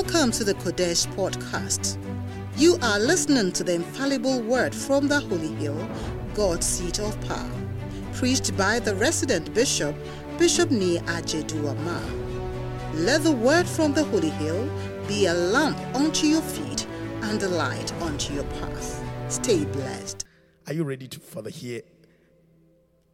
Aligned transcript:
Welcome 0.00 0.30
to 0.30 0.44
the 0.44 0.54
Qodesh 0.54 1.12
podcast. 1.16 1.98
You 2.56 2.78
are 2.82 3.00
listening 3.00 3.50
to 3.50 3.64
the 3.64 3.74
infallible 3.74 4.40
word 4.42 4.72
from 4.72 5.08
the 5.08 5.18
Holy 5.18 5.52
Hill, 5.56 5.88
God's 6.34 6.66
seat 6.66 7.00
of 7.00 7.20
power, 7.22 7.50
preached 8.12 8.56
by 8.56 8.78
the 8.78 8.94
resident 8.94 9.52
bishop, 9.54 9.96
Bishop 10.38 10.68
Nii 10.68 11.00
Adjeidu 11.06 11.74
Armar. 11.74 12.94
Let 12.94 13.24
the 13.24 13.32
word 13.32 13.66
from 13.66 13.92
the 13.92 14.04
Holy 14.04 14.30
Hill 14.30 14.70
be 15.08 15.26
a 15.26 15.34
lamp 15.34 15.76
unto 15.96 16.28
your 16.28 16.42
feet 16.42 16.86
and 17.22 17.42
a 17.42 17.48
light 17.48 17.92
unto 17.94 18.34
your 18.34 18.44
path. 18.44 19.02
Stay 19.26 19.64
blessed. 19.64 20.24
Are 20.68 20.74
you 20.74 20.84
ready 20.84 21.08
to, 21.08 21.18
for 21.18 21.42
the 21.42 21.50
hear? 21.50 21.82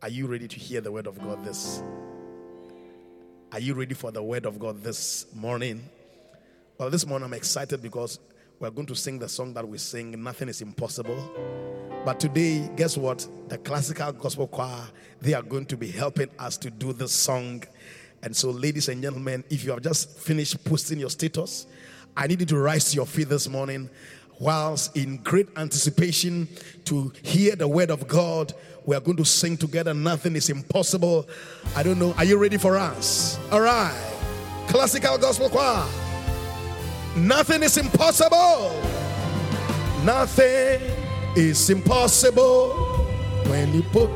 Are 0.03 0.11
you 0.11 0.27
ready 0.27 0.48
to 0.48 0.57
hear 0.57 0.82
the 0.82 0.93
word 0.93 1.07
of 1.07 1.19
God 1.19 1.46
this? 1.46 1.82
Are 3.53 3.61
you 3.61 3.73
ready 3.73 3.95
for 3.95 4.11
the 4.12 4.23
word 4.23 4.45
of 4.45 4.59
God 4.59 4.82
this 4.82 5.25
morning? 5.35 5.89
This 6.91 7.07
morning 7.07 7.25
I'm 7.25 7.35
excited 7.35 7.80
because 7.80 8.19
we're 8.61 8.71
going 8.71 8.87
to 8.88 8.95
sing 8.95 9.19
the 9.19 9.29
song 9.29 9.55
that 9.55 9.66
we 9.66 9.79
sing, 9.79 10.23
Nothing 10.23 10.48
is 10.48 10.61
Impossible. 10.61 11.33
But 12.05 12.20
today, 12.20 12.69
guess 12.77 12.98
what? 12.98 13.27
The 13.48 13.56
classical 13.59 14.12
gospel 14.12 14.47
choir, 14.47 14.83
they 15.20 15.33
are 15.33 15.42
going 15.42 15.65
to 15.66 15.77
be 15.77 15.91
helping 15.91 16.28
us 16.39 16.59
to 16.59 16.70
do 16.70 16.92
this 16.92 17.12
song. 17.12 17.65
And 18.23 18.37
so, 18.37 18.51
ladies 18.51 18.89
and 18.89 19.02
gentlemen, 19.02 19.45
if 19.48 19.65
you 19.65 19.70
have 19.70 19.83
just 19.83 20.19
finished 20.19 20.62
posting 20.65 20.98
your 20.98 21.09
status, 21.09 21.66
I 22.16 22.27
need 22.27 22.41
you 22.41 22.47
to 22.47 22.59
rise 22.59 22.91
to 22.91 22.97
your 22.97 23.06
feet 23.06 23.30
this 23.30 23.48
morning 23.48 23.89
whilst 24.39 24.97
in 24.97 25.19
great 25.19 25.48
anticipation 25.56 26.48
to 26.84 27.12
hear 27.23 27.56
the 27.56 27.69
word 27.69 27.91
of 27.91 28.06
God. 28.06 28.53
We 28.84 28.95
are 28.95 29.01
going 29.01 29.16
to 29.16 29.25
sing 29.25 29.56
together. 29.56 29.95
Nothing 29.95 30.37
is 30.37 30.51
impossible. 30.51 31.27
I 31.75 31.83
don't 31.83 31.98
know. 31.98 32.12
Are 32.14 32.25
you 32.25 32.37
ready 32.37 32.59
for 32.59 32.77
us? 32.77 33.39
All 33.51 33.62
right. 33.62 34.12
Classical 34.69 35.16
gospel 35.16 35.48
choir. 35.48 35.87
Nothing 37.16 37.62
is 37.62 37.77
impossible. 37.77 38.73
Nothing 40.05 40.80
is 41.36 41.70
impossible 41.70 42.70
when 43.47 43.72
you 43.72 43.83
put. 43.84 44.11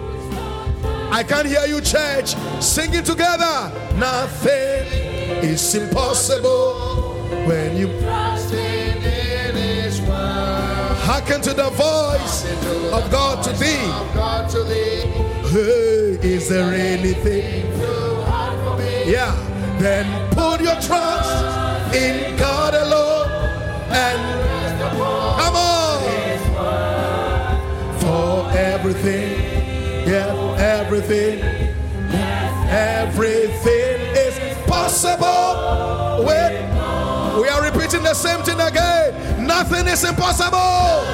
I 1.10 1.22
can't 1.22 1.46
hear 1.46 1.64
you, 1.66 1.80
church. 1.80 2.34
Singing 2.60 3.04
together. 3.04 3.72
Nothing 3.96 4.86
is 5.42 5.74
impossible 5.74 7.14
when 7.46 7.76
you 7.76 7.88
hearken 11.08 11.40
to 11.40 11.54
the 11.54 11.70
voice 11.70 12.44
of 12.92 13.10
God 13.10 13.42
to 13.44 13.52
thee. 13.52 13.88
Hey, 15.48 16.18
is 16.28 16.48
there 16.48 16.74
anything? 16.74 17.66
Yeah. 19.08 19.34
Then 19.78 20.28
put 20.34 20.60
your 20.60 20.74
trust 20.80 21.67
in 21.94 22.36
God 22.36 22.74
alone 22.74 23.30
and 23.90 24.80
come 25.40 25.56
on 25.56 26.00
for 28.00 28.50
everything. 28.56 29.40
Yeah, 30.06 30.56
everything. 30.58 31.40
Everything 32.70 34.00
is 34.16 34.38
possible. 34.66 36.24
Wait, 36.26 36.60
we 37.40 37.48
are 37.48 37.62
repeating 37.62 38.02
the 38.02 38.14
same 38.14 38.42
thing 38.42 38.60
again. 38.60 39.46
Nothing 39.46 39.86
is 39.86 40.04
impossible. 40.04 41.04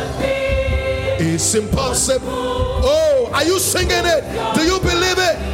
It's 1.17 1.55
impossible. 1.55 2.29
Oh, 2.29 3.31
are 3.33 3.45
you 3.45 3.59
singing 3.61 3.91
it? 3.91 4.25
Do 4.55 4.63
you 4.63 4.81
believe 4.81 5.19
it? 5.19 5.54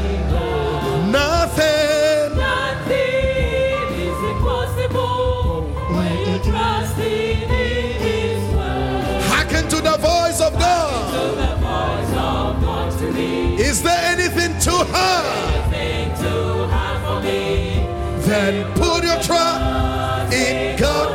Hearken 9.28 9.68
to 9.68 9.76
the 9.80 9.96
voice 9.98 10.40
of 10.40 10.52
God. 10.58 11.10
Is 13.60 13.82
there 13.82 14.00
anything 14.04 14.58
too 14.60 14.84
hard? 14.92 15.70
Then 18.26 18.72
put 18.74 19.02
your 19.04 19.20
trust 19.22 20.32
in 20.32 20.78
God 20.78 21.12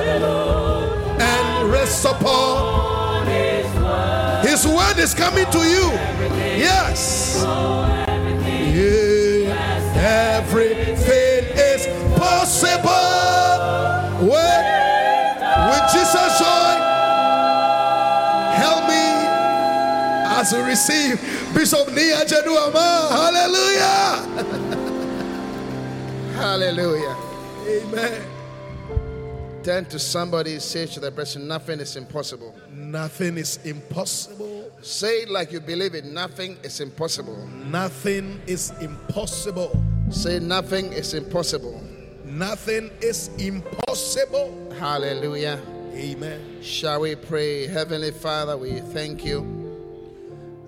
and 1.22 1.72
rest 1.72 2.04
upon 2.06 3.26
His 3.28 3.66
word 3.76 4.46
His 4.46 4.68
word 4.68 4.98
is 5.00 5.14
coming 5.14 5.46
to 5.52 5.60
you. 5.60 5.92
Yes. 6.58 7.42
Receive 20.76 21.22
Bishop 21.54 21.88
Nii 21.88 22.12
Adjeidu 22.20 22.54
Armar. 22.58 23.10
Hallelujah. 23.10 24.28
Hallelujah. 26.36 27.16
Amen. 27.66 28.22
Turn 29.64 29.86
to 29.86 29.98
somebody, 29.98 30.60
say 30.60 30.86
to 30.88 31.00
the 31.00 31.12
person, 31.14 31.48
nothing 31.48 31.80
is 31.80 31.96
impossible. 31.96 32.54
Nothing 32.74 33.38
is 33.38 33.58
impossible. 33.64 34.70
Say 34.82 35.22
it 35.22 35.30
like 35.30 35.54
you 35.54 35.62
believe 35.62 35.96
it, 35.96 36.04
nothing 36.04 36.58
is 36.62 36.82
impossible. 36.82 37.48
Nothing 37.48 38.42
is 38.46 38.74
impossible. 38.82 39.82
Say 40.10 40.40
nothing 40.40 40.92
is 40.92 41.14
impossible. 41.14 41.82
Nothing 42.26 42.92
is 43.00 43.30
impossible. 43.38 44.76
Hallelujah. 44.78 45.58
Amen. 45.94 46.62
Shall 46.62 47.00
we 47.00 47.16
pray? 47.16 47.66
Heavenly 47.66 48.12
Father, 48.12 48.58
we 48.58 48.82
thank 48.82 49.24
you 49.24 49.65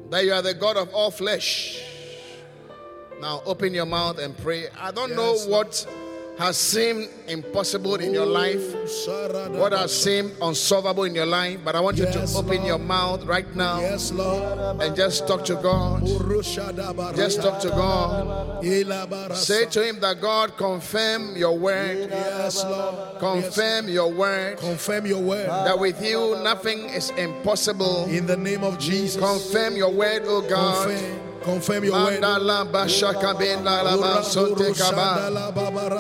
that 0.10 0.24
you 0.26 0.34
are 0.34 0.42
the 0.42 0.54
God 0.54 0.78
of 0.78 0.94
all 0.94 1.12
flesh. 1.12 1.82
Now 3.20 3.42
open 3.46 3.74
your 3.74 3.86
mouth 3.86 4.20
and 4.20 4.38
pray. 4.38 4.68
I 4.80 4.92
don't 4.92 5.16
know 5.16 5.34
Yes, 5.34 5.48
what 5.48 5.88
has 6.38 6.56
seemed 6.58 7.10
impossible 7.28 7.96
in 7.96 8.14
your 8.14 8.26
life, 8.26 8.62
what 9.58 9.72
has 9.74 9.92
seemed 10.04 10.32
unsolvable 10.42 11.04
in 11.06 11.16
your 11.16 11.26
life, 11.26 11.60
but 11.66 11.76
I 11.76 11.80
want 11.80 11.98
you 11.98 12.06
Yes, 12.06 12.32
to 12.34 12.38
open 12.38 12.58
Lord. 12.58 12.68
your 12.68 12.78
mouth 12.78 13.24
right 13.26 13.56
now 13.56 13.80
Yes, 13.80 14.12
and 14.12 14.96
just 14.96 15.28
talk 15.28 15.44
to 15.46 15.56
God. 15.56 16.06
Just 17.16 17.42
talk 17.42 17.60
to 17.62 17.70
God. 17.70 18.64
Say 19.36 19.66
to 19.66 19.84
him 19.88 20.00
that 20.02 20.22
God 20.22 20.56
confirm 20.58 21.36
your 21.36 21.58
word, 21.58 22.08
Yes, 22.12 22.64
Lord. 22.64 23.20
confirm 23.20 23.90
your 23.90 24.12
word, 24.12 24.58
Confirm 24.60 25.06
your 25.08 25.22
word. 25.22 25.50
that 25.50 25.78
with 25.80 26.04
you 26.06 26.38
nothing 26.44 26.90
is 26.90 27.10
impossible. 27.18 28.06
In 28.06 28.28
the 28.28 28.38
name 28.38 28.64
of 28.64 28.78
Jesus. 28.78 29.20
Confirm 29.22 29.76
your 29.76 29.92
word, 29.92 30.24
oh 30.26 30.42
God. 30.42 30.88
Confirm. 30.88 31.27
Confirm 31.44 31.84
your 31.84 31.94
word. 31.94 32.22
Mandala 32.22 32.66
bashaka 32.72 33.38
ben 33.38 33.64
la 33.64 33.82
la 33.82 33.98
ba 33.98 34.24
sote 34.24 34.74
kaba. 34.78 35.30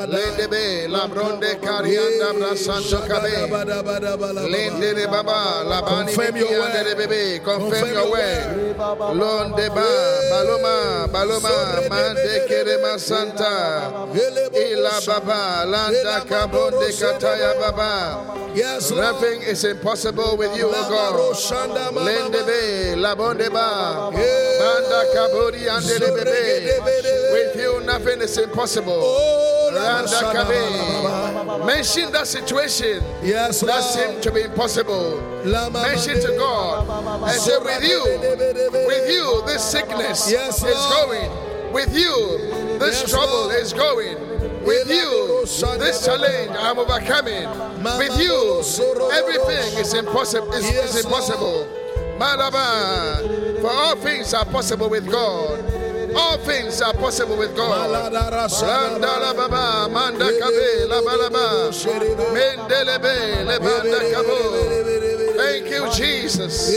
Lendebe 0.07 0.89
la 0.89 1.07
bronde 1.07 1.55
karianda 1.61 2.33
brasanto 2.33 2.99
kabe. 3.07 3.49
Lendele 4.49 5.05
baba 5.09 5.63
la 5.63 5.81
bani 5.81 6.13
Confirm 6.13 6.35
your 6.37 6.47
bibi 6.47 6.59
word. 6.59 6.71
andere 6.71 6.95
bebe. 6.97 7.39
Confirm 7.43 7.69
Confirm 7.71 7.87
your 7.87 8.03
your 8.03 8.11
word. 8.11 8.77
Londe 9.17 9.69
ba 9.69 9.87
baloma 10.31 11.07
baloma 11.11 11.89
mande 11.89 12.47
kerema 12.47 12.99
santa. 12.99 13.91
Ila 14.53 14.99
baba 15.05 15.65
landa 15.65 16.21
kabonde 16.27 16.89
kataya 16.99 17.53
baba. 17.59 18.33
Yes, 18.55 18.89
Lord. 18.91 19.03
Nothing 19.03 19.41
is 19.43 19.63
impossible 19.65 20.35
with 20.37 20.55
you, 20.57 20.67
O 20.67 20.71
God. 20.89 21.93
Lendebe 21.93 22.95
la 22.99 23.13
bonde 23.15 23.49
ba. 23.53 24.09
Manda 24.11 25.05
kabori 25.13 25.26
andere 25.26 25.26
bebe. 25.26 25.26
With 27.31 27.55
you 27.55 27.81
nothing 27.85 28.21
is 28.21 28.37
impossible. 28.37 28.93
Oh. 28.93 29.47
Mention 31.65 32.11
that 32.11 32.27
situation 32.27 33.03
Yes, 33.21 33.61
that 33.61 33.81
seemed 33.81 34.23
to 34.23 34.31
be 34.31 34.41
impossible. 34.41 35.21
Mention 35.45 36.19
to 36.21 36.35
God 36.37 36.87
and 37.23 37.31
say, 37.39 37.57
with 37.59 37.83
you, 37.83 38.03
with 38.87 39.09
you, 39.09 39.43
this 39.45 39.63
sickness 39.63 40.31
Yes, 40.31 40.63
is 40.63 40.85
going. 40.87 41.29
With 41.73 41.93
you, 41.95 42.79
this 42.79 43.01
Yes, 43.01 43.11
trouble 43.11 43.49
is 43.49 43.73
going. 43.73 44.17
With 44.65 44.89
you, 44.89 45.45
this 45.79 46.05
challenge 46.05 46.51
I'm 46.57 46.79
overcoming. 46.79 47.47
With 47.83 48.19
you, 48.19 48.63
everything 49.13 49.79
is 49.79 49.93
impossible. 49.93 50.51
Is, 50.53 50.65
is 50.69 51.05
impossible. 51.05 51.67
Malaba, 52.17 53.21
for 53.67 53.73
all 53.73 53.95
things 53.97 54.33
are 54.33 54.45
possible 54.45 54.89
with 54.89 55.11
God. 55.11 55.59
All 56.15 56.37
things 56.37 56.81
are 56.81 56.93
possible 56.93 57.37
with 57.37 57.53
God. 57.55 57.89
Randala 57.91 59.35
baba, 59.35 59.89
manda 59.91 60.25
kabe, 60.39 60.87
la 60.87 61.01
balaba, 61.01 61.71
mendelebe, 62.33 63.45
le 63.45 63.59
banda 63.59 63.99
kabo. 64.13 65.06
Thank 65.47 65.69
you, 65.69 65.89
Jesus. 65.93 66.69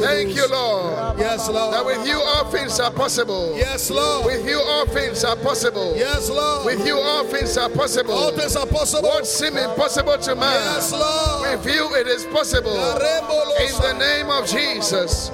Thank 0.00 0.34
you, 0.34 0.48
Lord. 0.48 1.18
Yes, 1.18 1.48
Lord. 1.48 1.74
That 1.74 1.84
with 1.84 2.06
you 2.06 2.20
all 2.20 2.50
things 2.50 2.80
are 2.80 2.90
possible. 2.90 3.54
Yes, 3.56 3.90
Lord. 3.90 4.26
With 4.26 4.46
you 4.48 4.60
all 4.60 4.86
things 4.86 5.24
are 5.24 5.36
possible. 5.36 5.94
Yes, 5.96 6.30
Lord. 6.30 6.64
With 6.64 6.86
you 6.86 6.98
all 6.98 7.24
things 7.24 7.56
are 7.58 7.68
possible. 7.68 8.14
all 8.14 8.32
things 8.32 8.56
are 8.56 8.66
possible. 8.66 9.08
What 9.08 9.26
seem 9.26 9.56
impossible 9.56 10.18
to 10.18 10.34
man. 10.34 10.74
Yes, 10.74 10.92
Lord. 10.92 11.42
With 11.42 11.74
you 11.74 11.94
it 11.96 12.06
is 12.06 12.24
possible. 12.26 12.72
In 12.72 13.74
the 13.82 13.96
name 13.98 14.30
of 14.30 14.46
Jesus. 14.46 15.30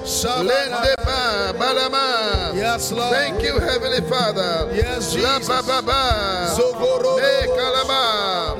Yes, 2.55 2.91
Lord. 2.91 3.13
Thank 3.13 3.41
you, 3.41 3.59
Heavenly 3.59 4.01
Father. 4.09 4.71
Yes, 4.75 5.15
La 5.15 5.37
Jesus. 5.39 5.47
ba 5.47 5.61
ba 5.61 5.81
ba. 5.81 6.55
Zogoro. 6.55 7.19
Eh. 7.19 7.45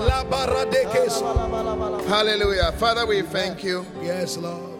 La 0.07 0.23
baradekes. 0.23 1.21
Hallelujah. 2.07 2.71
Father, 2.73 3.05
we 3.07 3.23
thank 3.23 3.63
you. 3.63 3.83
Yes, 3.99 4.37
Lord. 4.37 4.79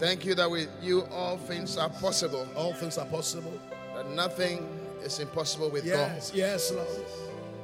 Thank 0.00 0.24
you 0.24 0.34
that 0.34 0.50
with 0.50 0.68
you 0.82 1.02
all 1.12 1.36
things 1.36 1.76
are 1.76 1.88
possible. 1.88 2.48
All 2.56 2.72
things 2.74 2.98
are 2.98 3.06
possible. 3.06 3.52
That 3.94 4.10
nothing 4.10 4.68
is 5.02 5.20
impossible 5.20 5.70
with 5.70 5.84
Yes, 5.84 6.32
yes, 6.34 6.72
Lord. 6.72 6.88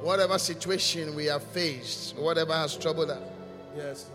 Whatever 0.01 0.39
situation 0.39 1.13
we 1.13 1.25
have 1.25 1.43
faced, 1.43 2.15
whatever 2.15 2.53
has 2.53 2.77
troubled 2.77 3.09
us, 3.09 3.21
Yes, 3.75 4.09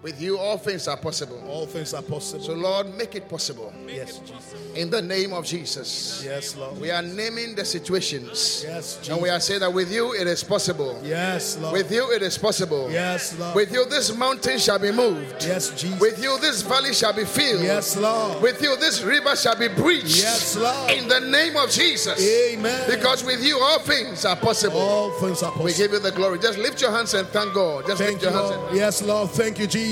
with 0.00 0.20
you 0.20 0.38
all 0.38 0.56
things 0.58 0.86
are 0.86 0.96
possible. 0.96 1.42
all 1.48 1.66
things 1.66 1.92
are 1.92 2.02
possible. 2.02 2.42
So, 2.44 2.52
Lord, 2.52 2.94
make 2.96 3.16
it 3.16 3.28
possible. 3.28 3.72
yes, 3.86 4.18
Jesus. 4.20 4.54
In 4.76 4.90
the 4.90 5.02
name 5.02 5.32
of 5.32 5.44
Jesus. 5.44 6.22
Yes, 6.24 6.56
Lord. 6.56 6.80
We 6.80 6.92
are 6.92 7.02
naming 7.02 7.56
the 7.56 7.64
situations. 7.64 8.62
Yes, 8.64 8.96
Jesus. 8.98 9.08
And 9.08 9.20
we 9.20 9.28
are 9.28 9.40
saying 9.40 9.58
that 9.60 9.72
with 9.72 9.92
you 9.92 10.12
it 10.14 10.28
is 10.28 10.44
possible. 10.44 11.00
Yes, 11.02 11.58
Lord. 11.58 11.72
With 11.72 11.90
you 11.90 12.12
it 12.12 12.22
is 12.22 12.38
possible. 12.38 12.88
Yes, 12.92 13.36
Lord. 13.38 13.56
With 13.56 13.72
you 13.72 13.86
this 13.86 14.14
mountain 14.16 14.58
shall 14.58 14.78
be 14.78 14.92
moved. 14.92 15.42
yes, 15.44 15.70
Jesus. 15.80 16.00
With 16.00 16.22
you 16.22 16.38
this 16.40 16.62
valley 16.62 16.94
shall 16.94 17.12
be 17.12 17.24
filled. 17.24 17.62
yes, 17.64 17.96
Lord. 17.96 18.40
With 18.40 18.62
you 18.62 18.76
this 18.76 19.02
river 19.02 19.34
shall 19.34 19.58
be 19.58 19.66
breached. 19.66 20.18
Yes, 20.18 20.54
Lord. 20.56 20.92
In 20.92 21.08
the 21.08 21.20
name 21.20 21.56
of 21.56 21.70
Jesus. 21.70 22.20
Amen. 22.52 22.88
Because 22.88 23.24
with 23.24 23.42
you 23.42 23.58
all 23.58 23.80
things 23.80 24.24
are 24.24 24.36
possible. 24.36 24.78
all 24.78 25.10
things 25.18 25.42
are 25.42 25.50
possible. 25.50 25.64
We 25.64 25.74
give 25.74 25.90
you 25.90 25.98
the 25.98 26.12
glory. 26.12 26.38
Just 26.38 26.58
lift 26.58 26.80
your 26.80 26.92
hands 26.92 27.14
and 27.14 27.26
thank 27.28 27.52
God. 27.52 27.84
Just 27.86 27.98
Thank 27.98 28.12
lift 28.12 28.22
you, 28.22 28.30
your 28.30 28.38
hands. 28.38 28.56
Lord. 28.56 28.68
And, 28.68 28.76
Yes, 28.78 29.02
Lord. 29.02 29.30
Thank 29.30 29.58
you, 29.58 29.66
Jesus. 29.66 29.87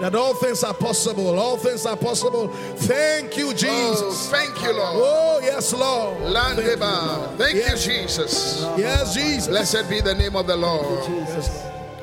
That 0.00 0.14
all 0.14 0.34
things 0.34 0.64
are 0.64 0.74
possible. 0.74 1.38
All 1.38 1.56
things 1.56 1.84
are 1.86 1.96
possible. 1.96 2.48
Thank 2.48 3.36
you, 3.36 3.48
oh, 3.48 3.52
Jesus. 3.52 4.30
thank 4.30 4.60
you, 4.62 4.72
Lord. 4.72 4.96
Oh, 4.96 5.40
yes, 5.42 5.72
Lord. 5.72 6.18
Landeba. 6.22 7.36
Thank 7.36 7.56
Yes. 7.56 7.86
you, 7.86 7.92
Jesus. 7.92 8.62
Yes, 8.76 9.14
Jesus. 9.14 9.48
Blessed 9.48 9.88
be 9.88 10.00
the 10.00 10.14
name 10.14 10.36
of 10.36 10.46
the 10.46 10.56
Lord. 10.56 11.08
Yes, 11.08 11.62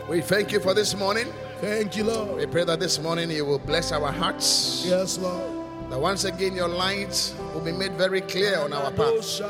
We 0.10 0.22
thank 0.22 0.52
you 0.52 0.60
for 0.60 0.74
this 0.74 0.96
morning. 0.96 1.28
Thank 1.62 1.96
you, 1.96 2.04
Lord. 2.04 2.38
We 2.38 2.46
pray 2.46 2.66
that 2.66 2.80
this 2.80 3.00
morning 3.00 3.32
you 3.32 3.46
will 3.46 3.60
bless 3.60 3.92
our 3.92 4.12
hearts. 4.12 4.84
Yes, 4.86 5.18
Lord. 5.18 5.50
That 5.90 6.00
once 6.00 6.26
again 6.26 6.56
your 6.56 6.68
light 6.68 7.34
will 7.54 7.62
be 7.62 7.72
made 7.72 7.94
very 7.94 8.22
clear 8.22 8.60
on 8.60 8.74
our 8.74 8.92
path. 8.92 9.42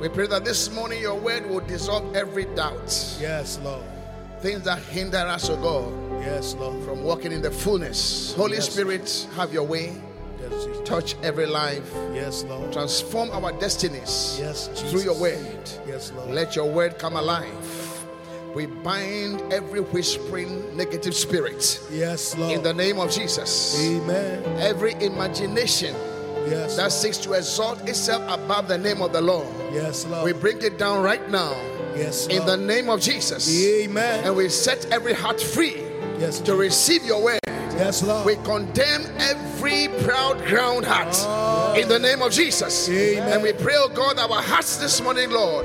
We 0.00 0.08
pray 0.08 0.26
that 0.28 0.44
this 0.44 0.70
morning 0.72 1.00
your 1.02 1.14
word 1.16 1.48
will 1.48 1.60
dissolve 1.60 2.14
every 2.16 2.44
doubt. 2.54 3.16
Yes, 3.20 3.58
Lord. 3.62 3.82
Things 4.40 4.62
that 4.62 4.78
hinder 4.78 5.18
us, 5.18 5.50
oh 5.50 5.56
God, 5.56 5.92
Yes, 6.20 6.54
Lord. 6.58 6.82
from 6.84 7.02
walking 7.02 7.32
in 7.32 7.42
the 7.42 7.50
fullness. 7.50 8.34
Holy 8.36 8.54
Yes. 8.54 8.70
Spirit, 8.70 9.26
have 9.36 9.52
your 9.52 9.64
way. 9.64 9.92
Yes. 10.40 10.66
Touch 10.84 11.16
every 11.22 11.46
life. 11.46 11.90
Yes, 12.14 12.44
Lord. 12.48 12.72
Transform 12.72 13.30
our 13.30 13.52
destinies 13.52 14.36
Yes, 14.40 14.68
Jesus. 14.68 14.90
through 14.90 15.02
your 15.02 15.14
word. 15.14 15.70
Yes, 15.86 16.12
Lord. 16.16 16.30
Let 16.30 16.54
your 16.56 16.66
word 16.70 16.98
come 16.98 17.16
alive. 17.16 17.52
We 18.54 18.66
bind 18.66 19.52
every 19.52 19.80
whispering 19.80 20.76
negative 20.76 21.14
spirit 21.14 21.80
Yes, 21.92 22.36
Lord. 22.36 22.52
in 22.52 22.62
the 22.62 22.72
name 22.72 22.98
of 22.98 23.10
Jesus. 23.10 23.76
Amen. 23.84 24.42
Every 24.58 24.94
imagination 25.04 25.94
Yes. 26.48 26.76
that 26.76 26.92
seeks 26.92 27.18
to 27.18 27.34
exalt 27.34 27.86
itself 27.86 28.22
above 28.28 28.68
the 28.68 28.78
name 28.78 29.02
of 29.02 29.12
the 29.12 29.20
Lord, 29.20 29.46
yes, 29.72 30.06
Lord. 30.06 30.24
we 30.24 30.32
bring 30.32 30.62
it 30.62 30.78
down 30.78 31.02
right 31.02 31.28
now 31.30 31.52
yes, 31.94 32.26
in 32.28 32.44
the 32.46 32.56
name 32.56 32.88
of 32.88 33.00
Jesus. 33.00 33.48
Amen. 33.82 34.24
And 34.24 34.34
we 34.34 34.48
set 34.48 34.86
every 34.90 35.12
heart 35.12 35.40
free 35.42 35.82
Yes, 36.18 36.40
to 36.40 36.56
receive 36.56 37.04
your 37.04 37.22
word. 37.22 37.38
yes, 37.46 38.02
Lord. 38.02 38.26
We 38.26 38.34
condemn 38.36 39.04
every 39.18 39.88
proud 40.02 40.44
ground 40.46 40.84
heart 40.84 41.14
oh. 41.20 41.74
in 41.78 41.88
the 41.88 41.98
name 41.98 42.22
of 42.22 42.32
Jesus. 42.32 42.88
Amen. 42.88 43.32
And 43.32 43.42
we 43.42 43.52
pray, 43.52 43.74
oh 43.76 43.88
God, 43.88 44.18
our 44.18 44.42
hearts 44.42 44.78
this 44.78 45.00
morning, 45.00 45.30
Lord, 45.30 45.64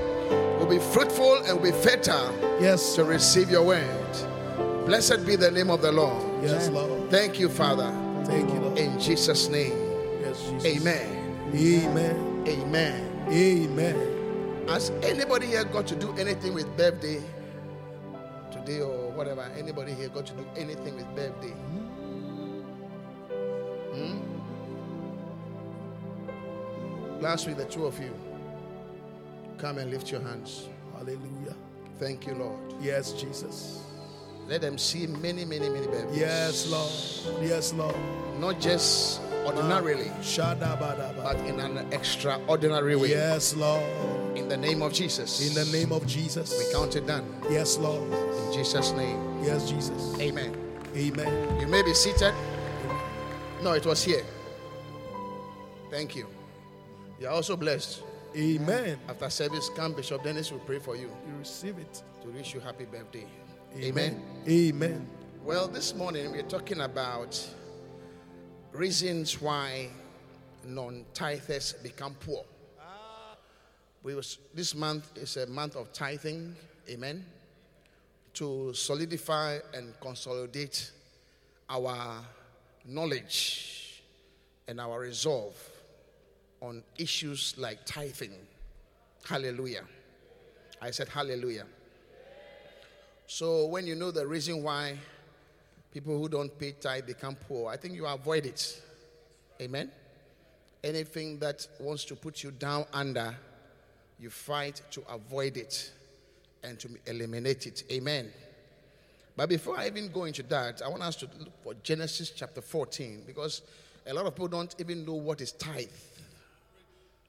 will 0.59 0.67
be 0.67 0.77
fruitful 0.77 1.37
and 1.45 1.59
will 1.59 1.71
be 1.71 1.77
fertile 1.77 2.31
yes. 2.61 2.93
to 2.95 3.03
receive 3.03 3.49
your 3.49 3.65
word. 3.65 4.85
Blessed 4.85 5.25
be 5.25 5.35
the 5.35 5.49
name 5.49 5.71
of 5.71 5.81
the 5.81 5.91
Lord. 5.91 6.43
Yes, 6.43 6.69
Lord. 6.69 7.09
Thank 7.09 7.39
you, 7.39 7.49
Father. 7.49 7.89
Thank 8.25 8.49
you, 8.53 8.59
Lord. 8.59 8.77
In 8.77 8.99
Jesus' 8.99 9.49
name. 9.49 9.73
Yes, 10.21 10.39
Jesus. 10.49 10.77
Amen. 10.77 11.49
Amen. 11.55 12.43
Amen. 12.47 13.27
Amen. 13.31 14.67
Has 14.67 14.91
anybody 15.01 15.47
here 15.47 15.63
got 15.63 15.87
to 15.87 15.95
do 15.95 16.13
anything 16.17 16.53
with 16.53 16.77
birthday 16.77 17.21
today 18.51 18.81
or 18.81 19.02
whatever? 19.13 19.49
Anybody 19.57 19.93
here 19.93 20.09
got 20.09 20.25
to 20.27 20.33
do 20.33 20.45
anything 20.55 20.95
with 20.95 21.07
birthday? 21.15 21.53
Hmm? 23.93 24.19
Last 27.21 27.47
week, 27.47 27.57
the 27.57 27.65
two 27.65 27.85
of 27.85 27.99
you 27.99 28.13
come 29.57 29.77
and 29.77 29.89
lift 29.89 30.11
your 30.11 30.21
hands. 30.21 30.67
Hallelujah. 30.93 31.55
Thank 31.99 32.27
you, 32.27 32.35
Lord. 32.35 32.59
Yes, 32.81 33.13
Jesus. 33.13 33.81
Let 34.47 34.61
them 34.61 34.77
see 34.77 35.07
many, 35.07 35.45
many, 35.45 35.69
many 35.69 35.87
birthdays. 35.87 36.17
Yes, 36.17 36.67
Lord. 36.67 37.41
Yes, 37.41 37.73
Lord. 37.73 37.95
Not 38.39 38.59
just 38.59 39.21
ordinarily, 39.45 40.11
but 40.37 41.37
in 41.45 41.59
an 41.59 41.93
extraordinary 41.93 42.95
way. 42.95 43.09
Yes, 43.11 43.55
Lord. 43.55 43.83
In 44.35 44.49
the 44.49 44.57
name 44.57 44.81
of 44.81 44.93
Jesus. 44.93 45.47
In 45.47 45.53
the 45.53 45.71
name 45.77 45.91
of 45.91 46.05
Jesus. 46.07 46.57
We 46.57 46.71
count 46.73 46.95
it 46.95 47.05
done. 47.05 47.25
Yes, 47.49 47.77
Lord. 47.77 48.01
In 48.11 48.53
Jesus' 48.53 48.91
name. 48.93 49.43
Yes, 49.43 49.69
Jesus. 49.69 50.19
Amen. 50.19 50.55
Amen. 50.95 51.59
You 51.59 51.67
may 51.67 51.83
be 51.83 51.93
seated. 51.93 52.33
No, 53.61 53.73
it 53.73 53.85
was 53.85 54.03
here. 54.03 54.23
Thank 55.91 56.15
you. 56.15 56.27
You 57.19 57.27
are 57.27 57.33
also 57.33 57.55
blessed. 57.55 58.01
Amen. 58.35 58.97
After 59.07 59.29
service, 59.29 59.69
come 59.75 59.93
Bishop 59.93 60.23
Dennis 60.23 60.51
will 60.51 60.59
pray 60.59 60.79
for 60.79 60.95
you 60.95 61.11
You 61.27 61.37
receive 61.37 61.77
it. 61.77 62.01
to 62.23 62.29
wish 62.29 62.53
you 62.55 62.59
happy 62.59 62.85
birthday. 62.85 63.25
Amen. 63.79 64.21
Amen. 64.47 65.07
Well, 65.43 65.67
this 65.67 65.93
morning 65.93 66.31
we're 66.31 66.41
talking 66.43 66.81
about 66.81 67.39
reasons 68.71 69.39
why 69.39 69.89
non-tithers 70.65 71.81
become 71.83 72.15
poor. 72.15 72.43
We 74.03 74.15
was, 74.15 74.37
this 74.53 74.75
month 74.75 75.17
is 75.17 75.37
a 75.37 75.47
month 75.47 75.77
of 75.77 75.93
tithing. 75.93 76.55
Amen. 76.89 77.25
To 78.35 78.73
solidify 78.73 79.59
and 79.73 79.93
consolidate 80.01 80.91
our 81.69 82.21
knowledge 82.85 84.03
and 84.67 84.81
our 84.81 84.99
resolve 84.99 85.55
on 86.61 86.83
issues 86.97 87.55
like 87.57 87.85
tithing. 87.85 88.33
Hallelujah. 89.25 89.83
I 90.81 90.91
said 90.91 91.07
hallelujah. 91.07 91.65
So 93.25 93.67
when 93.67 93.87
you 93.87 93.95
know 93.95 94.11
the 94.11 94.27
reason 94.27 94.63
why 94.63 94.97
people 95.93 96.17
who 96.19 96.27
don't 96.27 96.57
pay 96.59 96.73
tithe 96.73 97.05
become 97.05 97.35
poor, 97.35 97.71
I 97.71 97.77
think 97.77 97.95
you 97.95 98.05
avoid 98.05 98.45
it. 98.45 98.81
Amen. 99.61 99.91
Anything 100.83 101.39
that 101.39 101.65
wants 101.79 102.03
to 102.05 102.15
put 102.15 102.43
you 102.43 102.51
down 102.51 102.85
under, 102.91 103.33
you 104.23 104.29
fight 104.29 104.81
to 104.89 105.03
avoid 105.09 105.57
it 105.57 105.91
and 106.63 106.79
to 106.79 106.87
eliminate 107.07 107.67
it. 107.67 107.83
Amen. 107.91 108.31
But 109.35 109.49
before 109.49 109.77
I 109.77 109.87
even 109.87 110.07
go 110.11 110.23
into 110.23 110.43
that, 110.43 110.81
I 110.81 110.87
want 110.87 111.03
us 111.03 111.17
to 111.17 111.29
look 111.39 111.61
for 111.61 111.73
Genesis 111.83 112.29
chapter 112.29 112.61
14 112.61 113.23
because 113.27 113.63
a 114.07 114.13
lot 114.13 114.25
of 114.25 114.33
people 114.33 114.47
don't 114.47 114.73
even 114.79 115.05
know 115.05 115.15
what 115.15 115.41
is 115.41 115.51
tithe. 115.51 115.87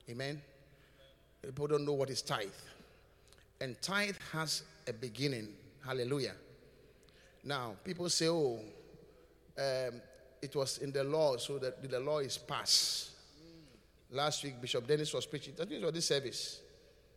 Amen. 0.09 0.41
People 1.43 1.67
don't 1.67 1.85
know 1.85 1.95
what 1.95 2.11
is 2.11 2.23
tithe. 2.23 2.49
And 3.61 3.81
tithe 3.83 4.17
has 4.33 4.63
a 4.87 4.93
beginning. 4.93 5.49
Hallelujah. 5.85 6.35
Now, 7.43 7.75
people 7.83 8.09
say, 8.09 8.29
oh, 8.29 8.61
um, 9.59 10.01
it 10.41 10.55
was 10.55 10.79
in 10.79 10.93
the 10.93 11.03
law, 11.03 11.39
so 11.39 11.59
that 11.59 11.83
the 11.91 12.01
law 12.01 12.19
is 12.19 12.39
passed. 12.39 13.11
Last 14.11 14.45
week, 14.45 14.61
Bishop 14.61 14.87
Dennis 14.87 15.13
was 15.13 15.27
preaching. 15.27 15.55
That 15.57 15.69
was 15.71 15.93
this 15.93 16.07
service. 16.07 16.61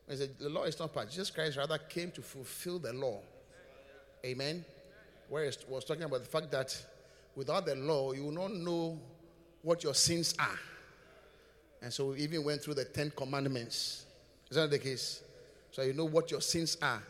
He 0.10 0.16
said, 0.16 0.38
the 0.40 0.50
law 0.50 0.64
is 0.64 0.80
not 0.80 0.94
passed. 0.94 1.12
Jesus 1.12 1.30
Christ 1.30 1.58
rather 1.58 1.78
came 1.78 2.12
to 2.12 2.22
fulfill 2.22 2.80
the 2.80 2.94
law. 2.94 3.20
Amen. 4.26 4.64
Where 5.30 5.42
Whereas 5.42 5.58
was 5.68 5.84
talking 5.84 6.04
about 6.04 6.22
the 6.22 6.30
fact 6.30 6.50
that 6.52 6.76
without 7.36 7.66
the 7.66 7.76
law, 7.76 8.14
you 8.14 8.24
will 8.24 8.32
not 8.32 8.54
know 8.54 9.00
what 9.62 9.84
your 9.84 9.94
sins 9.94 10.34
are. 10.40 10.60
And 11.82 11.94
so 11.94 12.08
we 12.08 12.20
even 12.20 12.44
went 12.44 12.62
through 12.64 12.76
the 12.76 12.86
Ten 12.86 13.12
Commandments. 13.12 14.06
Is 14.50 14.56
that 14.56 14.70
the 14.70 14.80
case? 14.80 15.22
So 15.72 15.82
you 15.82 15.94
know 15.94 16.06
what 16.06 16.32
your 16.32 16.42
sins 16.42 16.78
are. 16.82 17.04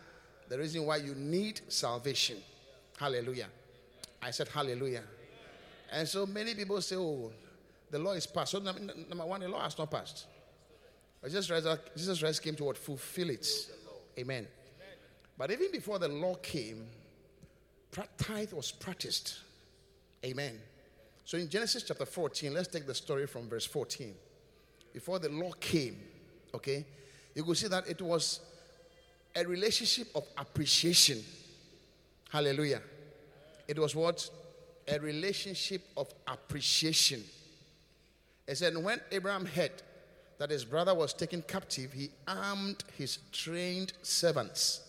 The 0.50 0.58
reason 0.58 0.86
why 0.86 0.98
you 0.98 1.14
need 1.14 1.62
salvation. 1.68 2.38
Hallelujah. 2.98 3.48
I 4.22 4.32
said 4.32 4.48
hallelujah. 4.48 5.04
And 5.92 6.08
so 6.08 6.26
many 6.26 6.56
people 6.56 6.82
say, 6.82 6.96
oh, 6.96 7.32
the 7.90 8.00
law 8.00 8.14
is 8.14 8.28
passed. 8.28 8.52
So, 8.52 8.60
number 8.60 9.26
one, 9.26 9.42
the 9.42 9.48
law 9.48 9.62
has 9.62 9.78
not 9.78 9.90
passed. 9.90 10.26
Jesus 11.26 11.48
Christ, 11.48 11.68
Jesus 11.96 12.20
Christ 12.20 12.42
came 12.42 12.56
to 12.56 12.64
what? 12.66 12.78
Fulfill 12.78 13.30
it. 13.30 13.48
Amen. 14.18 14.48
But 15.38 15.52
even 15.52 15.72
before 15.72 16.00
the 16.00 16.08
law 16.08 16.36
came, 16.36 16.88
tithe 18.18 18.54
was 18.54 18.72
practiced. 18.72 19.40
Amen. 20.26 20.60
So 21.26 21.38
in 21.38 21.50
Genesis 21.50 21.84
chapter 21.84 22.06
14, 22.06 22.54
let's 22.54 22.68
take 22.68 22.88
the 22.88 22.96
story 22.96 23.28
from 23.28 23.50
verse 23.50 23.66
14. 23.66 24.14
Before 24.94 25.20
the 25.20 25.30
law 25.30 25.52
came, 25.60 25.98
okay, 26.54 26.86
you 27.36 27.44
could 27.44 27.58
see 27.58 27.68
that 27.68 27.88
it 27.88 28.02
was 28.02 28.40
a 29.36 29.46
relationship 29.46 30.08
of 30.16 30.26
appreciation. 30.38 31.24
Hallelujah. 32.30 32.82
It 33.68 33.78
was 33.78 33.96
what? 33.96 34.30
A 34.88 35.00
relationship 35.00 35.82
of 35.96 36.12
appreciation. 36.26 37.24
It 38.48 38.58
said, 38.58 38.76
when 38.78 39.00
Abraham 39.12 39.46
heard 39.46 39.72
that 40.38 40.52
his 40.52 40.64
brother 40.64 40.94
was 40.94 41.14
taken 41.14 41.42
captive, 41.42 41.92
he 41.94 42.12
armed 42.28 42.84
his 42.98 43.18
trained 43.32 43.94
servants, 44.04 44.82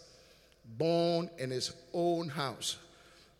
born 0.76 1.30
in 1.38 1.50
his 1.50 1.72
own 1.94 2.28
house, 2.28 2.76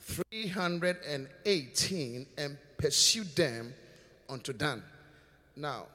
318, 0.01 2.27
and 2.39 2.57
pursued 2.79 3.37
them 3.37 3.75
unto 4.29 4.53
Dan. 4.53 4.83
Now, 5.57 5.87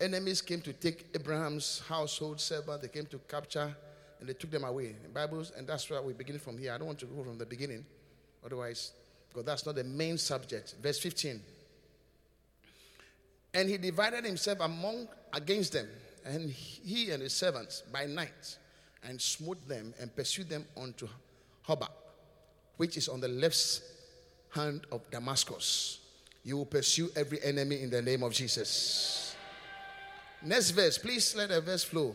enemies 0.00 0.42
came 0.42 0.60
to 0.62 0.72
take 0.72 1.06
Abraham's 1.14 1.82
household 1.88 2.40
servant, 2.40 2.82
they 2.82 2.88
came 2.88 3.06
to 3.06 3.18
capture, 3.28 3.72
and 4.20 4.28
they 4.28 4.34
took 4.34 4.50
them 4.50 4.64
away. 4.64 4.96
In 5.04 5.12
Bibles, 5.12 5.52
and 5.56 5.66
that's 5.66 5.88
why 5.90 6.00
we 6.00 6.12
begin 6.12 6.38
from 6.38 6.58
here. 6.58 6.72
I 6.72 6.78
don't 6.78 6.86
want 6.86 7.00
to 7.00 7.06
go 7.06 7.24
from 7.24 7.38
the 7.38 7.46
beginning, 7.46 7.84
otherwise, 8.44 8.92
because 9.28 9.44
that's 9.44 9.66
not 9.66 9.74
the 9.74 9.82
main 9.84 10.16
subject. 10.16 10.76
Verse 10.80 11.00
15. 11.00 11.40
And 13.56 13.70
he 13.70 13.78
divided 13.78 14.26
himself 14.26 14.60
among 14.60 15.08
against 15.32 15.72
them, 15.72 15.88
and 16.26 16.50
he 16.50 17.10
and 17.10 17.22
his 17.22 17.32
servants 17.32 17.82
by 17.90 18.04
night, 18.04 18.58
and 19.02 19.18
smote 19.18 19.66
them 19.66 19.94
and 19.98 20.14
pursued 20.14 20.50
them 20.50 20.66
unto 20.76 21.08
Hobah, 21.66 21.88
which 22.76 22.98
is 22.98 23.08
on 23.08 23.18
the 23.18 23.28
left 23.28 23.80
hand 24.50 24.82
of 24.92 25.10
Damascus. 25.10 26.00
You 26.44 26.58
will 26.58 26.66
pursue 26.66 27.08
every 27.16 27.42
enemy 27.42 27.80
in 27.80 27.88
the 27.88 28.02
name 28.02 28.22
of 28.22 28.34
Jesus. 28.34 29.34
Next 30.42 30.72
verse, 30.72 30.98
please 30.98 31.34
let 31.34 31.48
the 31.48 31.62
verse 31.62 31.82
flow. 31.82 32.14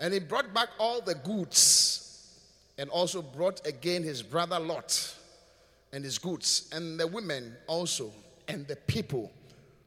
And 0.00 0.12
he 0.12 0.18
brought 0.18 0.52
back 0.52 0.70
all 0.80 1.00
the 1.00 1.14
goods, 1.14 2.34
and 2.78 2.90
also 2.90 3.22
brought 3.22 3.64
again 3.64 4.02
his 4.02 4.24
brother 4.24 4.58
Lot 4.58 5.14
and 5.92 6.02
his 6.02 6.18
goods, 6.18 6.68
and 6.72 6.98
the 6.98 7.06
women 7.06 7.54
also, 7.68 8.12
and 8.48 8.66
the 8.66 8.74
people 8.74 9.30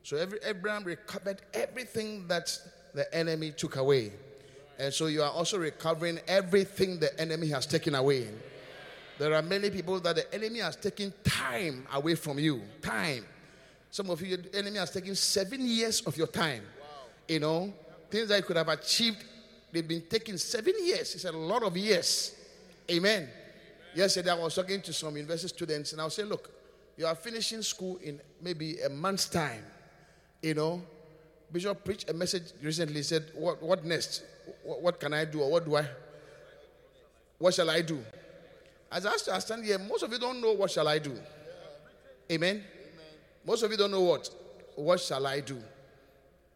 so 0.03 0.17
every, 0.17 0.39
Abraham 0.43 0.83
recovered 0.83 1.41
everything 1.53 2.27
that 2.27 2.57
the 2.93 3.13
enemy 3.15 3.51
took 3.51 3.75
away. 3.75 4.11
And 4.79 4.93
so 4.93 5.05
you 5.05 5.21
are 5.21 5.29
also 5.29 5.59
recovering 5.59 6.19
everything 6.27 6.99
the 6.99 7.19
enemy 7.19 7.47
has 7.49 7.65
taken 7.65 7.93
away. 7.95 8.27
There 9.19 9.33
are 9.35 9.41
many 9.43 9.69
people 9.69 9.99
that 9.99 10.15
the 10.15 10.33
enemy 10.33 10.59
has 10.59 10.75
taken 10.75 11.13
time 11.23 11.85
away 11.93 12.15
from 12.15 12.39
you. 12.39 12.61
Time. 12.81 13.25
Some 13.91 14.09
of 14.09 14.21
you, 14.21 14.37
the 14.37 14.57
enemy 14.57 14.79
has 14.79 14.89
taken 14.89 15.13
seven 15.15 15.67
years 15.67 16.01
of 16.01 16.17
your 16.17 16.27
time. 16.27 16.63
You 17.27 17.39
know, 17.39 17.73
things 18.09 18.29
that 18.29 18.37
you 18.37 18.43
could 18.43 18.57
have 18.57 18.69
achieved, 18.69 19.23
they've 19.71 19.87
been 19.87 20.03
taking 20.09 20.37
seven 20.37 20.73
years. 20.83 21.13
It's 21.13 21.25
a 21.25 21.31
lot 21.31 21.61
of 21.61 21.77
years. 21.77 22.35
Amen. 22.89 23.23
Amen. 23.23 23.29
Yesterday, 23.93 24.31
I 24.31 24.35
was 24.35 24.55
talking 24.55 24.81
to 24.81 24.93
some 24.93 25.15
university 25.15 25.49
students, 25.49 25.91
and 25.91 26.01
I 26.01 26.05
was 26.05 26.15
saying, 26.15 26.29
look, 26.29 26.49
you 26.97 27.05
are 27.05 27.15
finishing 27.15 27.61
school 27.61 27.97
in 27.97 28.19
maybe 28.41 28.79
a 28.79 28.89
month's 28.89 29.29
time. 29.29 29.63
You 30.41 30.53
know, 30.55 30.81
Bishop 31.51 31.83
preached 31.83 32.09
a 32.09 32.13
message 32.13 32.53
recently. 32.61 33.03
Said, 33.03 33.31
"What, 33.35 33.61
what 33.61 33.85
next? 33.85 34.23
What, 34.63 34.81
what, 34.81 34.99
can 34.99 35.13
I 35.13 35.25
do, 35.25 35.41
or 35.41 35.51
what 35.51 35.65
do 35.65 35.75
I? 35.75 35.85
What 37.37 37.53
shall 37.53 37.69
I 37.69 37.81
do?" 37.81 38.03
As 38.91 39.05
I 39.05 39.39
stand 39.39 39.63
here, 39.63 39.79
most 39.79 40.03
of 40.03 40.11
you 40.11 40.19
don't 40.19 40.41
know 40.41 40.51
what 40.53 40.69
shall 40.69 40.87
I 40.87 40.99
do. 40.99 41.11
Amen. 42.31 42.57
Amen. 42.57 42.63
Most 43.45 43.63
of 43.63 43.71
you 43.71 43.77
don't 43.77 43.91
know 43.91 44.01
what. 44.01 44.29
What 44.75 44.99
shall 44.99 45.25
I 45.25 45.39
do? 45.39 45.57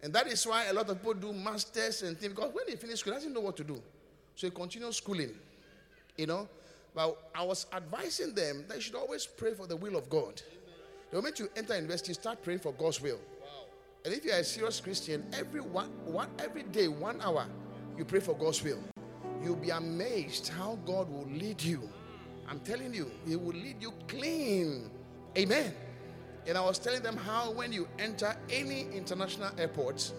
And 0.02 0.14
that 0.14 0.28
is 0.28 0.46
why 0.46 0.66
a 0.66 0.74
lot 0.74 0.90
of 0.90 0.98
people 0.98 1.14
do 1.14 1.32
masters 1.32 2.04
and 2.04 2.18
things 2.18 2.34
because 2.34 2.54
when 2.54 2.66
they 2.68 2.76
finish 2.76 3.00
school, 3.00 3.14
they 3.14 3.22
don't 3.22 3.34
know 3.34 3.40
what 3.40 3.58
to 3.58 3.64
do. 3.64 3.82
So 4.36 4.48
they 4.48 4.56
continue 4.56 4.92
schooling. 4.92 5.32
You 6.18 6.28
know. 6.28 6.48
But 6.94 7.18
I 7.36 7.44
was 7.44 7.68
advising 7.74 8.34
them 8.34 8.64
that 8.68 8.76
you 8.78 8.82
should 8.82 8.96
always 8.96 9.26
pray 9.26 9.54
for 9.54 9.68
the 9.68 9.76
will 9.76 9.98
of 9.98 10.10
God. 10.10 10.42
The 11.12 11.18
moment 11.18 11.40
you 11.40 11.50
enter 11.56 11.76
university, 11.76 12.14
start 12.14 12.42
praying 12.42 12.60
for 12.60 12.72
God's 12.72 13.02
will. 13.02 13.20
And 14.06 14.14
if 14.14 14.24
you 14.24 14.32
are 14.32 14.40
a 14.40 14.44
serious 14.44 14.80
Christian, 14.80 15.26
every 15.34 15.62
one, 15.62 15.90
one 16.06 16.30
every 16.38 16.62
day, 16.62 16.88
one 16.88 17.20
hour, 17.22 17.48
you 17.98 18.06
pray 18.06 18.20
for 18.20 18.36
God's 18.36 18.64
will. 18.64 18.80
You'll 19.44 19.56
be 19.56 19.72
amazed 19.72 20.50
how 20.50 20.78
God 20.86 21.10
will 21.10 21.28
lead 21.28 21.62
you. 21.62 21.90
I'm 22.48 22.60
telling 22.60 22.94
you, 22.94 23.10
He 23.28 23.36
will 23.36 23.56
lead 23.56 23.78
you 23.82 23.92
clean. 24.08 24.92
Amen. 25.36 25.74
And 26.46 26.56
I 26.56 26.62
was 26.62 26.78
telling 26.78 27.02
them 27.02 27.18
how 27.18 27.52
when 27.52 27.74
you 27.74 27.88
enter 27.98 28.36
any 28.52 28.82
international 28.94 29.50
airport, 29.58 30.14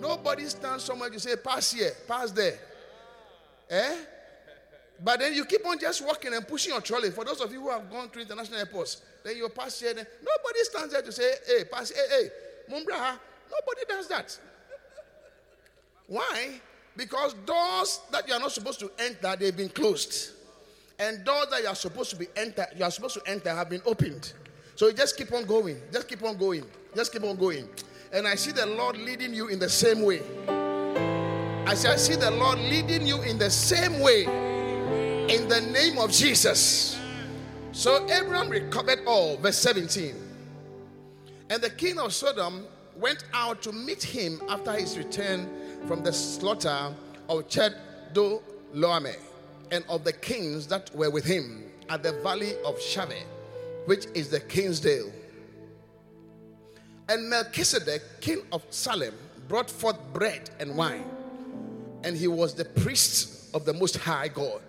nobody 0.00 0.46
stands 0.46 0.84
somewhere 0.84 1.10
to 1.10 1.20
say, 1.20 1.36
pass 1.36 1.72
here, 1.72 1.92
pass 2.08 2.30
there. 2.30 2.58
Eh? 3.68 3.96
But 5.04 5.20
then 5.20 5.34
you 5.34 5.44
keep 5.44 5.66
on 5.66 5.78
just 5.78 6.04
walking 6.04 6.32
and 6.32 6.48
pushing 6.48 6.72
your 6.72 6.80
trolley. 6.80 7.10
For 7.10 7.26
those 7.26 7.42
of 7.42 7.52
you 7.52 7.60
who 7.60 7.70
have 7.70 7.90
gone 7.90 8.08
through 8.08 8.22
international 8.22 8.60
airports, 8.60 9.02
then 9.22 9.36
you 9.36 9.46
pass 9.50 9.78
here. 9.78 9.92
Then 9.92 10.06
nobody 10.22 10.64
stands 10.64 10.94
there 10.94 11.02
to 11.02 11.12
say, 11.12 11.30
hey, 11.46 11.64
pass, 11.64 11.90
hey, 11.90 12.06
hey. 12.10 12.28
Mumbraha, 12.68 13.18
nobody 13.50 13.84
does 13.88 14.08
that. 14.08 14.38
Why? 16.06 16.60
Because 16.96 17.34
doors 17.46 18.00
that 18.10 18.26
you 18.26 18.34
are 18.34 18.40
not 18.40 18.52
supposed 18.52 18.80
to 18.80 18.90
enter, 18.98 19.36
they've 19.38 19.56
been 19.56 19.68
closed. 19.68 20.32
And 20.98 21.24
doors 21.24 21.46
that 21.50 21.62
you 21.62 21.68
are 21.68 21.74
supposed 21.74 22.10
to 22.10 22.16
be 22.16 22.26
enter, 22.36 22.66
you 22.76 22.84
are 22.84 22.90
supposed 22.90 23.14
to 23.14 23.22
enter 23.30 23.50
have 23.50 23.70
been 23.70 23.80
opened. 23.86 24.32
So 24.74 24.88
you 24.88 24.92
just 24.92 25.16
keep 25.16 25.32
on 25.32 25.44
going. 25.44 25.80
Just 25.92 26.08
keep 26.08 26.22
on 26.22 26.36
going. 26.36 26.64
Just 26.94 27.12
keep 27.12 27.22
on 27.22 27.36
going. 27.36 27.68
And 28.12 28.26
I 28.26 28.34
see 28.34 28.50
the 28.50 28.66
Lord 28.66 28.96
leading 28.98 29.32
you 29.32 29.48
in 29.48 29.58
the 29.58 29.68
same 29.68 30.02
way. 30.02 30.20
I 31.66 31.74
see 31.74 32.16
the 32.16 32.30
Lord 32.32 32.58
leading 32.58 33.06
you 33.06 33.22
in 33.22 33.38
the 33.38 33.50
same 33.50 34.00
way. 34.00 34.24
In 34.24 35.48
the 35.48 35.60
name 35.72 35.98
of 35.98 36.10
Jesus. 36.10 36.98
So 37.72 38.04
Abraham 38.10 38.48
recovered 38.48 39.00
all. 39.06 39.36
Verse 39.36 39.58
17. 39.58 40.29
And 41.50 41.60
the 41.60 41.68
king 41.68 41.98
of 41.98 42.14
Sodom 42.14 42.64
went 42.96 43.24
out 43.34 43.60
to 43.62 43.72
meet 43.72 44.02
him 44.02 44.40
after 44.48 44.72
his 44.72 44.96
return 44.96 45.48
from 45.86 46.02
the 46.04 46.12
slaughter 46.12 46.94
of 47.28 47.48
Chedorlaomer 47.48 49.16
and 49.72 49.84
of 49.88 50.04
the 50.04 50.12
kings 50.12 50.68
that 50.68 50.94
were 50.94 51.10
with 51.10 51.24
him 51.24 51.64
at 51.88 52.04
the 52.04 52.12
valley 52.22 52.54
of 52.64 52.78
Shaveh, 52.78 53.24
which 53.86 54.06
is 54.14 54.28
the 54.28 54.38
Kingsdale. 54.38 55.10
And 57.08 57.28
Melchizedek, 57.28 58.02
king 58.20 58.42
of 58.52 58.64
Salem, 58.70 59.14
brought 59.48 59.68
forth 59.68 59.98
bread 60.12 60.50
and 60.60 60.76
wine, 60.76 61.04
and 62.04 62.16
he 62.16 62.28
was 62.28 62.54
the 62.54 62.64
priest 62.64 63.52
of 63.52 63.64
the 63.64 63.72
Most 63.72 63.96
High 63.96 64.28
God. 64.28 64.62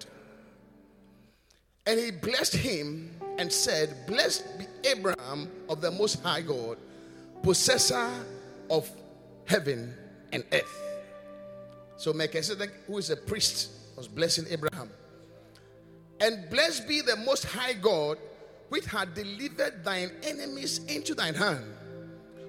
And 1.86 2.00
he 2.00 2.10
blessed 2.10 2.56
him 2.56 3.12
and 3.38 3.52
said, 3.52 4.08
Blessed 4.08 4.58
be 4.58 4.66
Abraham 4.86 5.50
of 5.70 5.82
the 5.82 5.92
Most 5.92 6.22
High 6.24 6.42
God, 6.42 6.78
possessor 7.44 8.10
of 8.70 8.90
heaven 9.46 9.94
and 10.32 10.44
earth. 10.52 10.78
So 11.98 12.14
Melchizedek, 12.14 12.72
who 12.88 12.98
is 12.98 13.10
a 13.10 13.18
priest, 13.18 13.72
was 13.96 14.08
blessing 14.08 14.46
Abraham. 14.50 14.90
And 16.20 16.50
blessed 16.50 16.88
be 16.88 17.02
the 17.02 17.16
Most 17.18 17.46
High 17.46 17.74
God, 17.74 18.18
which 18.70 18.86
had 18.86 19.14
delivered 19.14 19.84
thine 19.84 20.12
enemies 20.24 20.80
into 20.86 21.14
thine 21.14 21.36
hand. 21.36 21.66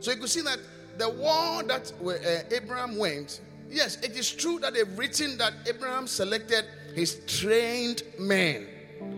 So 0.01 0.11
you 0.11 0.19
could 0.19 0.31
see 0.31 0.43
that 0.43 0.59
the 0.99 1.09
war 1.09 1.63
that 1.65 1.93
uh, 2.05 2.55
Abraham 2.55 2.99
went, 2.99 3.41
yes, 3.69 3.97
it 4.03 4.17
is 4.17 4.31
true 4.31 4.59
that 4.61 4.75
they've 4.75 4.99
written 4.99 5.39
that 5.39 5.55
Abraham 5.67 6.07
selected 6.07 6.65
his 6.95 7.21
trained 7.27 8.03
men, 8.19 8.67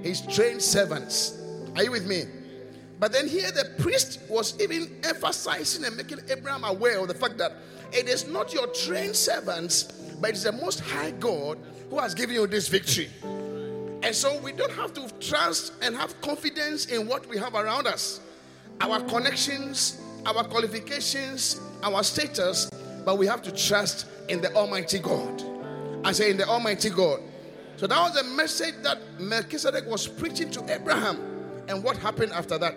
his 0.02 0.20
trained 0.22 0.62
servants 0.62 1.40
are 1.76 1.82
you 1.82 1.90
with 1.90 2.06
me? 2.06 2.22
But 2.98 3.12
then 3.12 3.28
here 3.28 3.50
the 3.50 3.70
priest 3.82 4.20
was 4.28 4.60
even 4.60 5.00
emphasizing 5.04 5.84
and 5.84 5.96
making 5.96 6.20
Abraham 6.30 6.64
aware 6.64 6.98
of 7.00 7.08
the 7.08 7.14
fact 7.14 7.38
that 7.38 7.52
it 7.92 8.08
is 8.08 8.26
not 8.26 8.52
your 8.52 8.66
trained 8.68 9.16
servants, 9.16 9.84
but 10.20 10.30
it's 10.30 10.44
the 10.44 10.52
most 10.52 10.80
high 10.80 11.10
God 11.12 11.58
who 11.90 11.98
has 11.98 12.14
given 12.14 12.34
you 12.34 12.46
this 12.46 12.68
victory. 12.68 13.10
And 14.02 14.14
so 14.14 14.38
we 14.40 14.52
don't 14.52 14.72
have 14.72 14.92
to 14.94 15.08
trust 15.18 15.72
and 15.82 15.96
have 15.96 16.20
confidence 16.20 16.86
in 16.86 17.06
what 17.06 17.26
we 17.28 17.38
have 17.38 17.54
around 17.54 17.86
us, 17.86 18.20
our 18.80 19.00
connections, 19.00 20.00
our 20.26 20.44
qualifications, 20.44 21.60
our 21.82 22.02
status, 22.02 22.70
but 23.04 23.18
we 23.18 23.26
have 23.26 23.42
to 23.42 23.52
trust 23.52 24.06
in 24.28 24.40
the 24.40 24.52
Almighty 24.54 24.98
God. 24.98 25.42
I 26.04 26.12
say, 26.12 26.30
in 26.30 26.36
the 26.36 26.46
Almighty 26.46 26.90
God. 26.90 27.20
So 27.76 27.86
that 27.86 27.98
was 27.98 28.14
the 28.14 28.24
message 28.24 28.74
that 28.82 28.98
Melchizedek 29.18 29.86
was 29.86 30.06
preaching 30.06 30.50
to 30.50 30.72
Abraham. 30.72 31.33
And 31.68 31.82
what 31.82 31.96
happened 31.96 32.32
after 32.32 32.58
that? 32.58 32.76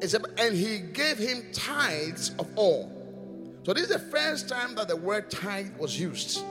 It 0.00 0.08
said, 0.08 0.24
and 0.38 0.54
he 0.54 0.78
gave 0.78 1.18
him 1.18 1.42
tithes 1.52 2.30
of 2.38 2.46
all. 2.56 2.92
So 3.64 3.72
this 3.72 3.84
is 3.84 3.90
the 3.90 3.98
first 3.98 4.48
time 4.48 4.74
that 4.76 4.88
the 4.88 4.96
word 4.96 5.30
tithe 5.30 5.76
was 5.76 5.98
used. 5.98 6.42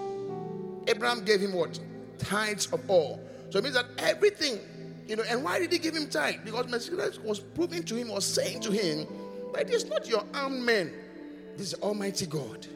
Abraham 0.88 1.24
gave 1.24 1.42
him 1.42 1.54
what? 1.54 1.80
Tithes 2.20 2.68
of 2.68 2.90
all. 2.90 3.22
So 3.50 3.60
it 3.60 3.64
means 3.64 3.76
that 3.76 3.86
everything, 3.98 4.60
you 5.08 5.16
know, 5.16 5.24
and 5.30 5.44
why 5.44 5.60
did 5.60 5.72
he 5.72 5.80
give 5.80 5.96
him 5.96 6.08
tithe? 6.08 6.44
Because 6.44 6.68
Messiah 6.68 7.10
was 7.24 7.40
proving 7.40 7.84
to 7.84 7.96
him 7.96 8.12
or 8.12 8.22
saying 8.22 8.62
to 8.62 8.72
him 8.72 9.08
that 9.54 9.70
it 9.70 9.74
is 9.74 9.86
not 9.86 10.08
your 10.08 10.24
armed 10.34 10.64
men, 10.64 10.94
this 11.56 11.74
is 11.74 11.80
Almighty 11.82 12.26
God. 12.26 12.68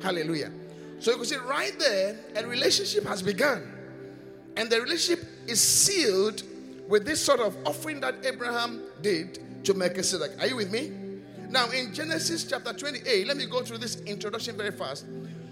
Hallelujah. 0.00 0.52
So 1.00 1.10
you 1.10 1.16
can 1.18 1.26
see 1.26 1.36
right 1.36 1.76
there, 1.78 2.18
a 2.36 2.46
relationship 2.46 3.04
has 3.04 3.22
begun. 3.22 3.72
And 4.56 4.70
the 4.70 4.80
relationship 4.80 5.26
is 5.46 5.60
sealed 5.60 6.42
with 6.88 7.04
this 7.04 7.24
sort 7.24 7.40
of 7.40 7.56
offering 7.66 8.00
that 8.00 8.14
Abraham 8.24 8.82
did 9.02 9.64
to 9.64 9.74
Melchizedek. 9.74 10.32
Are 10.40 10.46
you 10.46 10.56
with 10.56 10.70
me? 10.70 10.92
Now, 11.48 11.68
in 11.70 11.94
Genesis 11.94 12.44
chapter 12.44 12.72
28, 12.72 13.26
let 13.26 13.36
me 13.36 13.46
go 13.46 13.62
through 13.62 13.78
this 13.78 14.00
introduction 14.02 14.56
very 14.56 14.72
fast. 14.72 15.06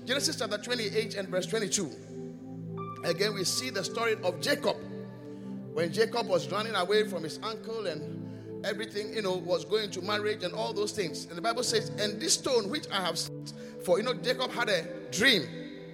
Genesis 0.04 0.36
chapter 0.36 0.58
28 0.58 1.14
and 1.14 1.28
verse 1.28 1.46
22. 1.46 1.90
Again, 3.04 3.34
we 3.34 3.44
see 3.44 3.70
the 3.70 3.84
story 3.84 4.16
of 4.22 4.40
Jacob. 4.40 4.76
When 5.72 5.92
Jacob 5.92 6.26
was 6.26 6.50
running 6.50 6.74
away 6.74 7.06
from 7.08 7.22
his 7.22 7.38
uncle 7.42 7.86
and 7.86 8.64
everything, 8.64 9.12
you 9.14 9.22
know, 9.22 9.36
was 9.36 9.64
going 9.64 9.90
to 9.90 10.02
marriage 10.02 10.42
and 10.42 10.54
all 10.54 10.72
those 10.72 10.92
things. 10.92 11.26
And 11.26 11.36
the 11.36 11.42
Bible 11.42 11.62
says, 11.62 11.90
And 11.98 12.20
this 12.20 12.34
stone 12.34 12.70
which 12.70 12.86
I 12.90 13.00
have 13.00 13.18
set 13.18 13.52
for, 13.84 13.98
you 13.98 14.04
know, 14.04 14.14
Jacob 14.14 14.50
had 14.50 14.68
a 14.68 14.84
dream. 15.10 15.42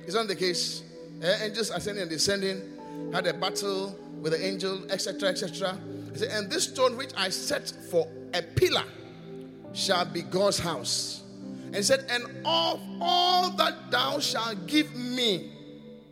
Is 0.06 0.14
that 0.14 0.28
the 0.28 0.37
case? 0.37 0.82
Uh, 1.23 1.37
angels 1.42 1.70
ascending 1.70 2.02
and 2.02 2.11
descending, 2.11 2.62
had 3.12 3.26
a 3.26 3.35
battle 3.35 3.97
with 4.21 4.33
the 4.33 4.45
angel, 4.45 4.90
etc., 4.90 5.31
etc. 5.31 5.79
He 6.12 6.19
said, 6.19 6.31
and 6.33 6.50
this 6.50 6.64
stone 6.64 6.97
which 6.97 7.11
I 7.17 7.29
set 7.29 7.73
for 7.90 8.09
a 8.35 8.43
pillar 8.43 8.85
shall 9.73 10.05
be 10.05 10.23
God's 10.23 10.59
house. 10.59 11.23
And 11.67 11.76
he 11.76 11.83
said, 11.83 12.07
And 12.11 12.25
of 12.45 12.81
all 13.00 13.50
that 13.50 13.90
thou 13.90 14.19
shalt 14.19 14.67
give 14.67 14.95
me, 14.95 15.52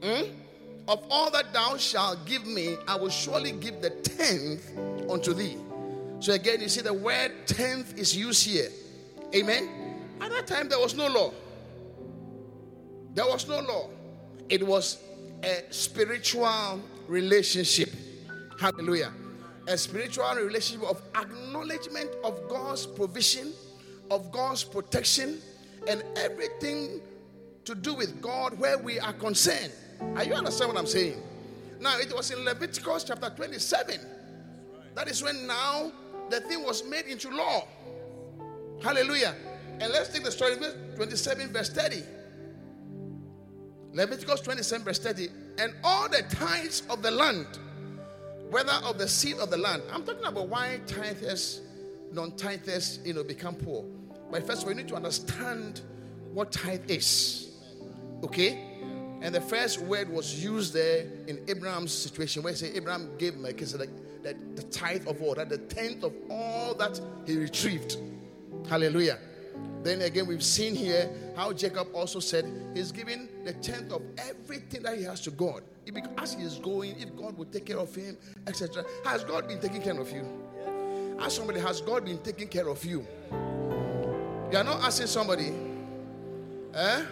hmm, 0.03 0.31
of 0.87 1.05
all 1.11 1.31
that 1.33 1.53
thou 1.53 1.77
shalt 1.77 2.25
give 2.27 2.47
me, 2.47 2.77
I 2.87 2.97
will 2.97 3.11
surely 3.11 3.53
give 3.53 3.83
the 3.83 3.91
tenth 3.91 4.71
unto 5.11 5.35
thee. 5.35 5.57
So 6.21 6.33
again, 6.33 6.61
you 6.61 6.69
see 6.69 6.81
the 6.81 6.95
word 6.95 7.33
tenth 7.47 7.99
is 7.99 8.17
used 8.17 8.47
here. 8.47 8.69
Amen. 9.35 9.69
At 10.21 10.31
that 10.31 10.47
time, 10.47 10.69
there 10.69 10.79
was 10.79 10.95
no 10.95 11.07
law. 11.09 11.33
There 13.15 13.27
was 13.27 13.49
no 13.49 13.61
law. 13.61 13.89
It 14.49 14.67
was 14.67 15.03
a 15.43 15.65
spiritual 15.71 16.81
relationship. 17.07 17.91
Hallelujah 18.61 19.13
a 19.69 19.77
spiritual 19.77 20.35
relationship 20.35 20.89
of 20.89 21.03
acknowledgement 21.15 22.11
of 22.25 22.49
God's 22.49 22.87
provision, 22.87 23.53
of 24.11 24.33
God's 24.33 24.65
protection, 24.65 25.41
and 25.87 26.03
everything 26.17 27.01
to 27.65 27.75
do 27.75 27.95
with 27.95 28.21
God 28.23 28.59
where 28.59 28.79
we 28.79 28.99
are 28.99 29.13
concerned. 29.13 29.73
Are 30.17 30.25
you 30.25 30.33
understand 30.33 30.73
what 30.73 30.79
I'm 30.79 30.87
saying? 30.87 31.23
Now, 31.81 31.99
it 31.99 32.15
was 32.15 32.31
in 32.31 32.45
Leviticus 32.45 33.05
chapter 33.05 33.29
27. 33.29 34.01
That 34.95 35.07
is 35.07 35.23
when 35.23 35.47
now 35.47 35.93
the 36.31 36.41
thing 36.41 36.65
was 36.65 36.83
made 36.85 37.05
into 37.05 37.29
law. 37.31 37.69
Hallelujah. 38.83 39.35
And 39.81 39.93
let's 39.93 40.09
take 40.09 40.25
the 40.25 40.33
story 40.33 40.57
27, 40.97 41.53
verse 41.53 41.69
30. 41.69 42.03
Leviticus 43.93 44.41
27, 44.41 44.85
verse 44.85 44.99
30. 44.99 45.29
And 45.59 45.75
all 45.83 46.09
the 46.09 46.23
tithes 46.31 46.83
of 46.91 47.03
the 47.03 47.11
land 47.11 47.47
whether 48.51 48.73
of 48.85 48.99
the 48.99 49.09
seed 49.09 49.37
of 49.39 49.51
the 49.51 49.57
land. 49.57 49.83
I'm 49.93 50.05
talking 50.05 50.25
about 50.25 50.49
why 50.49 50.81
tithers, 50.87 51.61
non-tithers, 52.13 53.05
you 53.05 53.15
know, 53.15 53.23
become 53.23 53.55
poor. 53.55 53.85
But 54.31 54.47
first, 54.47 54.67
we 54.67 54.75
need 54.75 54.89
to 54.89 54.95
understand 54.95 55.83
what 56.33 56.53
tithe 56.53 56.91
is. 56.91 57.51
Okay? 58.23 58.65
And 59.21 59.35
the 59.35 59.41
first 59.41 59.81
word 59.81 60.09
was 60.09 60.43
used 60.43 60.73
there 60.73 61.07
in 61.27 61.41
Abraham's 61.49 61.93
situation, 61.93 62.43
where 62.43 62.53
he 62.53 62.59
said 62.59 62.73
Abraham 62.75 63.11
gave 63.19 63.37
Melchizedek 63.37 63.91
the, 64.23 64.35
the 64.55 64.63
tithe 64.65 65.07
of 65.07 65.21
all, 65.23 65.35
that 65.35 65.49
the 65.49 65.59
tenth 65.59 66.05
of 66.05 66.15
all 66.31 66.75
that 66.75 67.01
he 67.27 67.37
retrieved. 67.37 67.97
Hallelujah. 68.69 69.19
Then 69.83 70.03
again, 70.03 70.27
we've 70.27 70.43
seen 70.43 70.75
here 70.75 71.11
how 71.37 71.53
Jacob 71.53 71.89
also 71.95 72.21
said 72.21 72.45
he's 72.75 72.93
giving 72.93 73.29
the 73.45 73.53
tenth 73.55 73.93
of 73.93 74.03
everything 74.19 74.83
that 74.83 74.99
he 74.99 75.05
has 75.05 75.21
to 75.23 75.31
God. 75.31 75.63
As 76.19 76.35
he 76.35 76.43
is 76.43 76.59
going, 76.59 76.97
if 76.99 77.17
God 77.17 77.39
will 77.39 77.47
take 77.47 77.67
care 77.67 77.79
of 77.79 77.95
him, 77.95 78.17
etc. 78.47 78.85
Has 79.05 79.25
God 79.25 79.49
been 79.49 79.61
taking 79.61 79.81
care 79.81 79.99
of 79.99 80.11
you? 80.11 80.27
Ask 81.19 81.37
somebody, 81.37 81.61
has 81.61 81.81
God 81.81 82.05
been 82.05 82.19
taking 82.19 82.49
care 82.49 82.69
of 82.69 82.85
you? 82.85 83.07
You 84.51 84.59
are 84.59 84.65
not 84.65 84.83
asking 84.83 85.07
somebody, 85.07 85.53
eh? 86.75 87.03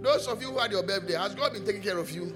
Those 0.00 0.26
of 0.26 0.40
you 0.42 0.52
who 0.52 0.58
had 0.58 0.70
your 0.70 0.82
birthday, 0.82 1.14
has 1.14 1.34
God 1.34 1.52
been 1.52 1.64
taking 1.64 1.82
care 1.82 1.98
of 1.98 2.10
you? 2.10 2.34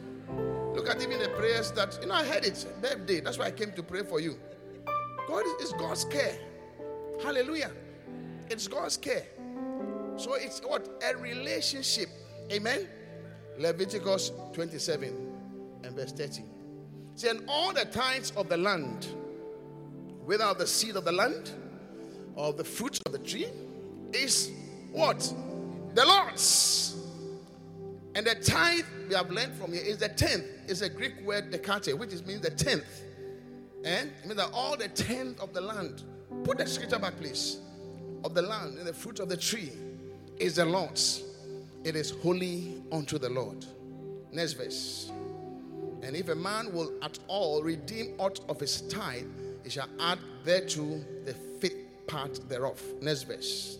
Look 0.74 0.88
at 0.88 1.02
even 1.02 1.18
the 1.18 1.28
prayers 1.28 1.70
that, 1.72 1.98
you 2.00 2.08
know, 2.08 2.14
I 2.14 2.24
heard 2.24 2.44
it, 2.44 2.64
birthday. 2.80 3.20
That's 3.20 3.38
why 3.38 3.46
I 3.46 3.50
came 3.50 3.72
to 3.72 3.82
pray 3.82 4.02
for 4.02 4.20
you. 4.20 4.38
God 5.28 5.44
is 5.60 5.72
God's 5.72 6.04
care. 6.04 6.36
Hallelujah. 7.22 7.70
It's 8.50 8.68
God's 8.68 8.96
care. 8.96 9.24
So 10.16 10.34
it's 10.34 10.60
what? 10.60 10.88
A 11.08 11.16
relationship. 11.16 12.08
Amen. 12.50 12.86
Leviticus 13.58 14.32
27 14.52 15.32
and 15.84 15.96
verse 15.96 16.12
13. 16.12 16.44
See, 17.14 17.28
and 17.28 17.44
all 17.48 17.72
the 17.72 17.84
tithes 17.84 18.32
of 18.36 18.48
the 18.48 18.56
land, 18.56 19.06
without 20.24 20.58
the 20.58 20.66
seed 20.66 20.96
of 20.96 21.04
the 21.04 21.12
land 21.12 21.50
or 22.34 22.52
the 22.52 22.64
fruits 22.64 23.00
of 23.06 23.12
the 23.12 23.18
tree, 23.18 23.48
is 24.12 24.50
what? 24.92 25.20
The 25.94 26.04
Lord's. 26.04 26.96
And 28.14 28.26
the 28.26 28.34
tithe 28.34 28.84
we 29.08 29.14
have 29.14 29.30
learned 29.30 29.54
from 29.54 29.72
here 29.72 29.82
is 29.82 29.98
the 29.98 30.08
tenth. 30.08 30.44
It's 30.68 30.82
a 30.82 30.88
Greek 30.88 31.24
word 31.24 31.50
dekate, 31.50 31.98
which 31.98 32.12
is, 32.12 32.24
means 32.24 32.42
the 32.42 32.50
tenth. 32.50 33.02
And 33.84 34.10
it 34.22 34.26
means 34.26 34.36
that 34.36 34.50
all 34.52 34.76
the 34.76 34.88
tenth 34.88 35.40
of 35.40 35.52
the 35.52 35.60
land. 35.60 36.02
Put 36.44 36.58
the 36.58 36.66
scripture 36.66 36.98
back, 36.98 37.16
please. 37.16 37.58
Of 38.32 38.36
the 38.36 38.48
land 38.48 38.78
and 38.78 38.86
the 38.86 38.94
fruit 38.94 39.20
of 39.20 39.28
the 39.28 39.36
tree 39.36 39.72
is 40.38 40.56
the 40.56 40.64
Lord's. 40.64 41.22
It 41.84 41.94
is 41.96 42.12
holy 42.22 42.82
unto 42.90 43.18
the 43.18 43.28
Lord. 43.28 43.66
Next 44.32 44.54
verse. 44.54 45.12
And 46.02 46.16
if 46.16 46.30
a 46.30 46.34
man 46.34 46.72
will 46.72 46.94
at 47.02 47.18
all 47.28 47.62
redeem 47.62 48.14
aught 48.16 48.40
of 48.48 48.58
his 48.58 48.80
tithe, 48.88 49.26
he 49.62 49.68
shall 49.68 49.88
add 50.00 50.18
thereto 50.46 51.04
the 51.26 51.34
fifth 51.60 51.76
part 52.06 52.40
thereof. 52.48 52.82
Next 53.02 53.24
verse. 53.24 53.76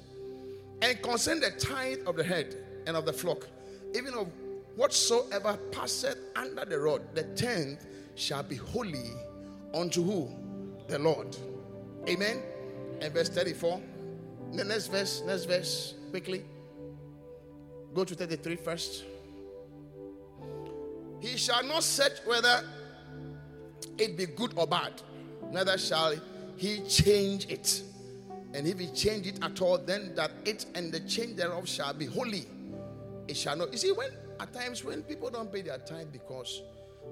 And 0.82 1.00
concern 1.00 1.40
the 1.40 1.52
tithe 1.52 2.00
of 2.06 2.16
the 2.16 2.24
head 2.24 2.54
and 2.86 2.94
of 2.94 3.06
the 3.06 3.12
flock, 3.14 3.48
even 3.94 4.12
of 4.12 4.28
whatsoever 4.76 5.58
passeth 5.70 6.18
under 6.36 6.66
the 6.66 6.78
rod, 6.78 7.00
the 7.14 7.22
tenth 7.22 7.86
shall 8.16 8.42
be 8.42 8.56
holy 8.56 9.12
unto 9.72 10.02
who? 10.02 10.28
The 10.88 10.98
Lord. 10.98 11.38
Amen. 12.06 12.42
And 13.00 13.14
verse 13.14 13.30
34. 13.30 13.80
The 14.52 14.64
next 14.64 14.88
verse, 14.88 15.22
next 15.26 15.44
verse, 15.44 15.94
quickly. 16.10 16.44
Go 17.94 18.04
to 18.04 18.14
33 18.14 18.56
first. 18.56 19.04
He 21.20 21.36
shall 21.36 21.62
not 21.64 21.82
search 21.82 22.18
whether 22.26 22.64
it 23.98 24.16
be 24.16 24.26
good 24.26 24.52
or 24.56 24.66
bad, 24.66 24.92
neither 25.50 25.78
shall 25.78 26.14
he 26.56 26.80
change 26.88 27.46
it. 27.48 27.82
And 28.54 28.66
if 28.66 28.78
he 28.78 28.88
change 28.88 29.26
it 29.26 29.38
at 29.42 29.60
all, 29.62 29.78
then 29.78 30.14
that 30.16 30.32
it 30.44 30.66
and 30.74 30.92
the 30.92 31.00
change 31.00 31.36
thereof 31.36 31.68
shall 31.68 31.94
be 31.94 32.06
holy. 32.06 32.46
It 33.28 33.36
shall 33.36 33.56
not. 33.56 33.72
You 33.72 33.78
see, 33.78 33.92
when 33.92 34.10
at 34.40 34.52
times 34.52 34.84
when 34.84 35.02
people 35.02 35.30
don't 35.30 35.52
pay 35.52 35.62
their 35.62 35.78
time 35.78 36.08
because 36.12 36.62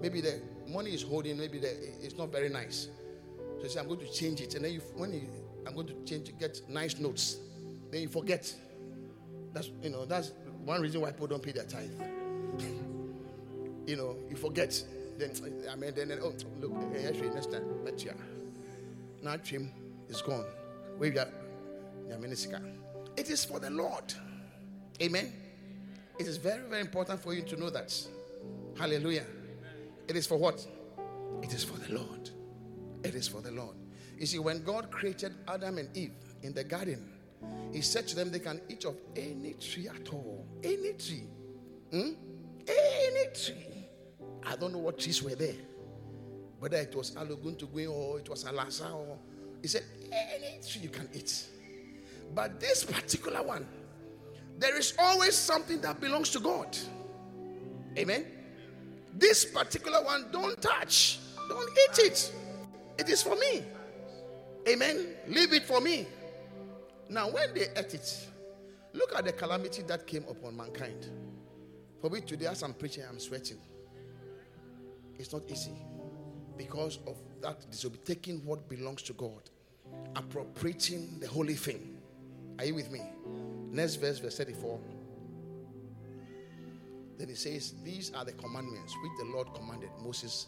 maybe 0.01 0.21
the 0.21 0.41
money 0.69 0.93
is 0.93 1.03
holding, 1.03 1.39
maybe 1.39 1.59
the, 1.59 1.71
it's 2.03 2.19
not 2.19 2.33
very 2.33 2.49
nice. 2.49 2.89
So 3.59 3.65
you 3.65 3.69
say, 3.69 3.81
I'm 3.81 3.87
going 3.87 4.01
to 4.01 4.13
change 4.13 4.41
it. 4.41 4.55
And 4.55 4.65
then 4.65 4.73
you, 4.73 4.81
when 4.97 5.13
you, 5.13 5.23
I'm 5.67 5.75
going 5.75 5.87
to 5.89 5.95
change 6.05 6.37
get 6.39 6.61
nice 6.69 6.99
notes. 6.99 7.39
Then 7.91 8.03
you 8.03 8.09
forget. 8.09 8.53
That's 9.53 9.71
you 9.83 9.91
know, 9.91 10.05
that's 10.05 10.33
one 10.65 10.81
reason 10.81 11.01
why 11.01 11.11
people 11.11 11.27
don't 11.27 11.43
pay 11.43 11.53
their 11.53 11.65
tithe. 11.65 11.91
you 13.87 13.97
know, 13.97 14.17
you 14.29 14.37
forget. 14.37 14.83
Then 15.19 15.33
I 15.71 15.77
mean, 15.77 15.93
then, 15.95 16.09
then 16.09 16.19
oh 16.23 16.35
look, 16.61 16.73
eh, 16.95 16.99
eh, 16.99 17.09
actually 17.09 17.31
next 17.31 17.51
time, 17.51 17.65
but 17.85 18.03
yeah, 18.05 18.13
now 19.23 19.37
trim 19.37 19.71
is 20.09 20.23
gone. 20.23 20.47
We 20.99 21.11
got 21.11 21.29
It 23.17 23.31
is 23.31 23.45
for 23.45 23.59
the 23.59 23.71
Lord. 23.71 24.13
Amen. 25.03 25.33
It 26.19 26.27
is 26.27 26.37
very, 26.37 26.63
very 26.69 26.83
important 26.83 27.21
for 27.21 27.33
you 27.33 27.43
to 27.43 27.57
know 27.57 27.71
that. 27.71 27.95
Hallelujah. 28.77 29.25
It 30.09 30.17
is 30.17 30.27
for 30.27 30.37
what? 30.37 30.67
It 31.43 31.55
is 31.55 31.65
for 31.65 31.79
the 31.79 31.95
Lord. 31.95 32.31
It 33.03 33.15
is 33.15 33.29
for 33.29 33.41
the 33.41 33.51
Lord. 33.53 33.77
You 34.21 34.27
see, 34.27 34.39
when 34.39 34.63
God 34.63 34.91
created 34.91 35.33
Adam 35.49 35.79
and 35.79 35.97
Eve 35.97 36.13
in 36.43 36.53
the 36.53 36.63
garden, 36.63 37.11
he 37.73 37.81
said 37.81 38.07
to 38.09 38.15
them, 38.15 38.31
They 38.31 38.39
can 38.39 38.61
eat 38.69 38.85
of 38.85 38.95
any 39.17 39.55
tree 39.55 39.89
at 39.89 40.13
all. 40.13 40.47
Any 40.63 40.93
tree. 40.93 41.25
Hmm? 41.91 42.11
Any 42.69 43.35
tree. 43.35 43.89
I 44.45 44.57
don't 44.57 44.73
know 44.73 44.79
what 44.79 44.99
trees 44.99 45.23
were 45.23 45.35
there. 45.35 45.55
Whether 46.59 46.77
it 46.77 46.95
was 46.95 47.13
Alogun 47.13 47.59
to 47.61 47.67
go 47.67 47.91
or 47.91 48.19
it 48.19 48.29
was 48.29 48.45
Alasa 48.45 48.95
or 48.95 49.17
He 49.63 49.69
said, 49.69 49.85
Any 50.13 50.61
tree 50.69 50.83
you 50.83 50.91
can 50.91 51.09
eat. 51.15 51.47
But 52.35 52.61
this 52.61 52.85
particular 52.85 53.43
one, 53.43 53.67
there 54.59 54.79
is 54.79 54.93
always 54.99 55.35
something 55.35 55.81
that 55.81 55.99
belongs 55.99 56.29
to 56.31 56.41
God. 56.41 56.77
Amen. 57.97 58.27
This 59.15 59.47
particular 59.47 60.05
one, 60.05 60.27
don't 60.31 60.61
touch, 60.61 61.21
don't 61.49 61.71
eat 61.71 61.99
it. 62.05 62.33
It 62.99 63.09
is 63.09 63.23
for 63.23 63.35
me. 63.37 63.65
Amen. 64.69 65.15
Leave 65.29 65.53
it 65.53 65.65
for 65.65 65.81
me. 65.81 66.07
Now, 67.09 67.31
when 67.31 67.53
they 67.55 67.67
ate 67.77 67.95
it, 67.95 68.29
look 68.93 69.15
at 69.17 69.25
the 69.25 69.33
calamity 69.33 69.83
that 69.83 70.07
came 70.07 70.25
upon 70.29 70.57
mankind. 70.57 71.09
For 72.01 72.09
me 72.09 72.21
today, 72.21 72.47
as 72.47 72.63
I'm 72.63 72.75
preaching, 72.75 73.05
I'm 73.09 73.19
sweating. 73.19 73.59
It's 75.19 75.33
not 75.33 75.43
easy 75.51 75.75
because 76.57 76.99
of 77.07 77.17
that 77.43 77.57
taking 78.05 78.45
what 78.45 78.69
belongs 78.69 79.03
to 79.03 79.13
God, 79.15 79.51
appropriating 80.17 81.19
the 81.21 81.27
holy 81.27 81.55
thing. 81.55 81.99
Are 82.59 82.65
you 82.65 82.75
with 82.75 82.91
me? 82.91 83.01
Next 83.71 83.97
verse, 83.97 84.19
verse 84.19 84.37
34. 84.37 84.79
Then 87.19 87.29
he 87.29 87.35
says, 87.35 87.75
These 87.85 88.13
are 88.15 88.25
the 88.25 88.33
commandments 88.33 88.95
which 89.03 89.13
the 89.19 89.35
Lord 89.35 89.49
commanded 89.55 89.91
Moses 90.03 90.47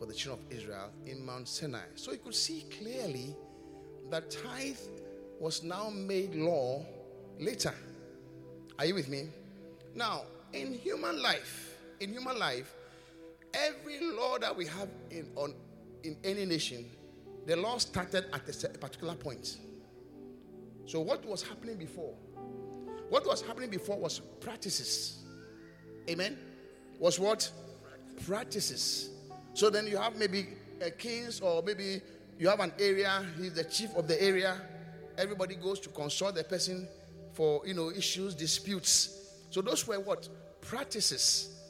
for 0.00 0.06
the 0.06 0.14
children 0.14 0.46
of 0.46 0.56
Israel 0.56 0.90
in 1.04 1.24
Mount 1.24 1.46
Sinai. 1.46 1.84
So 1.94 2.12
you 2.12 2.18
could 2.18 2.34
see 2.34 2.64
clearly 2.78 3.36
that 4.08 4.30
tithe 4.30 4.78
was 5.38 5.62
now 5.62 5.90
made 5.90 6.34
law 6.34 6.82
later. 7.38 7.74
Are 8.78 8.86
you 8.86 8.94
with 8.94 9.10
me? 9.10 9.28
Now, 9.94 10.22
in 10.54 10.72
human 10.72 11.20
life, 11.20 11.76
in 12.00 12.12
human 12.12 12.38
life, 12.38 12.74
every 13.52 14.00
law 14.00 14.38
that 14.38 14.56
we 14.56 14.64
have 14.66 14.88
in 15.10 15.28
on 15.36 15.54
in 16.02 16.16
any 16.24 16.46
nation, 16.46 16.86
the 17.46 17.56
law 17.56 17.76
started 17.76 18.24
at 18.32 18.64
a 18.64 18.78
particular 18.78 19.14
point. 19.14 19.58
So 20.86 21.00
what 21.00 21.26
was 21.26 21.42
happening 21.42 21.76
before? 21.76 22.14
What 23.10 23.26
was 23.26 23.42
happening 23.42 23.68
before 23.68 23.98
was 23.98 24.20
practices. 24.40 25.24
Amen. 26.08 26.38
Was 26.98 27.20
what? 27.20 27.50
Practices. 28.24 29.10
So 29.60 29.68
then 29.68 29.86
you 29.86 29.98
have 29.98 30.16
maybe 30.16 30.46
a 30.80 30.90
kings 30.90 31.42
or 31.42 31.62
maybe 31.62 32.00
you 32.38 32.48
have 32.48 32.60
an 32.60 32.72
area, 32.78 33.22
he's 33.36 33.52
the 33.52 33.64
chief 33.64 33.94
of 33.94 34.08
the 34.08 34.18
area. 34.22 34.56
Everybody 35.18 35.54
goes 35.54 35.78
to 35.80 35.90
consult 35.90 36.36
the 36.36 36.44
person 36.44 36.88
for 37.34 37.60
you 37.66 37.74
know 37.74 37.90
issues, 37.90 38.34
disputes. 38.34 39.36
So 39.50 39.60
those 39.60 39.86
were 39.86 40.00
what? 40.00 40.30
Practices. 40.62 41.60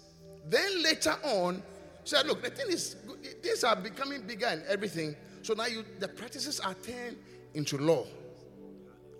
Then 0.48 0.84
later 0.84 1.16
on, 1.24 1.64
said, 2.04 2.28
look, 2.28 2.44
the 2.44 2.50
thing 2.50 2.70
is, 2.70 2.94
things 3.42 3.64
are 3.64 3.74
becoming 3.74 4.22
bigger 4.22 4.46
and 4.46 4.62
everything. 4.68 5.16
So 5.42 5.54
now 5.54 5.66
you 5.66 5.84
the 5.98 6.06
practices 6.06 6.60
are 6.60 6.74
turned 6.74 7.16
into 7.54 7.76
law. 7.76 8.06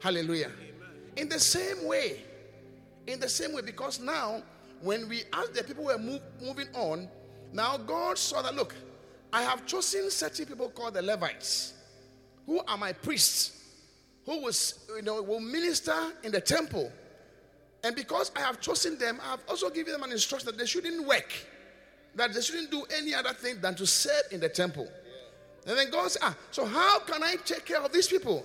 Hallelujah. 0.01 0.53
In 1.17 1.29
the 1.29 1.41
same 1.41 1.89
way, 1.89 2.23
in 3.09 3.19
the 3.19 3.29
same 3.29 3.53
way, 3.53 3.63
because 3.63 3.99
now 3.99 4.45
when 4.81 5.09
we 5.09 5.25
as 5.33 5.49
the 5.49 5.65
people 5.65 5.87
were 5.87 5.99
move, 5.99 6.21
moving 6.41 6.69
on, 6.73 7.09
now 7.53 7.77
God 7.77 8.19
saw 8.19 8.43
that 8.43 8.55
look, 8.55 8.75
I 9.33 9.43
have 9.43 9.67
chosen 9.67 10.11
certain 10.11 10.47
people 10.47 10.69
called 10.71 10.95
the 10.95 11.03
Levites, 11.03 11.75
who 12.47 12.61
are 12.67 12.77
my 12.77 12.93
priests, 12.93 13.53
who 14.25 14.43
was 14.43 14.87
you 14.97 15.03
know 15.03 15.23
will 15.23 15.41
minister 15.41 15.97
in 16.23 16.33
the 16.33 16.41
temple. 16.41 16.91
And 17.83 17.97
because 17.97 18.31
I 18.37 18.41
have 18.41 18.61
chosen 18.61 18.99
them, 18.99 19.19
I 19.25 19.31
have 19.31 19.41
also 19.49 19.71
given 19.71 19.93
them 19.93 20.03
an 20.03 20.13
instruction 20.13 20.47
that 20.47 20.59
they 20.59 20.67
shouldn't 20.67 21.07
work, 21.07 21.33
that 22.15 22.35
they 22.35 22.41
shouldn't 22.43 22.71
do 22.71 22.85
any 22.95 23.15
other 23.15 23.33
thing 23.33 23.61
than 23.61 23.75
to 23.77 23.87
serve 23.87 24.25
in 24.33 24.41
the 24.41 24.49
temple. 24.49 24.87
And 25.67 25.79
then 25.79 25.91
God 25.91 26.11
said, 26.11 26.23
Ah, 26.23 26.37
so 26.51 26.65
how 26.65 27.01
can 27.01 27.23
I 27.23 27.37
take 27.45 27.65
care 27.65 27.81
of 27.81 27.93
these 27.93 28.07
people? 28.07 28.45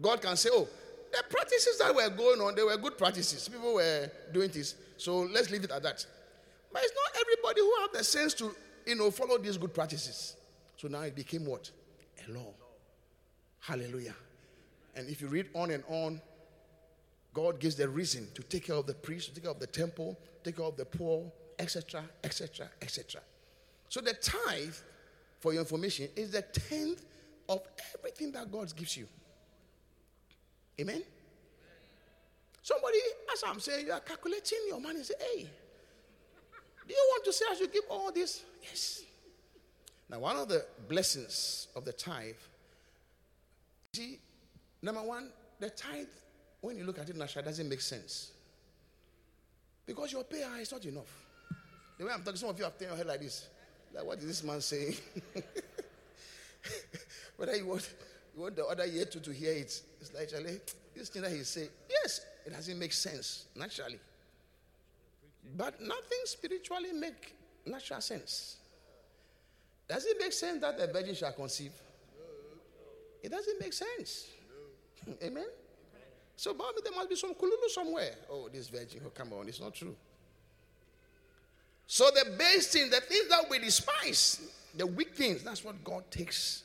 God 0.00 0.20
can 0.20 0.36
say, 0.36 0.50
Oh, 0.52 0.68
the 1.12 1.22
practices 1.28 1.78
that 1.78 1.94
were 1.94 2.08
going 2.10 2.40
on, 2.40 2.54
they 2.54 2.62
were 2.62 2.76
good 2.76 2.96
practices. 2.96 3.48
People 3.48 3.74
were 3.74 4.10
doing 4.32 4.50
this. 4.50 4.74
So 4.96 5.20
let's 5.20 5.50
leave 5.50 5.64
it 5.64 5.70
at 5.70 5.82
that. 5.82 6.04
But 6.72 6.82
it's 6.82 6.92
not 6.94 7.20
everybody 7.20 7.60
who 7.60 7.74
have 7.80 7.92
the 7.92 8.04
sense 8.04 8.34
to, 8.34 8.54
you 8.86 8.94
know, 8.94 9.10
follow 9.10 9.38
these 9.38 9.56
good 9.56 9.74
practices. 9.74 10.36
So 10.76 10.88
now 10.88 11.00
it 11.02 11.14
became 11.14 11.46
what? 11.46 11.70
A 12.26 12.32
law. 12.32 12.54
Hallelujah. 13.60 14.14
And 14.94 15.08
if 15.08 15.20
you 15.20 15.28
read 15.28 15.48
on 15.54 15.70
and 15.70 15.84
on, 15.88 16.20
God 17.32 17.60
gives 17.60 17.76
the 17.76 17.88
reason 17.88 18.28
to 18.34 18.42
take 18.42 18.66
care 18.66 18.76
of 18.76 18.86
the 18.86 18.94
priest, 18.94 19.28
to 19.28 19.34
take 19.34 19.44
care 19.44 19.52
of 19.52 19.60
the 19.60 19.66
temple, 19.66 20.18
take 20.42 20.56
care 20.56 20.66
of 20.66 20.76
the 20.76 20.84
poor, 20.84 21.30
etc., 21.58 22.02
etc., 22.24 22.68
etc. 22.82 23.20
So 23.88 24.00
the 24.00 24.14
tithe, 24.14 24.74
for 25.38 25.52
your 25.52 25.62
information, 25.62 26.08
is 26.16 26.32
the 26.32 26.42
tenth 26.42 27.04
of 27.48 27.62
everything 27.94 28.32
that 28.32 28.50
God 28.50 28.74
gives 28.74 28.96
you. 28.96 29.06
Amen? 30.80 31.02
Somebody, 32.62 32.98
as 33.32 33.42
I'm 33.46 33.60
saying, 33.60 33.86
you 33.86 33.92
are 33.92 34.00
calculating 34.00 34.58
your 34.68 34.80
money. 34.80 35.02
Say, 35.02 35.14
hey, 35.34 35.50
do 36.90 36.96
you 36.96 37.06
want 37.12 37.24
to 37.24 37.32
say 37.32 37.44
I 37.48 37.54
should 37.54 37.72
give 37.72 37.84
all 37.88 38.10
this? 38.10 38.42
Yes. 38.64 39.02
Now, 40.10 40.18
one 40.18 40.36
of 40.36 40.48
the 40.48 40.66
blessings 40.88 41.68
of 41.76 41.84
the 41.84 41.92
tithe, 41.92 42.34
see, 43.92 44.18
number 44.82 45.00
one, 45.00 45.30
the 45.60 45.70
tithe, 45.70 46.08
when 46.60 46.76
you 46.76 46.82
look 46.82 46.98
at 46.98 47.08
it 47.08 47.14
naturally, 47.14 47.46
doesn't 47.46 47.68
make 47.68 47.80
sense. 47.80 48.32
Because 49.86 50.10
your 50.10 50.24
pay 50.24 50.42
is 50.60 50.72
not 50.72 50.84
enough. 50.84 51.06
The 51.96 52.06
way 52.06 52.10
I'm 52.12 52.24
talking, 52.24 52.38
some 52.38 52.48
of 52.48 52.58
you 52.58 52.64
have 52.64 52.76
turned 52.76 52.90
your 52.90 52.96
head 52.96 53.06
like 53.06 53.20
this. 53.20 53.46
Like, 53.94 54.04
what 54.04 54.18
is 54.18 54.26
this 54.26 54.42
man 54.42 54.60
saying? 54.60 54.96
Whether 57.36 57.54
you 57.54 57.66
want, 57.66 57.88
you 58.34 58.42
want 58.42 58.56
the 58.56 58.66
other 58.66 58.86
year 58.86 59.04
to, 59.04 59.20
to 59.20 59.32
hear 59.32 59.52
it, 59.52 59.80
it's 60.00 60.12
like, 60.12 60.28
this 60.96 61.08
thing 61.08 61.22
that 61.22 61.30
he 61.30 61.44
say, 61.44 61.68
yes, 61.88 62.22
it 62.44 62.52
doesn't 62.52 62.80
make 62.80 62.92
sense 62.92 63.44
naturally. 63.54 64.00
But 65.56 65.80
nothing 65.80 66.18
spiritually 66.24 66.92
make 66.92 67.34
natural 67.66 68.00
sense. 68.00 68.56
Does 69.88 70.04
it 70.06 70.16
make 70.20 70.32
sense 70.32 70.60
that 70.60 70.78
a 70.78 70.92
virgin 70.92 71.14
shall 71.14 71.32
conceive? 71.32 71.72
It 73.22 73.30
doesn't 73.30 73.60
make 73.60 73.72
sense. 73.72 74.28
Amen. 75.22 75.46
So, 76.36 76.54
Bobby, 76.54 76.78
there 76.82 76.92
must 76.94 77.10
be 77.10 77.16
some 77.16 77.34
kululu 77.34 77.68
somewhere. 77.68 78.12
Oh, 78.30 78.48
this 78.48 78.68
virgin, 78.68 79.02
oh, 79.04 79.10
come 79.10 79.32
on, 79.34 79.48
it's 79.48 79.60
not 79.60 79.74
true. 79.74 79.94
So, 81.86 82.08
the 82.14 82.36
base 82.38 82.68
thing, 82.68 82.88
the 82.88 83.00
things 83.00 83.28
that 83.28 83.44
we 83.50 83.58
despise, 83.58 84.40
the 84.74 84.86
weak 84.86 85.14
things, 85.16 85.42
that's 85.42 85.64
what 85.64 85.82
God 85.84 86.04
takes 86.10 86.62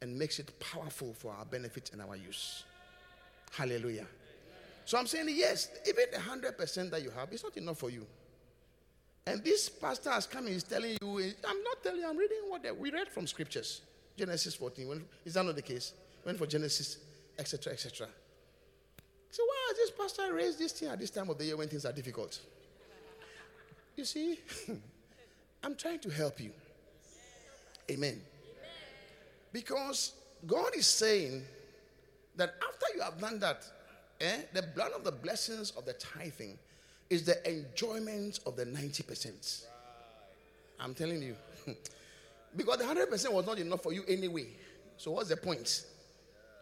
and 0.00 0.18
makes 0.18 0.38
it 0.38 0.58
powerful 0.60 1.12
for 1.12 1.32
our 1.32 1.44
benefit 1.44 1.90
and 1.92 2.00
our 2.00 2.16
use. 2.16 2.64
Hallelujah. 3.52 4.06
So 4.84 4.98
I'm 4.98 5.06
saying, 5.06 5.26
yes, 5.30 5.70
even 5.88 6.04
the 6.12 6.18
100% 6.18 6.90
that 6.90 7.02
you 7.02 7.10
have 7.10 7.32
is 7.32 7.42
not 7.42 7.56
enough 7.56 7.78
for 7.78 7.90
you. 7.90 8.06
And 9.26 9.42
this 9.42 9.68
pastor 9.68 10.10
has 10.10 10.26
come 10.26 10.46
and 10.46 10.54
is 10.54 10.64
telling 10.64 10.98
you, 11.00 11.32
I'm 11.48 11.62
not 11.62 11.82
telling 11.82 12.00
you, 12.00 12.08
I'm 12.08 12.16
reading 12.16 12.38
what 12.48 12.78
we 12.78 12.90
read 12.90 13.08
from 13.08 13.26
scriptures. 13.26 13.80
Genesis 14.16 14.54
14. 14.54 14.88
When, 14.88 15.04
is 15.24 15.34
that 15.34 15.44
not 15.44 15.56
the 15.56 15.62
case? 15.62 15.92
Went 16.24 16.38
for 16.38 16.46
Genesis, 16.46 16.98
etc., 17.38 17.72
etc. 17.72 18.06
So 19.30 19.42
why 19.44 19.56
has 19.68 19.76
this 19.76 19.90
pastor 19.90 20.34
raised 20.34 20.58
this 20.58 20.72
thing 20.72 20.88
at 20.88 21.00
this 21.00 21.10
time 21.10 21.28
of 21.30 21.38
the 21.38 21.44
year 21.44 21.56
when 21.56 21.68
things 21.68 21.84
are 21.84 21.92
difficult? 21.92 22.38
You 23.96 24.04
see, 24.04 24.38
I'm 25.64 25.74
trying 25.74 26.00
to 26.00 26.10
help 26.10 26.40
you. 26.40 26.50
Amen. 27.90 28.20
Because 29.52 30.12
God 30.46 30.76
is 30.76 30.86
saying 30.86 31.42
that 32.36 32.54
after 32.68 32.86
you 32.94 33.02
have 33.02 33.18
done 33.20 33.38
that, 33.40 33.64
eh, 34.24 34.42
the 34.52 34.62
blood 34.62 34.92
of 34.92 35.04
the 35.04 35.12
blessings 35.12 35.70
of 35.72 35.84
the 35.84 35.92
tithing 35.94 36.58
is 37.10 37.24
the 37.24 37.48
enjoyment 37.48 38.40
of 38.46 38.56
the 38.56 38.64
90%. 38.64 39.64
I'm 40.80 40.94
telling 40.94 41.22
you. 41.22 41.36
because 42.56 42.78
the 42.78 42.84
100% 42.84 43.32
was 43.32 43.46
not 43.46 43.58
enough 43.58 43.82
for 43.82 43.92
you 43.92 44.04
anyway. 44.08 44.46
So, 44.96 45.12
what's 45.12 45.28
the 45.28 45.36
point? 45.36 45.86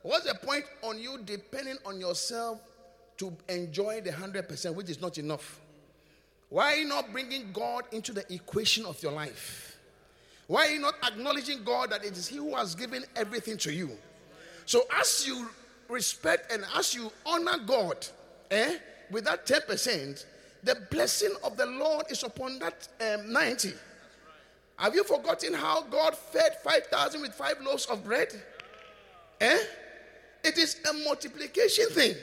What's 0.02 0.26
the 0.26 0.34
point 0.34 0.64
on 0.82 0.98
you 0.98 1.18
depending 1.24 1.76
on 1.86 2.00
yourself 2.00 2.60
to 3.18 3.32
enjoy 3.48 4.00
the 4.00 4.10
100%, 4.10 4.74
which 4.74 4.90
is 4.90 5.00
not 5.00 5.18
enough? 5.18 5.60
Why 6.48 6.82
not 6.82 7.12
bringing 7.12 7.52
God 7.52 7.84
into 7.92 8.12
the 8.12 8.30
equation 8.32 8.84
of 8.84 9.02
your 9.02 9.12
life? 9.12 9.78
Why 10.48 10.76
not 10.76 10.94
acknowledging 11.06 11.64
God 11.64 11.90
that 11.90 12.04
it 12.04 12.12
is 12.12 12.26
He 12.26 12.36
who 12.36 12.54
has 12.56 12.74
given 12.74 13.04
everything 13.16 13.56
to 13.58 13.72
you? 13.72 13.90
So, 14.66 14.82
as 14.98 15.26
you 15.26 15.48
respect 15.92 16.50
and 16.52 16.64
as 16.76 16.94
you 16.94 17.12
honor 17.26 17.58
God, 17.64 18.06
eh, 18.50 18.78
with 19.10 19.24
that 19.24 19.46
10%, 19.46 20.24
the 20.64 20.76
blessing 20.90 21.34
of 21.44 21.56
the 21.56 21.66
Lord 21.66 22.06
is 22.10 22.22
upon 22.22 22.58
that 22.60 22.88
um, 23.00 23.32
90. 23.32 23.72
Have 24.76 24.94
you 24.94 25.04
forgotten 25.04 25.54
how 25.54 25.82
God 25.82 26.16
fed 26.16 26.56
5,000 26.64 27.20
with 27.20 27.34
five 27.34 27.60
loaves 27.60 27.86
of 27.86 28.04
bread? 28.04 28.28
Eh? 29.40 29.58
It 30.44 30.58
is 30.58 30.80
a 30.88 30.92
multiplication 31.04 31.86
thing. 31.90 32.14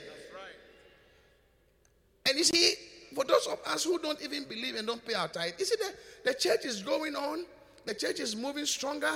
And 2.28 2.38
you 2.38 2.44
see, 2.44 2.74
for 3.16 3.24
those 3.24 3.48
of 3.48 3.60
us 3.66 3.84
who 3.84 4.00
don't 4.00 4.22
even 4.22 4.44
believe 4.46 4.76
and 4.76 4.88
don't 4.88 5.06
pay 5.06 5.14
our 5.14 5.28
tithe, 5.28 5.54
you 5.58 5.66
see, 5.66 5.76
the, 5.78 6.32
the 6.32 6.34
church 6.34 6.66
is 6.66 6.82
going 6.82 7.16
on, 7.16 7.46
the 7.86 7.94
church 7.94 8.20
is 8.20 8.36
moving 8.36 8.66
stronger 8.66 9.14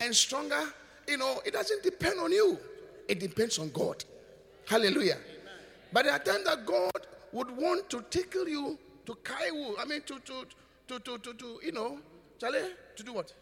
and 0.00 0.14
stronger 0.14 0.62
you 1.08 1.16
know, 1.16 1.40
it 1.44 1.52
doesn't 1.52 1.82
depend 1.82 2.18
on 2.18 2.32
you, 2.32 2.58
it 3.08 3.20
depends 3.20 3.58
on 3.58 3.70
God. 3.70 4.04
Hallelujah. 4.66 5.18
But 5.92 6.04
there 6.04 6.14
are 6.14 6.18
times 6.18 6.44
that 6.44 6.66
God 6.66 7.06
would 7.32 7.56
want 7.56 7.88
to 7.90 8.04
tickle 8.10 8.48
you 8.48 8.78
to 9.06 9.14
kaiwu. 9.14 9.74
I 9.78 9.84
mean, 9.84 10.02
to, 10.02 10.18
to, 10.18 10.46
to, 10.88 10.98
to, 10.98 11.18
to, 11.18 11.34
to 11.34 11.60
you 11.62 11.72
know, 11.72 11.98
to 12.38 13.02
do 13.04 13.12
what? 13.12 13.32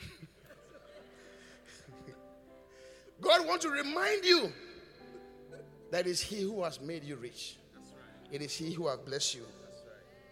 God 3.20 3.46
wants 3.46 3.64
to 3.64 3.70
remind 3.70 4.24
you 4.24 4.52
that 5.90 6.06
is 6.06 6.20
He 6.20 6.42
who 6.42 6.62
has 6.62 6.80
made 6.80 7.02
you 7.04 7.16
rich. 7.16 7.56
It 8.30 8.42
is 8.42 8.54
He 8.54 8.72
who 8.72 8.86
has 8.88 8.98
blessed 8.98 9.36
you. 9.36 9.46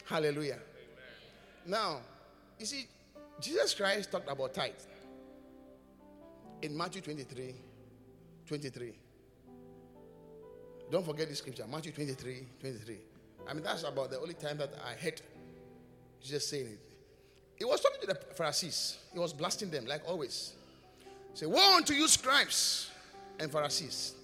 Hallelujah. 0.04 0.58
Now, 1.64 2.00
you 2.58 2.66
see, 2.66 2.86
Jesus 3.40 3.74
Christ 3.74 4.12
talked 4.12 4.30
about 4.30 4.54
tithe 4.54 4.72
in 6.62 6.76
Matthew 6.76 7.02
23 7.02 7.54
23. 8.46 8.92
Don't 10.90 11.04
forget 11.04 11.28
this 11.28 11.38
scripture, 11.38 11.64
Matthew 11.70 11.92
23 11.92 12.46
23. 12.60 12.96
I 13.48 13.54
mean, 13.54 13.62
that's 13.62 13.82
about 13.82 14.10
the 14.10 14.20
only 14.20 14.34
time 14.34 14.58
that 14.58 14.72
I 14.84 14.92
heard 15.00 15.20
Jesus 16.20 16.48
saying 16.48 16.66
it. 16.66 16.80
He 17.56 17.64
was 17.64 17.80
talking 17.80 18.00
to 18.02 18.06
the 18.08 18.34
Pharisees, 18.34 18.98
he 19.12 19.18
was 19.18 19.32
blasting 19.32 19.70
them 19.70 19.86
like 19.86 20.02
always. 20.06 20.52
Say, 21.34 21.46
Woe 21.46 21.76
unto 21.76 21.92
you, 21.92 22.08
scribes 22.08 22.90
and 23.38 23.50
Pharisees, 23.50 24.14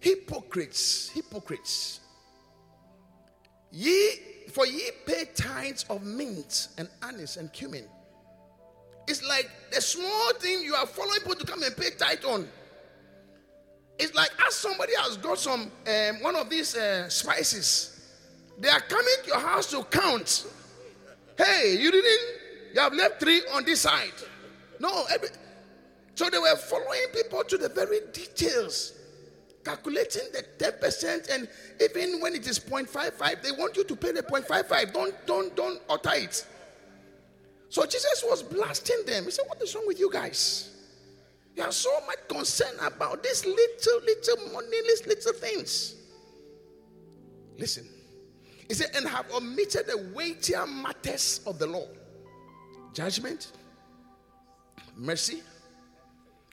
hypocrites, 0.00 1.10
hypocrites. 1.10 2.00
Ye, 3.70 4.12
for 4.50 4.66
ye 4.66 4.90
pay 5.06 5.24
tithes 5.34 5.84
of 5.88 6.02
mint 6.02 6.68
and 6.76 6.88
anise 7.02 7.36
and 7.38 7.52
cumin. 7.52 7.84
It's 9.08 9.26
like 9.26 9.50
the 9.72 9.80
small 9.80 10.32
thing 10.34 10.62
you 10.62 10.74
are 10.74 10.86
following 10.86 11.20
people 11.20 11.34
to 11.34 11.46
come 11.46 11.62
and 11.62 11.76
pay 11.76 11.90
tithe 11.90 12.24
on. 12.24 12.48
It's 13.98 14.14
like 14.14 14.30
as 14.46 14.54
somebody 14.54 14.92
has 14.98 15.16
got 15.16 15.38
some 15.38 15.70
um, 15.86 16.22
one 16.22 16.36
of 16.36 16.48
these 16.48 16.76
uh, 16.76 17.08
spices, 17.08 18.00
they 18.58 18.68
are 18.68 18.80
coming 18.80 19.14
to 19.24 19.28
your 19.28 19.40
house 19.40 19.70
to 19.70 19.82
count. 19.84 20.46
Hey, 21.36 21.76
you 21.78 21.90
didn't. 21.90 22.20
You 22.74 22.80
have 22.80 22.94
left 22.94 23.20
three 23.20 23.42
on 23.52 23.64
this 23.64 23.82
side. 23.82 24.12
No, 24.80 25.04
every, 25.12 25.28
so 26.14 26.28
they 26.28 26.38
were 26.38 26.56
following 26.56 27.06
people 27.14 27.42
to 27.44 27.58
the 27.58 27.68
very 27.68 28.00
details, 28.12 28.94
calculating 29.64 30.22
the 30.32 30.44
10%, 30.58 31.30
and 31.30 31.48
even 31.80 32.20
when 32.20 32.34
it 32.34 32.46
is 32.46 32.58
0.55, 32.58 33.42
they 33.42 33.50
want 33.52 33.76
you 33.76 33.84
to 33.84 33.96
pay 33.96 34.12
the 34.12 34.22
0.55. 34.22 34.92
Don't, 34.92 35.26
don't, 35.26 35.56
don't 35.56 35.80
utter 35.88 36.14
it. 36.14 36.46
So 37.72 37.86
Jesus 37.86 38.22
was 38.28 38.42
blasting 38.42 38.98
them. 39.06 39.24
He 39.24 39.30
said, 39.30 39.46
What 39.48 39.62
is 39.62 39.74
wrong 39.74 39.86
with 39.86 39.98
you 39.98 40.12
guys? 40.12 40.68
You 41.56 41.62
are 41.62 41.72
so 41.72 41.90
much 42.06 42.18
concerned 42.28 42.76
about 42.82 43.22
these 43.22 43.46
little, 43.46 44.00
little 44.04 44.52
money, 44.52 44.76
these 44.82 45.06
little 45.06 45.32
things. 45.32 45.94
Listen. 47.56 47.88
He 48.68 48.74
said, 48.74 48.90
and 48.94 49.08
have 49.08 49.24
omitted 49.34 49.86
the 49.86 50.12
weightier 50.14 50.66
matters 50.66 51.40
of 51.46 51.58
the 51.58 51.66
law 51.66 51.86
judgment, 52.92 53.52
mercy, 54.94 55.42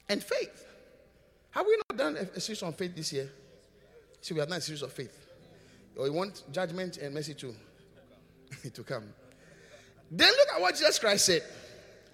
and 0.08 0.24
faith. 0.24 0.66
Have 1.52 1.66
we 1.66 1.82
not 1.90 1.98
done 1.98 2.16
a, 2.16 2.40
series 2.40 2.64
on 2.64 2.72
faith 2.72 2.96
this 2.96 3.12
year? 3.12 3.30
See, 4.22 4.34
we 4.34 4.40
have 4.40 4.48
done 4.48 4.60
a 4.60 4.62
series 4.62 4.84
of 4.84 4.94
faith. 4.94 5.18
Or 5.98 6.06
we 6.06 6.12
want 6.12 6.44
judgment 6.50 6.96
and 6.96 7.14
mercy 7.14 7.34
to, 7.34 7.54
to 8.74 8.84
come. 8.84 9.04
Then 10.12 10.30
look 10.30 10.48
at 10.56 10.62
what 10.62 10.76
Jesus 10.76 11.00
Christ 11.00 11.26
said. 11.26 11.44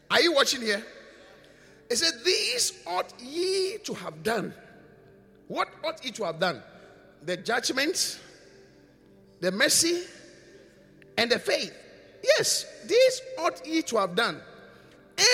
Are 0.09 0.21
you 0.21 0.33
watching 0.33 0.61
here? 0.61 0.83
He 1.89 1.95
said, 1.95 2.13
These 2.23 2.83
ought 2.85 3.13
ye 3.21 3.77
to 3.83 3.93
have 3.93 4.23
done. 4.23 4.53
What 5.47 5.69
ought 5.83 6.03
ye 6.03 6.11
to 6.11 6.23
have 6.25 6.39
done? 6.39 6.61
The 7.23 7.37
judgment, 7.37 8.19
the 9.39 9.51
mercy, 9.51 10.03
and 11.17 11.31
the 11.31 11.39
faith. 11.39 11.73
Yes, 12.23 12.65
these 12.85 13.21
ought 13.39 13.65
ye 13.65 13.81
to 13.83 13.97
have 13.97 14.15
done. 14.15 14.41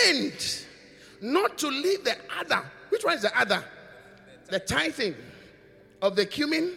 And 0.07 0.33
not 1.21 1.57
to 1.59 1.67
leave 1.67 2.03
the 2.03 2.15
other. 2.37 2.63
Which 2.89 3.03
one 3.03 3.15
is 3.15 3.21
the 3.21 3.39
other? 3.39 3.63
The 4.49 4.59
tithing 4.59 5.15
of 6.01 6.15
the 6.15 6.25
cumin, 6.25 6.73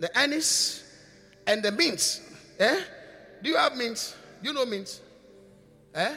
the 0.00 0.16
anise, 0.18 0.82
and 1.46 1.62
the 1.62 1.70
mint. 1.70 2.20
Eh? 2.58 2.80
Do 3.42 3.48
you 3.48 3.56
have 3.56 3.76
mint? 3.76 4.16
Do 4.42 4.48
you 4.48 4.54
know 4.54 4.66
mint? 4.66 5.00
Eh? 5.96 6.14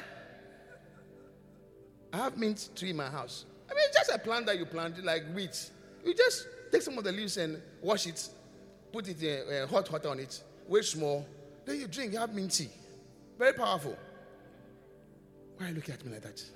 I 2.11 2.17
have 2.17 2.37
mint 2.37 2.69
tree 2.75 2.89
in 2.89 2.97
my 2.97 3.09
house. 3.09 3.45
I 3.71 3.73
mean, 3.73 3.85
just 3.93 4.11
a 4.11 4.19
plant 4.19 4.45
that 4.47 4.57
you 4.57 4.65
plant 4.65 5.03
like 5.05 5.23
wheat. 5.33 5.69
You 6.05 6.13
just 6.13 6.47
take 6.71 6.81
some 6.81 6.97
of 6.97 7.05
the 7.05 7.13
leaves 7.13 7.37
and 7.37 7.61
wash 7.81 8.05
it, 8.05 8.27
put 8.91 9.07
it 9.07 9.23
in 9.23 9.53
uh, 9.53 9.67
hot 9.67 9.89
water 9.89 10.09
on 10.09 10.19
it, 10.19 10.43
wait 10.67 10.83
small, 10.83 11.25
then 11.65 11.79
you 11.79 11.87
drink. 11.87 12.13
You 12.13 12.19
have 12.19 12.33
mint 12.33 12.51
tea. 12.51 12.67
Very 13.37 13.53
powerful. 13.53 13.97
Why 15.57 15.67
are 15.67 15.69
you 15.69 15.75
looking 15.75 15.93
at 15.93 16.03
me 16.03 16.11
like 16.11 16.23
that? 16.23 16.43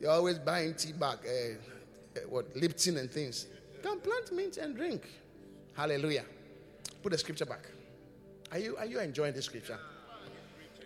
You're 0.00 0.10
always 0.10 0.38
buying 0.38 0.74
tea 0.74 0.92
bag, 0.92 1.18
uh, 1.24 2.20
what 2.28 2.56
Lipton 2.56 2.96
and 2.96 3.10
things. 3.10 3.46
Come 3.82 4.00
plant 4.00 4.32
mint 4.32 4.56
and 4.56 4.74
drink. 4.74 5.08
Hallelujah. 5.74 6.24
Put 7.02 7.12
the 7.12 7.18
scripture 7.18 7.46
back. 7.46 7.70
Are 8.50 8.58
you 8.58 8.76
are 8.76 8.86
you 8.86 8.98
enjoying 8.98 9.34
the 9.34 9.42
scripture? 9.42 9.78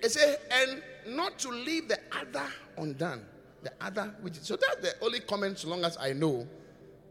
It 0.02 0.10
says, 0.10 0.38
and 0.50 0.82
not 1.16 1.38
to 1.40 1.48
leave 1.48 1.88
the 1.88 1.98
other 2.12 2.46
undone. 2.76 3.24
The 3.62 3.72
other 3.80 4.14
which 4.20 4.36
is, 4.36 4.46
so 4.46 4.56
that's 4.56 4.76
the 4.76 4.94
only 5.04 5.20
comment, 5.20 5.58
so 5.58 5.68
long 5.68 5.84
as 5.84 5.96
I 5.98 6.12
know, 6.12 6.46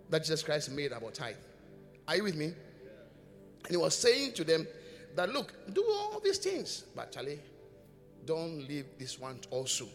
that 0.10 0.20
Jesus 0.20 0.44
Christ 0.44 0.72
made 0.72 0.92
about 0.92 1.14
tithe. 1.14 1.36
Are 2.08 2.16
you 2.16 2.24
with 2.24 2.36
me? 2.36 2.46
And 2.46 2.56
he 3.70 3.78
was 3.78 3.98
saying 3.98 4.34
to 4.34 4.44
them 4.44 4.66
that 5.16 5.30
look, 5.30 5.54
do 5.74 5.84
all 5.84 6.22
these 6.24 6.38
things, 6.38 6.86
but 6.96 7.12
Charlie, 7.12 7.40
don't 8.26 8.68
leave 8.68 8.86
this 8.98 9.20
one 9.20 9.40
also. 9.52 9.88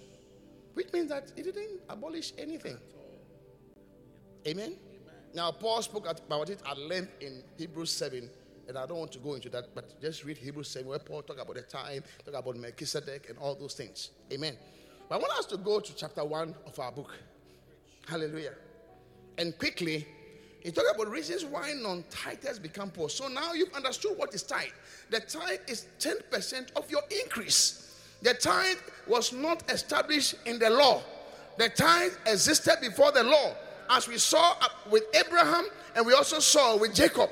Which 0.74 0.92
means 0.92 1.08
that 1.08 1.32
he 1.36 1.42
didn't 1.42 1.80
abolish 1.88 2.32
anything. 2.36 2.76
Amen? 4.46 4.64
Amen? 4.66 4.76
Now, 5.34 5.50
Paul 5.52 5.80
spoke 5.80 6.06
about 6.06 6.50
it 6.50 6.60
at 6.68 6.78
length 6.78 7.12
in 7.20 7.42
Hebrews 7.56 7.90
7, 7.92 8.28
and 8.68 8.78
I 8.78 8.86
don't 8.86 8.98
want 8.98 9.12
to 9.12 9.18
go 9.18 9.34
into 9.34 9.48
that, 9.50 9.74
but 9.74 10.00
just 10.00 10.24
read 10.24 10.38
Hebrews 10.38 10.68
7, 10.68 10.86
where 10.88 10.98
Paul 10.98 11.22
talk 11.22 11.40
about 11.40 11.54
the 11.54 11.62
time, 11.62 12.02
talk 12.24 12.34
about 12.34 12.56
Melchizedek, 12.56 13.26
and 13.28 13.38
all 13.38 13.54
those 13.54 13.74
things. 13.74 14.10
Amen. 14.32 14.56
But 15.08 15.16
I 15.16 15.18
want 15.18 15.32
us 15.38 15.46
to 15.46 15.56
go 15.56 15.80
to 15.80 15.94
chapter 15.94 16.24
1 16.24 16.54
of 16.66 16.78
our 16.78 16.92
book. 16.92 17.12
Hallelujah. 18.08 18.54
And 19.38 19.56
quickly, 19.58 20.06
he 20.60 20.70
talked 20.70 20.94
about 20.94 21.10
reasons 21.10 21.44
why 21.44 21.72
non 21.72 22.04
tithers 22.04 22.62
become 22.62 22.90
poor. 22.90 23.08
So 23.08 23.28
now 23.28 23.52
you've 23.52 23.72
understood 23.74 24.16
what 24.16 24.32
is 24.34 24.42
tithe. 24.42 24.68
The 25.10 25.20
tithe 25.20 25.60
is 25.66 25.86
10% 25.98 26.72
of 26.76 26.90
your 26.90 27.02
increase. 27.22 28.00
The 28.22 28.34
tithe 28.34 28.78
was 29.08 29.32
not 29.32 29.68
established 29.70 30.36
in 30.46 30.60
the 30.60 30.70
law. 30.70 31.02
The 31.58 31.68
tithe 31.68 32.12
existed 32.26 32.76
before 32.80 33.10
the 33.10 33.24
law, 33.24 33.54
as 33.90 34.06
we 34.06 34.18
saw 34.18 34.54
with 34.90 35.02
Abraham 35.14 35.66
and 35.96 36.06
we 36.06 36.14
also 36.14 36.38
saw 36.38 36.76
with 36.76 36.94
Jacob. 36.94 37.30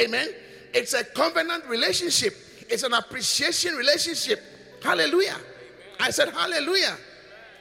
Amen. 0.00 0.30
It's 0.72 0.94
a 0.94 1.04
covenant 1.04 1.66
relationship, 1.66 2.36
it's 2.68 2.82
an 2.82 2.94
appreciation 2.94 3.74
relationship. 3.74 4.40
Hallelujah. 4.82 5.36
I 5.98 6.10
said, 6.10 6.30
Hallelujah. 6.30 6.96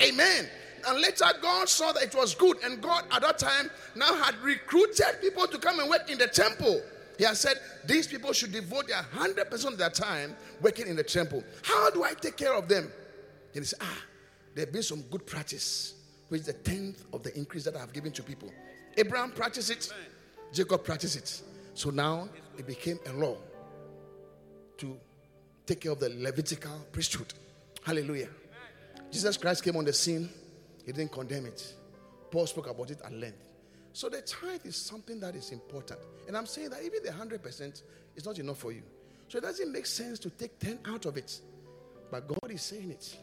Amen. 0.01 0.47
And 0.87 1.01
later, 1.01 1.25
God 1.41 1.67
saw 1.67 1.91
that 1.91 2.03
it 2.03 2.15
was 2.15 2.35
good, 2.35 2.57
and 2.63 2.81
God 2.81 3.03
at 3.11 3.21
that 3.21 3.37
time 3.37 3.69
now 3.95 4.15
had 4.15 4.37
recruited 4.41 5.19
people 5.21 5.45
to 5.47 5.57
come 5.57 5.79
and 5.79 5.89
work 5.89 6.09
in 6.09 6.17
the 6.17 6.27
temple. 6.27 6.81
He 7.17 7.25
has 7.25 7.41
said 7.41 7.59
these 7.85 8.07
people 8.07 8.31
should 8.31 8.53
devote 8.53 8.87
their 8.87 9.03
100% 9.13 9.65
of 9.65 9.77
their 9.77 9.89
time 9.89 10.37
working 10.61 10.87
in 10.87 10.95
the 10.95 11.03
temple. 11.03 11.43
How 11.63 11.89
do 11.89 12.03
I 12.03 12.13
take 12.13 12.37
care 12.37 12.53
of 12.53 12.69
them? 12.69 12.85
And 13.53 13.63
he 13.63 13.65
said, 13.65 13.79
Ah, 13.81 14.03
there's 14.55 14.69
been 14.69 14.83
some 14.83 15.01
good 15.11 15.25
practice, 15.27 15.95
which 16.29 16.41
is 16.41 16.47
the 16.47 16.53
tenth 16.53 17.03
of 17.11 17.23
the 17.23 17.37
increase 17.37 17.65
that 17.65 17.75
I 17.75 17.79
have 17.79 17.91
given 17.91 18.13
to 18.13 18.23
people. 18.23 18.49
Abraham 18.97 19.31
practiced 19.31 19.69
it, 19.69 19.91
Jacob 20.53 20.85
practiced 20.85 21.17
it. 21.17 21.41
So 21.73 21.89
now 21.89 22.29
it 22.59 22.67
became 22.67 22.99
a 23.07 23.13
law 23.13 23.37
to 24.77 24.97
take 25.65 25.81
care 25.81 25.91
of 25.93 25.99
the 25.99 26.09
Levitical 26.09 26.85
priesthood. 26.91 27.33
Hallelujah. 27.83 28.29
Jesus 29.11 29.37
Christ 29.37 29.63
came 29.63 29.77
on 29.77 29.85
the 29.85 29.93
scene, 29.93 30.29
he 30.85 30.91
didn't 30.91 31.11
condemn 31.11 31.45
it. 31.45 31.73
Paul 32.29 32.45
spoke 32.45 32.69
about 32.69 32.91
it 32.91 32.99
at 33.03 33.11
length. 33.13 33.37
So 33.93 34.09
the 34.09 34.21
tithe 34.21 34.65
is 34.65 34.75
something 34.75 35.19
that 35.21 35.35
is 35.35 35.51
important. 35.51 35.99
And 36.27 36.37
I'm 36.37 36.45
saying 36.45 36.69
that 36.69 36.83
even 36.83 37.01
the 37.03 37.09
100% 37.11 37.81
is 38.15 38.25
not 38.25 38.37
enough 38.37 38.57
for 38.57 38.71
you. 38.71 38.83
So 39.27 39.37
it 39.37 39.41
doesn't 39.41 39.71
make 39.71 39.85
sense 39.85 40.19
to 40.19 40.29
take 40.29 40.59
10 40.59 40.79
out 40.85 41.05
of 41.05 41.17
it. 41.17 41.39
But 42.11 42.27
God 42.27 42.51
is 42.51 42.61
saying 42.61 42.91
it. 42.91 43.17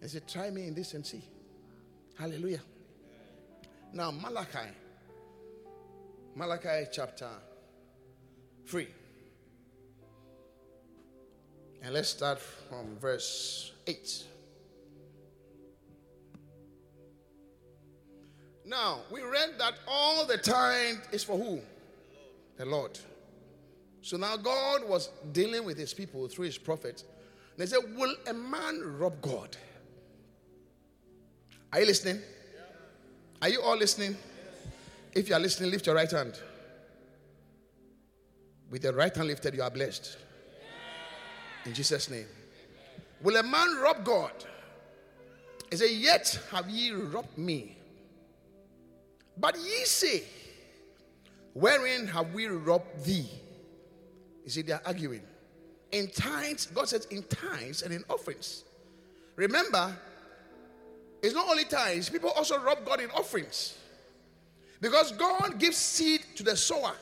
He 0.00 0.08
said, 0.08 0.28
try 0.28 0.50
me 0.50 0.66
in 0.66 0.74
this 0.74 0.94
and 0.94 1.04
see. 1.04 1.22
Hallelujah. 2.18 2.60
Now, 3.92 4.10
Malachi. 4.10 4.70
Malachi 6.34 6.88
chapter 6.92 7.28
3. 8.66 8.86
And 11.82 11.92
let's 11.92 12.08
start 12.08 12.40
from 12.40 12.96
verse 12.98 13.72
8. 13.86 14.24
Now, 18.64 19.00
we 19.12 19.20
read 19.22 19.50
that 19.58 19.74
all 19.86 20.26
the 20.26 20.38
time 20.38 21.02
is 21.12 21.22
for 21.22 21.36
who? 21.36 21.60
The 22.56 22.64
Lord. 22.64 22.98
So 24.00 24.16
now 24.16 24.36
God 24.36 24.88
was 24.88 25.10
dealing 25.32 25.64
with 25.64 25.76
his 25.76 25.92
people 25.92 26.28
through 26.28 26.46
his 26.46 26.58
prophet. 26.58 27.04
They 27.56 27.66
said, 27.66 27.80
Will 27.96 28.14
a 28.26 28.32
man 28.32 28.80
rob 28.98 29.20
God? 29.20 29.56
Are 31.72 31.80
you 31.80 31.86
listening? 31.86 32.20
Are 33.42 33.48
you 33.48 33.60
all 33.60 33.76
listening? 33.76 34.16
If 35.12 35.28
you 35.28 35.34
are 35.34 35.40
listening, 35.40 35.70
lift 35.70 35.86
your 35.86 35.94
right 35.94 36.10
hand. 36.10 36.38
With 38.74 38.82
your 38.82 38.92
right 38.92 39.14
hand 39.14 39.28
lifted, 39.28 39.54
you 39.54 39.62
are 39.62 39.70
blessed. 39.70 40.16
In 41.64 41.72
Jesus' 41.72 42.10
name. 42.10 42.26
Will 43.22 43.36
a 43.36 43.42
man 43.44 43.76
rob 43.80 44.04
God? 44.04 44.32
He 45.70 45.76
said, 45.76 45.90
Yet 45.90 46.40
have 46.50 46.68
ye 46.68 46.90
robbed 46.90 47.38
me. 47.38 47.76
But 49.38 49.56
ye 49.56 49.84
say, 49.84 50.24
Wherein 51.52 52.08
have 52.08 52.34
we 52.34 52.46
robbed 52.46 53.04
thee? 53.04 53.30
You 54.42 54.50
see, 54.50 54.62
they 54.62 54.72
are 54.72 54.82
arguing. 54.84 55.22
In 55.92 56.08
tithes, 56.08 56.66
God 56.66 56.88
says, 56.88 57.04
in 57.12 57.22
tithes 57.22 57.82
and 57.82 57.94
in 57.94 58.02
offerings. 58.10 58.64
Remember, 59.36 59.96
it's 61.22 61.32
not 61.32 61.48
only 61.48 61.64
tithes, 61.64 62.10
people 62.10 62.30
also 62.30 62.58
rob 62.58 62.84
God 62.84 63.00
in 63.00 63.10
offerings. 63.12 63.78
Because 64.80 65.12
God 65.12 65.60
gives 65.60 65.76
seed 65.76 66.22
to 66.34 66.42
the 66.42 66.56
sower. 66.56 66.94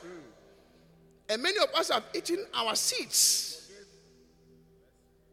And 1.33 1.41
many 1.41 1.57
of 1.57 1.73
us 1.73 1.89
have 1.89 2.03
eaten 2.13 2.45
our 2.53 2.75
seeds. 2.75 3.71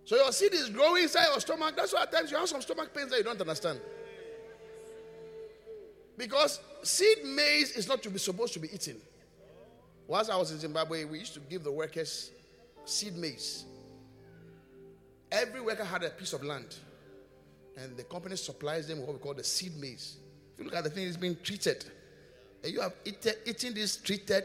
So 0.07 0.17
your 0.17 0.33
seed 0.33 0.55
is 0.55 0.71
growing 0.71 1.03
inside 1.03 1.27
your 1.27 1.41
stomach. 1.41 1.75
That's 1.77 1.93
why 1.93 2.05
at 2.05 2.11
times 2.11 2.31
you 2.31 2.39
have 2.39 2.49
some 2.49 2.63
stomach 2.63 2.95
pains 2.95 3.11
that 3.11 3.19
you 3.19 3.23
don't 3.25 3.39
understand. 3.39 3.79
Because 6.17 6.59
seed 6.83 7.19
maize 7.23 7.73
is 7.73 7.87
not 7.87 8.03
to 8.03 8.09
be 8.09 8.19
supposed 8.19 8.55
to 8.55 8.59
be 8.59 8.73
eaten. 8.73 8.97
Once 10.07 10.31
I 10.31 10.37
was 10.39 10.51
in 10.53 10.59
Zimbabwe, 10.59 11.05
we 11.05 11.19
used 11.19 11.35
to 11.35 11.41
give 11.41 11.65
the 11.65 11.73
workers 11.73 12.31
seed 12.87 13.15
maize. 13.19 13.67
Every 15.31 15.61
worker 15.61 15.85
had 15.85 16.03
a 16.03 16.09
piece 16.09 16.33
of 16.33 16.43
land, 16.43 16.77
and 17.77 17.95
the 17.95 18.05
company 18.05 18.37
supplies 18.37 18.89
them 18.89 19.01
with 19.01 19.07
what 19.07 19.17
we 19.19 19.23
call 19.23 19.35
the 19.35 19.45
seed 19.45 19.77
maize. 19.79 20.17
If 20.55 20.61
you 20.61 20.65
look 20.65 20.75
at 20.75 20.85
the 20.85 20.91
thing, 20.91 21.07
it's 21.07 21.19
been 21.19 21.37
treated. 21.43 21.85
And 22.65 22.73
you 22.73 22.81
have 22.81 22.95
eaten, 23.05 23.35
eaten 23.45 23.75
this 23.75 23.99
treated, 23.99 24.45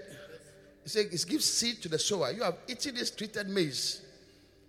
it 0.86 0.92
says 0.92 1.06
it 1.06 1.26
gives 1.28 1.46
seed 1.46 1.82
to 1.82 1.90
the 1.90 1.98
sower. 1.98 2.32
You 2.32 2.44
have 2.44 2.58
eaten 2.68 2.94
this 2.94 3.10
treated 3.10 3.50
maize, 3.50 4.04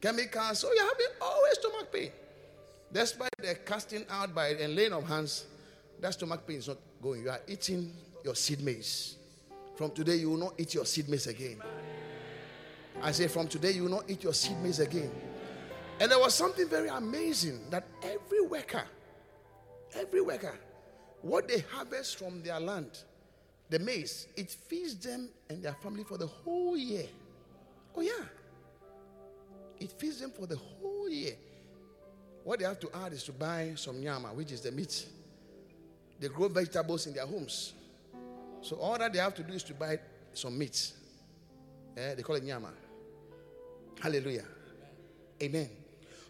chemicals, 0.01 0.61
so 0.61 0.73
you're 0.73 0.83
having 0.83 1.07
always 1.21 1.59
stomach 1.59 1.93
pain. 1.93 2.11
Despite 2.91 3.31
the 3.39 3.55
casting 3.57 4.07
out 4.09 4.35
by 4.35 4.49
and 4.49 4.75
laying 4.75 4.95
of 4.95 5.07
hands, 5.07 5.45
that 6.01 6.15
stomach 6.15 6.47
pain 6.47 6.57
is 6.57 6.69
not 6.69 6.79
going. 7.03 7.23
You 7.23 7.31
are 7.31 7.41
eating 7.47 7.93
your 8.25 8.35
seed 8.35 8.63
maize. 8.63 9.17
From 9.75 9.91
today, 9.91 10.17
you 10.17 10.31
will 10.31 10.39
not 10.39 10.55
eat 10.57 10.73
your 10.73 10.87
seed 10.87 11.07
maize 11.11 11.27
again. 11.27 11.61
I 13.03 13.13
say, 13.13 13.29
from 13.29 13.47
today, 13.47 13.73
you 13.73 13.83
will 13.83 13.91
not 13.91 14.05
eat 14.09 14.25
your 14.25 14.33
seed 14.33 14.57
maize 14.63 14.81
again. 14.81 15.11
And 16.01 16.11
there 16.11 16.19
was 16.19 16.33
something 16.33 16.67
very 16.67 16.89
amazing 16.89 17.61
that 17.69 17.87
every 18.03 18.41
worker, 18.41 18.85
every 19.95 20.23
worker, 20.23 20.55
what 21.21 21.47
they 21.47 21.61
harvest 21.71 22.19
from 22.19 22.43
their 22.43 22.59
land, 22.59 23.01
the 23.69 23.79
maize, 23.79 24.29
it 24.37 24.51
feeds 24.51 24.97
them 24.97 25.29
and 25.51 25.63
their 25.63 25.75
family 25.75 26.05
for 26.05 26.19
the 26.19 26.27
whole 26.27 26.77
year. 26.77 27.07
Oh, 27.97 28.01
yeah. 28.01 28.13
It 29.79 29.93
feeds 29.93 30.21
them 30.21 30.31
for 30.31 30.47
the 30.47 30.57
whole 30.57 31.09
year. 31.09 31.35
What 32.45 32.61
they 32.61 32.65
have 32.65 32.79
to 32.81 32.91
add 32.95 33.13
is 33.13 33.25
to 33.25 33.33
buy 33.33 33.73
some 33.75 34.01
nyama, 34.01 34.29
which 34.29 34.53
is 34.53 34.61
the 34.61 34.71
meat. 34.71 35.07
They 36.21 36.29
grow 36.29 36.49
vegetables 36.49 37.07
in 37.07 37.15
their 37.15 37.27
homes. 37.27 37.75
So 38.63 38.77
all 38.77 38.97
that 38.99 39.13
they 39.13 39.19
have 39.19 39.35
to 39.35 39.43
do 39.43 39.53
is 39.53 39.63
to 39.65 39.75
buy 39.75 39.99
some 40.33 40.57
meat. 40.57 40.93
Eh, 41.97 42.15
they 42.15 42.23
call 42.23 42.37
it 42.37 42.45
nyama. 42.45 42.71
Hallelujah. 44.01 44.45
Amen. 45.43 45.69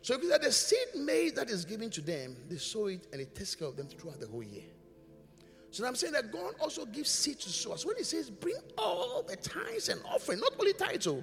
So 0.03 0.15
if 0.15 0.29
that 0.29 0.43
the 0.43 0.53
seed 0.53 0.95
maize 0.97 1.33
that 1.35 1.51
is 1.51 1.65
given 1.65 1.91
to 1.91 2.01
them, 2.01 2.37
they 2.49 2.57
sow 2.57 2.87
it 2.87 3.07
and 3.13 3.21
it 3.21 3.35
takes 3.35 3.55
care 3.55 3.69
of 3.69 3.77
them 3.77 3.89
throughout 3.89 4.21
the 4.21 4.27
whole 4.27 4.43
year. 4.43 4.63
So 5.71 5.87
I'm 5.87 5.95
saying 5.95 6.15
that 6.15 6.33
God 6.33 6.55
also 6.61 6.87
gives 6.87 7.11
seed 7.11 7.39
to 7.41 7.71
us. 7.73 7.85
When 7.85 7.97
He 7.97 8.05
says, 8.05 8.31
bring 8.31 8.57
all 8.79 9.23
the 9.23 9.37
tithes 9.37 9.89
and 9.89 10.01
offerings, 10.05 10.41
not 10.41 10.53
only 10.59 10.73
tithes, 10.73 11.07
oh, 11.07 11.23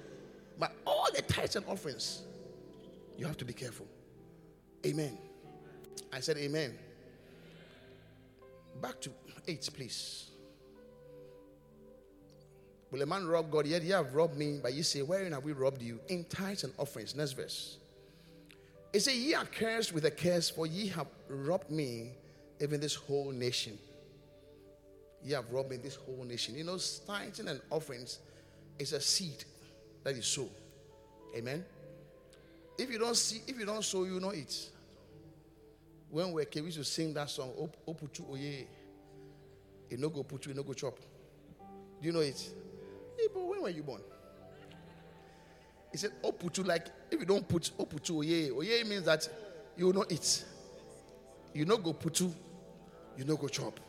but 0.59 0.73
all 0.85 1.07
the 1.13 1.21
tithes 1.23 1.55
and 1.55 1.65
offerings, 1.65 2.21
you 3.17 3.25
have 3.25 3.37
to 3.37 3.45
be 3.45 3.53
careful. 3.53 3.87
Amen. 4.85 5.17
I 6.11 6.19
said, 6.19 6.37
Amen. 6.37 6.77
Back 8.81 8.99
to 9.01 9.11
eight, 9.47 9.67
please. 9.73 10.29
Will 12.91 13.01
a 13.01 13.05
man 13.05 13.25
rob 13.27 13.49
God? 13.49 13.65
Yet 13.65 13.81
ye 13.81 13.89
have 13.89 14.13
robbed 14.13 14.37
me. 14.37 14.59
But 14.61 14.73
ye 14.73 14.83
say, 14.83 15.01
Wherein 15.01 15.31
have 15.31 15.43
we 15.43 15.53
robbed 15.53 15.81
you? 15.81 15.99
In 16.09 16.25
tithes 16.25 16.63
and 16.63 16.73
offerings. 16.77 17.15
Next 17.15 17.31
verse. 17.31 17.77
It 18.93 18.99
says, 18.99 19.17
Ye 19.17 19.33
are 19.33 19.45
cursed 19.45 19.93
with 19.93 20.05
a 20.05 20.11
curse, 20.11 20.49
for 20.49 20.67
ye 20.67 20.87
have 20.89 21.07
robbed 21.27 21.71
me, 21.71 22.11
even 22.61 22.79
this 22.79 22.93
whole 22.93 23.31
nation. 23.31 23.79
Ye 25.23 25.33
have 25.33 25.49
robbed 25.51 25.71
me, 25.71 25.77
this 25.77 25.95
whole 25.95 26.25
nation. 26.25 26.55
You 26.55 26.65
know, 26.65 26.77
tithes 27.07 27.39
and 27.39 27.61
offerings 27.69 28.19
is 28.77 28.93
a 28.93 28.99
seed 28.99 29.45
that 30.03 30.15
you 30.15 30.21
sow. 30.21 30.49
Amen. 31.35 31.63
If 32.77 32.91
you 32.91 32.99
don't 32.99 33.15
see, 33.15 33.41
if 33.47 33.57
you 33.57 33.65
don't 33.65 33.83
sow, 33.83 34.03
you 34.03 34.19
know 34.19 34.31
it. 34.31 34.69
When 36.09 36.31
we're 36.31 36.45
we 36.53 36.61
used 36.61 36.77
to 36.77 36.83
sing 36.83 37.13
that 37.13 37.29
song, 37.29 37.51
Oputu 37.87 38.31
Oye. 38.31 38.67
It 39.89 39.99
no 39.99 40.09
go 40.09 40.23
put 40.23 40.45
you, 40.45 40.53
no 40.53 40.63
go 40.63 40.73
chop. 40.73 40.97
Do 42.01 42.07
you 42.07 42.11
know 42.11 42.19
it? 42.19 42.39
Hey, 43.17 43.27
but 43.33 43.43
when 43.43 43.61
were 43.61 43.69
you 43.69 43.83
born? 43.83 44.01
He 45.91 45.97
said, 45.97 46.11
Oputu, 46.23 46.65
like 46.65 46.87
if 47.09 47.19
you 47.19 47.25
don't 47.25 47.47
put 47.47 47.71
Oputu 47.77 48.17
Oye, 48.17 48.51
Oye 48.51 48.83
means 48.83 49.03
that 49.03 49.27
you 49.77 49.85
will 49.87 49.93
not 49.93 50.11
eat. 50.11 50.43
You 51.53 51.65
no 51.65 51.77
go 51.77 51.93
putu, 51.93 52.33
you 53.17 53.25
no 53.25 53.35
go 53.35 53.47
chop. 53.47 53.79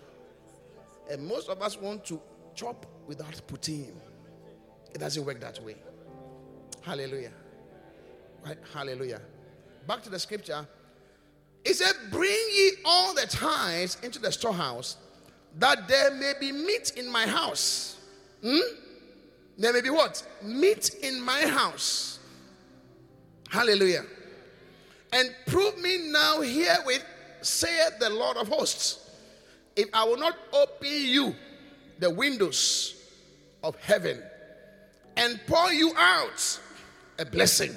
And 1.10 1.26
most 1.26 1.48
of 1.48 1.60
us 1.62 1.78
want 1.78 2.04
to 2.06 2.20
chop 2.54 2.86
without 3.06 3.40
putting. 3.46 4.00
It 4.94 4.98
doesn't 4.98 5.24
work 5.24 5.40
that 5.40 5.62
way. 5.62 5.76
Hallelujah. 6.82 7.32
Right? 8.44 8.58
Hallelujah. 8.72 9.20
Back 9.86 10.02
to 10.02 10.10
the 10.10 10.18
scripture. 10.18 10.66
He 11.64 11.72
said, 11.72 11.92
Bring 12.10 12.46
ye 12.54 12.72
all 12.84 13.14
the 13.14 13.26
tithes 13.26 13.96
into 14.02 14.18
the 14.18 14.30
storehouse, 14.30 14.96
that 15.58 15.88
there 15.88 16.10
may 16.12 16.34
be 16.38 16.52
meat 16.52 16.92
in 16.96 17.10
my 17.10 17.26
house. 17.26 17.98
Hmm? 18.42 18.58
There 19.56 19.72
may 19.72 19.80
be 19.80 19.90
what? 19.90 20.26
Meat 20.42 20.90
in 21.02 21.20
my 21.20 21.46
house. 21.46 22.18
Hallelujah. 23.48 24.04
And 25.12 25.34
prove 25.46 25.78
me 25.78 26.10
now 26.10 26.40
herewith, 26.40 27.04
saith 27.40 27.98
the 28.00 28.10
Lord 28.10 28.36
of 28.36 28.48
hosts, 28.48 29.03
if 29.76 29.88
I 29.92 30.04
will 30.04 30.18
not 30.18 30.36
open 30.52 30.88
you 30.88 31.34
the 31.98 32.10
windows 32.10 32.94
of 33.62 33.76
heaven 33.76 34.22
and 35.16 35.40
pour 35.46 35.72
you 35.72 35.92
out 35.96 36.60
a 37.18 37.24
blessing, 37.24 37.74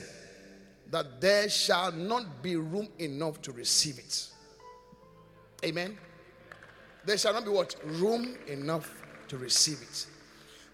that 0.92 1.22
there 1.22 1.50
shall 1.50 1.92
not 1.92 2.42
be 2.42 2.56
room 2.56 2.88
enough 3.00 3.42
to 3.44 3.52
receive 3.52 4.00
it. 4.00 4.28
Amen. 5.64 5.98
There 7.06 7.18
shall 7.18 7.34
not 7.34 7.46
be 7.46 7.52
what? 7.52 7.76
Room 7.84 8.38
enough 8.48 8.92
to 9.28 9.38
receive 9.38 9.82
it. 9.82 10.08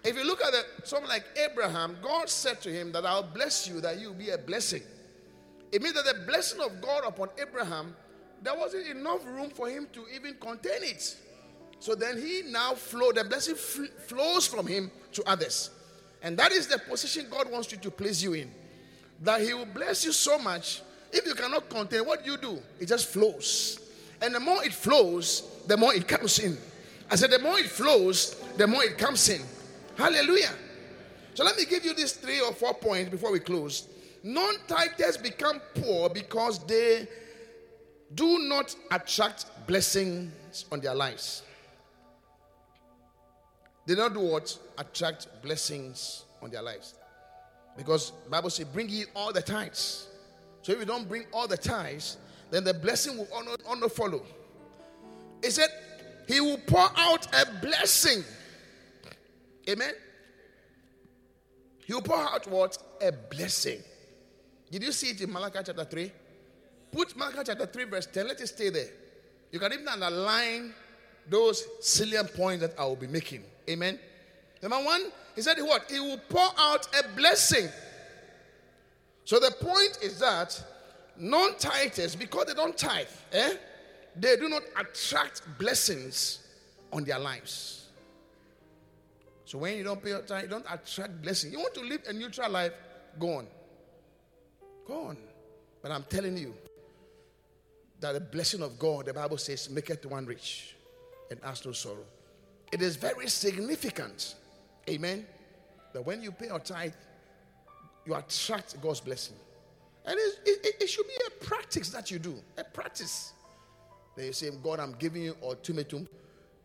If 0.03 0.17
you 0.17 0.25
look 0.25 0.43
at 0.43 0.53
it, 0.53 0.65
someone 0.83 1.09
like 1.09 1.25
Abraham, 1.37 1.97
God 2.01 2.29
said 2.29 2.61
to 2.61 2.69
him 2.69 2.91
that 2.91 3.05
I'll 3.05 3.23
bless 3.23 3.67
you, 3.67 3.79
that 3.81 3.99
you'll 3.99 4.13
be 4.13 4.29
a 4.29 4.37
blessing. 4.37 4.83
It 5.71 5.81
means 5.81 5.95
that 5.95 6.05
the 6.05 6.25
blessing 6.25 6.59
of 6.61 6.81
God 6.81 7.03
upon 7.05 7.29
Abraham, 7.41 7.95
there 8.43 8.55
wasn't 8.55 8.87
enough 8.87 9.25
room 9.25 9.49
for 9.49 9.69
him 9.69 9.87
to 9.93 10.05
even 10.13 10.35
contain 10.35 10.83
it. 10.83 11.15
So 11.79 11.95
then 11.95 12.21
he 12.21 12.43
now 12.47 12.73
flow, 12.73 13.11
the 13.11 13.23
blessing 13.23 13.55
fl- 13.55 13.85
flows 14.07 14.47
from 14.47 14.67
him 14.67 14.91
to 15.13 15.23
others. 15.25 15.69
And 16.21 16.37
that 16.37 16.51
is 16.51 16.67
the 16.67 16.79
position 16.79 17.25
God 17.29 17.51
wants 17.51 17.71
you 17.71 17.77
to 17.79 17.91
place 17.91 18.21
you 18.21 18.33
in. 18.33 18.51
That 19.21 19.41
he 19.41 19.53
will 19.53 19.65
bless 19.65 20.05
you 20.05 20.11
so 20.11 20.37
much. 20.39 20.81
If 21.11 21.25
you 21.25 21.35
cannot 21.35 21.69
contain, 21.69 22.05
what 22.05 22.25
you 22.25 22.37
do? 22.37 22.59
It 22.79 22.87
just 22.87 23.07
flows. 23.07 23.79
And 24.21 24.33
the 24.33 24.39
more 24.39 24.63
it 24.63 24.73
flows, 24.73 25.43
the 25.67 25.75
more 25.75 25.93
it 25.93 26.07
comes 26.07 26.39
in. 26.39 26.57
I 27.11 27.15
said, 27.15 27.31
the 27.31 27.39
more 27.39 27.59
it 27.59 27.67
flows, 27.67 28.35
the 28.57 28.65
more 28.65 28.83
it 28.83 28.97
comes 28.97 29.27
in. 29.29 29.41
Hallelujah. 29.97 30.51
So 31.33 31.43
let 31.43 31.57
me 31.57 31.65
give 31.65 31.83
you 31.83 31.93
these 31.93 32.13
three 32.13 32.39
or 32.39 32.53
four 32.53 32.73
points 32.73 33.11
before 33.11 33.31
we 33.31 33.39
close. 33.39 33.87
Non 34.23 34.55
tithers 34.67 35.21
become 35.21 35.59
poor 35.75 36.09
because 36.09 36.59
they 36.65 37.07
do 38.15 38.39
not 38.39 38.75
attract 38.91 39.45
blessings 39.67 40.65
on 40.71 40.79
their 40.79 40.93
lives. 40.93 41.43
They 43.85 43.95
don't 43.95 44.13
do 44.13 44.19
what? 44.19 44.57
Attract 44.77 45.27
blessings 45.41 46.23
on 46.41 46.49
their 46.49 46.61
lives. 46.61 46.95
Because 47.77 48.11
Bible 48.29 48.49
says, 48.49 48.65
bring 48.65 48.89
ye 48.89 49.05
all 49.15 49.33
the 49.33 49.41
tithes. 49.41 50.07
So 50.61 50.71
if 50.71 50.79
you 50.79 50.85
don't 50.85 51.07
bring 51.07 51.25
all 51.33 51.47
the 51.47 51.57
tithes, 51.57 52.17
then 52.51 52.63
the 52.63 52.73
blessing 52.73 53.17
will 53.17 53.27
honor, 53.33 53.55
honor 53.67 53.89
follow. 53.89 54.23
He 55.43 55.49
said, 55.49 55.69
He 56.27 56.39
will 56.39 56.59
pour 56.59 56.87
out 56.95 57.27
a 57.35 57.45
blessing. 57.61 58.23
Amen. 59.69 59.93
He 61.85 61.93
will 61.93 62.01
pour 62.01 62.17
out 62.17 62.47
what? 62.47 62.77
A 63.01 63.11
blessing. 63.11 63.81
Did 64.71 64.83
you 64.83 64.91
see 64.91 65.09
it 65.09 65.21
in 65.21 65.31
Malachi 65.31 65.59
chapter 65.65 65.83
3? 65.83 66.11
Put 66.93 67.17
Malachi 67.17 67.39
chapter 67.45 67.65
3, 67.65 67.83
verse 67.85 68.05
10. 68.05 68.27
Let 68.27 68.39
it 68.39 68.47
stay 68.47 68.69
there. 68.69 68.87
You 69.51 69.59
can 69.59 69.73
even 69.73 69.87
underline 69.87 70.73
those 71.27 71.65
salient 71.81 72.33
points 72.33 72.61
that 72.61 72.79
I 72.79 72.85
will 72.85 72.95
be 72.95 73.07
making. 73.07 73.43
Amen. 73.69 73.99
Number 74.61 74.77
one, 74.77 75.11
he 75.35 75.41
said 75.41 75.57
what? 75.59 75.89
He 75.89 75.99
will 75.99 76.19
pour 76.29 76.49
out 76.57 76.87
a 76.95 77.07
blessing. 77.15 77.67
So 79.25 79.39
the 79.39 79.51
point 79.51 79.99
is 80.01 80.19
that 80.19 80.61
non-tithers, 81.17 82.17
because 82.17 82.45
they 82.45 82.53
don't 82.53 82.77
tithe, 82.77 83.07
eh, 83.31 83.55
they 84.15 84.35
do 84.35 84.49
not 84.49 84.63
attract 84.77 85.41
blessings 85.57 86.39
on 86.91 87.03
their 87.03 87.19
lives. 87.19 87.87
So 89.45 89.57
when 89.57 89.77
you 89.77 89.83
don't 89.83 90.01
pay 90.03 90.09
your 90.09 90.21
tithe, 90.21 90.43
you 90.43 90.49
don't 90.49 90.65
attract 90.69 91.21
blessing. 91.21 91.51
You 91.51 91.59
want 91.59 91.73
to 91.75 91.81
live 91.81 92.01
a 92.07 92.13
neutral 92.13 92.51
life, 92.51 92.73
go 93.19 93.37
on. 93.37 93.47
Go 94.87 95.05
on. 95.05 95.17
But 95.81 95.91
I'm 95.91 96.03
telling 96.03 96.37
you 96.37 96.53
that 98.03 98.13
the 98.13 98.19
blessing 98.19 98.61
of 98.61 98.77
God, 98.77 99.05
the 99.05 99.13
Bible 99.13 99.37
says, 99.37 99.69
maketh 99.69 100.05
one 100.05 100.25
rich 100.25 100.75
and 101.31 101.39
has 101.41 101.65
no 101.65 101.71
sorrow. 101.71 102.03
It 102.69 102.81
is 102.81 102.97
very 102.97 103.29
significant, 103.29 104.35
amen, 104.89 105.25
that 105.93 106.05
when 106.05 106.21
you 106.21 106.33
pay 106.33 106.47
your 106.47 106.59
tithe, 106.59 106.91
you 108.05 108.13
attract 108.13 108.81
God's 108.81 108.99
blessing. 108.99 109.37
And 110.05 110.17
it, 110.19 110.39
it, 110.45 110.75
it 110.81 110.89
should 110.89 111.07
be 111.07 111.13
a 111.27 111.45
practice 111.45 111.91
that 111.91 112.11
you 112.11 112.19
do, 112.19 112.35
a 112.57 112.65
practice. 112.65 113.31
Then 114.17 114.25
you 114.25 114.33
say, 114.33 114.51
God, 114.61 114.81
I'm 114.81 114.95
giving 114.99 115.21
you 115.21 115.37
ultimatum. 115.41 116.05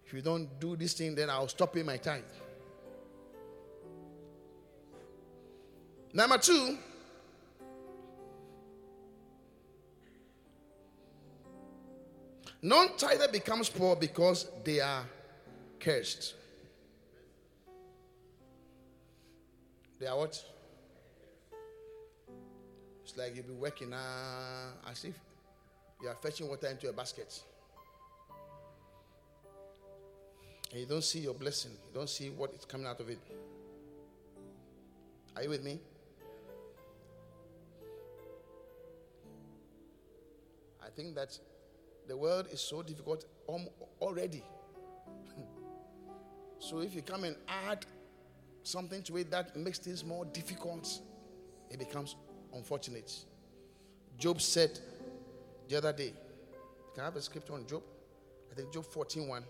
If 0.05 0.13
you 0.13 0.23
don't 0.23 0.59
do 0.59 0.75
this 0.75 0.95
thing, 0.95 1.15
then 1.15 1.31
I'll 1.31 1.47
stop 1.47 1.73
paying 1.73 1.87
my 1.87 1.99
tithe. 1.99 2.23
Number 6.13 6.39
two, 6.39 6.79
non 12.63 12.97
tither 12.97 13.29
becomes 13.29 13.69
poor 13.69 13.97
because 13.97 14.49
they 14.65 14.81
are 14.81 15.05
cursed. 15.79 16.35
They 19.99 20.07
are 20.07 20.17
what? 20.17 20.43
It's 23.05 23.17
like 23.17 23.35
you'll 23.35 23.47
be 23.47 23.55
working 23.55 23.93
uh, 23.93 24.91
as 24.91 25.05
if 25.05 25.15
you 26.01 26.09
are 26.09 26.17
fetching 26.23 26.49
water 26.49 26.69
into 26.69 26.89
a 26.89 26.93
basket. 26.93 27.43
And 30.71 30.81
you 30.81 30.87
don't 30.87 31.03
see 31.03 31.21
your 31.21 31.35
blessing. 31.35 31.73
You 31.73 31.95
don't 31.95 32.09
see 32.11 32.31
what 32.31 32.53
is 32.53 32.65
coming 32.65 32.87
out 32.87 33.01
of 33.01 33.09
it. 33.09 33.19
Are 35.35 35.43
you 35.43 35.49
with 35.49 35.65
me? 35.65 35.81
I 40.85 40.91
think 40.91 41.15
that 41.15 41.39
the 42.09 42.17
world 42.17 42.49
is 42.51 42.61
so 42.61 42.83
difficult 42.83 43.27
um, 43.49 43.69
already. 44.01 44.43
so 46.59 46.81
if 46.81 46.95
you 46.95 47.03
come 47.03 47.25
and 47.25 47.37
add 47.69 47.85
something 48.63 49.03
to 49.03 49.19
it 49.19 49.31
that 49.31 49.55
makes 49.57 49.79
things 49.79 50.05
more 50.05 50.25
difficult, 50.25 51.01
it 51.71 51.79
becomes 51.79 52.17
unfortunate. 52.55 53.13
Job 54.19 54.41
said 54.41 54.79
the 55.69 55.77
other 55.77 55.93
day, 55.93 56.13
can 56.95 57.03
I 57.03 57.05
have 57.05 57.17
a 57.17 57.23
scripture 57.23 57.53
on 57.53 57.67
Job? 57.67 57.83
I 58.51 58.55
think 58.55 58.73
Job 58.73 58.87
14 58.87 59.29
1. 59.29 59.45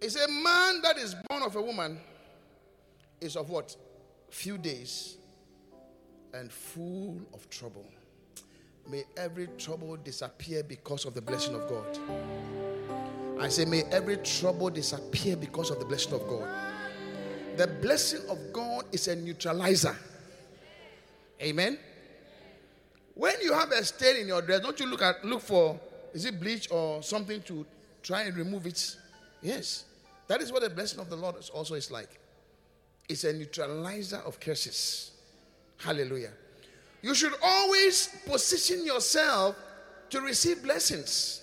It's 0.00 0.16
a 0.16 0.28
man 0.28 0.82
that 0.82 0.98
is 0.98 1.16
born 1.28 1.42
of 1.42 1.56
a 1.56 1.60
woman 1.62 1.98
is 3.20 3.36
of 3.36 3.50
what? 3.50 3.74
Few 4.30 4.56
days 4.56 5.16
and 6.32 6.52
full 6.52 7.20
of 7.34 7.48
trouble. 7.50 7.86
May 8.88 9.04
every 9.16 9.48
trouble 9.58 9.96
disappear 9.96 10.62
because 10.62 11.04
of 11.04 11.14
the 11.14 11.20
blessing 11.20 11.54
of 11.54 11.68
God. 11.68 11.98
I 13.38 13.48
say, 13.48 13.64
may 13.64 13.82
every 13.84 14.16
trouble 14.18 14.70
disappear 14.70 15.36
because 15.36 15.70
of 15.70 15.78
the 15.78 15.84
blessing 15.84 16.14
of 16.14 16.26
God. 16.26 16.48
The 17.56 17.66
blessing 17.66 18.20
of 18.28 18.38
God 18.52 18.84
is 18.92 19.08
a 19.08 19.16
neutralizer. 19.16 19.96
Amen. 21.42 21.78
When 23.14 23.34
you 23.42 23.52
have 23.54 23.70
a 23.72 23.82
stain 23.84 24.16
in 24.16 24.28
your 24.28 24.42
dress, 24.42 24.60
don't 24.60 24.78
you 24.78 24.86
look 24.86 25.02
at 25.02 25.24
look 25.24 25.40
for 25.40 25.80
is 26.12 26.24
it 26.24 26.40
bleach 26.40 26.70
or 26.70 27.02
something 27.02 27.42
to 27.42 27.66
try 28.02 28.22
and 28.22 28.36
remove 28.36 28.66
it? 28.66 28.96
Yes. 29.42 29.84
That 30.28 30.40
is 30.40 30.52
what 30.52 30.62
the 30.62 30.70
blessing 30.70 31.00
of 31.00 31.08
the 31.10 31.16
Lord 31.16 31.36
is 31.38 31.50
also 31.50 31.74
is 31.74 31.90
like. 31.90 32.18
It's 33.08 33.24
a 33.24 33.32
neutralizer 33.32 34.18
of 34.18 34.40
curses. 34.40 35.12
Hallelujah. 35.78 36.32
You 37.06 37.14
should 37.14 37.34
always 37.40 38.08
position 38.26 38.84
yourself 38.84 39.54
to 40.10 40.20
receive 40.22 40.64
blessings. 40.64 41.40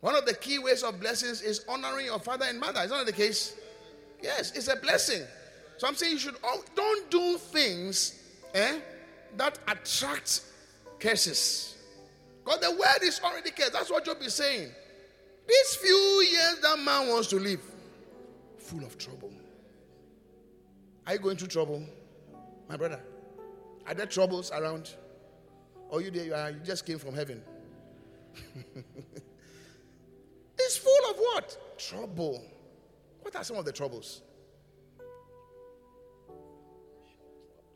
One 0.00 0.14
of 0.14 0.26
the 0.26 0.34
key 0.34 0.58
ways 0.58 0.82
of 0.82 1.00
blessings 1.00 1.40
is 1.40 1.64
honoring 1.66 2.04
your 2.04 2.18
father 2.18 2.44
and 2.46 2.60
mother. 2.60 2.82
Is 2.82 2.90
that 2.90 3.06
the 3.06 3.12
case? 3.12 3.56
Yes, 4.22 4.52
it's 4.54 4.68
a 4.68 4.76
blessing. 4.76 5.22
So 5.78 5.88
I'm 5.88 5.94
saying 5.94 6.12
you 6.12 6.18
should 6.18 6.36
don't 6.76 7.10
do 7.10 7.38
things 7.38 8.20
eh, 8.52 8.80
that 9.38 9.58
attract 9.66 10.42
curses. 11.00 11.76
Because 12.44 12.60
the 12.60 12.72
word 12.72 13.02
is 13.02 13.22
already 13.24 13.50
cursed. 13.50 13.72
That's 13.72 13.90
what 13.90 14.04
Job 14.04 14.18
is 14.20 14.34
saying. 14.34 14.68
These 15.48 15.74
few 15.76 16.28
years 16.30 16.58
that 16.60 16.78
man 16.80 17.08
wants 17.08 17.28
to 17.28 17.36
live, 17.36 17.62
full 18.58 18.84
of 18.84 18.98
trouble. 18.98 19.32
Are 21.06 21.14
you 21.14 21.18
going 21.18 21.38
through 21.38 21.48
trouble, 21.48 21.82
my 22.68 22.76
brother? 22.76 23.00
Are 23.86 23.94
there 23.94 24.06
troubles 24.06 24.50
around? 24.50 24.94
Or 25.88 26.00
you 26.00 26.10
there? 26.10 26.24
You, 26.24 26.34
are, 26.34 26.50
you 26.50 26.60
just 26.64 26.86
came 26.86 26.98
from 26.98 27.14
heaven. 27.14 27.42
it's 30.58 30.76
full 30.76 31.10
of 31.10 31.16
what? 31.16 31.78
Trouble. 31.78 32.42
What 33.22 33.36
are 33.36 33.44
some 33.44 33.56
of 33.56 33.64
the 33.64 33.72
troubles? 33.72 34.22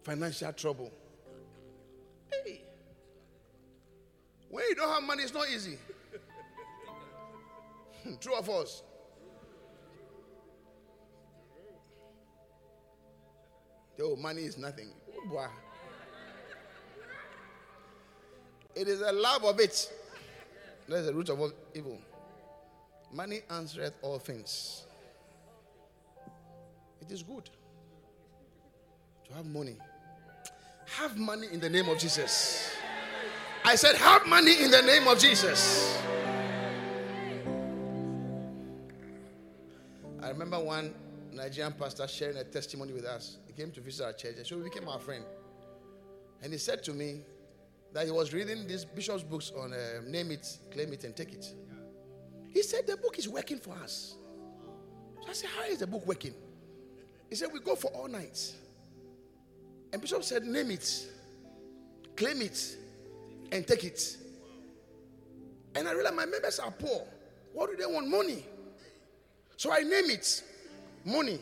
Financial 0.03 0.53
trouble. 0.53 0.91
Hey. 2.33 2.63
When 4.49 4.65
you 4.69 4.75
don't 4.75 4.89
have 4.89 5.03
money, 5.03 5.23
it's 5.23 5.35
not 5.35 5.49
easy. 5.51 5.79
Hmm, 8.03 8.15
true 8.21 8.35
or 8.35 8.43
false? 8.43 8.83
Oh, 14.01 14.17
money 14.17 14.43
is 14.43 14.57
nothing. 14.57 14.91
Oh, 15.13 15.49
It 18.79 18.87
is 18.87 19.01
a 19.01 19.11
love 19.11 19.45
of 19.45 19.59
it. 19.59 19.93
That's 20.89 21.07
the 21.07 21.13
root 21.13 21.29
of 21.31 21.41
all 21.41 21.51
evil. 21.75 21.99
Money 23.13 23.41
answereth 23.51 23.95
all 24.03 24.21
things. 24.21 24.85
It 27.01 27.11
is 27.11 27.25
good 27.25 27.51
to 29.27 29.35
have 29.35 29.47
money. 29.47 29.77
Have 30.87 31.17
money 31.17 31.49
in 31.53 31.59
the 31.59 31.69
name 31.69 31.89
of 31.89 31.99
Jesus. 31.99 32.71
I 33.65 33.75
said, 33.75 33.97
have 33.97 34.27
money 34.29 34.63
in 34.63 34.71
the 34.71 34.83
name 34.83 35.09
of 35.09 35.19
Jesus. 35.19 35.99
I 40.23 40.29
remember 40.29 40.61
one 40.61 40.95
Nigerian 41.33 41.73
pastor 41.73 42.07
sharing 42.07 42.37
a 42.37 42.45
testimony 42.45 42.93
with 42.93 43.07
us. 43.07 43.39
He 43.49 43.53
came 43.55 43.73
to 43.73 43.81
visit 43.81 44.05
our 44.05 44.13
church, 44.13 44.37
and 44.37 44.47
so 44.47 44.57
he 44.57 44.63
became 44.63 44.89
our 44.89 45.01
friend. 45.01 45.25
And 46.43 46.53
he 46.53 46.59
said 46.59 46.85
to 46.85 46.93
me, 46.93 47.23
that 47.93 48.05
he 48.05 48.11
was 48.11 48.33
reading 48.33 48.67
these 48.67 48.85
bishop's 48.85 49.23
books 49.23 49.53
on 49.57 49.73
uh, 49.73 49.77
name 50.07 50.31
it, 50.31 50.59
claim 50.71 50.93
it, 50.93 51.05
and 51.05 51.17
take 51.17 51.33
it. 51.33 51.53
He 52.53 52.63
said 52.63 52.87
the 52.87 52.97
book 52.97 53.19
is 53.19 53.29
working 53.29 53.59
for 53.59 53.75
us. 53.83 54.17
So 55.23 55.29
I 55.29 55.33
said, 55.33 55.51
How 55.57 55.65
is 55.65 55.79
the 55.79 55.87
book 55.87 56.07
working? 56.07 56.35
He 57.29 57.35
said, 57.37 57.49
We 57.53 57.61
go 57.61 57.75
for 57.75 57.89
all 57.89 58.09
nights. 58.09 58.55
And 59.93 60.01
Bishop 60.03 60.23
said, 60.25 60.45
Name 60.45 60.71
it, 60.71 61.07
claim 62.17 62.43
it, 62.43 62.77
and 63.53 63.67
take 63.67 63.85
it. 63.85 64.17
And 65.75 65.87
I 65.89 65.93
realized 65.93 66.17
my 66.17 66.27
members 66.27 66.59
are 66.59 66.71
poor. 66.71 67.07
What 67.53 67.71
do 67.71 67.77
they 67.77 67.87
want? 67.87 68.09
Money. 68.09 68.45
So 69.57 69.73
I 69.73 69.81
name 69.81 70.11
it 70.11 70.43
money. 71.05 71.39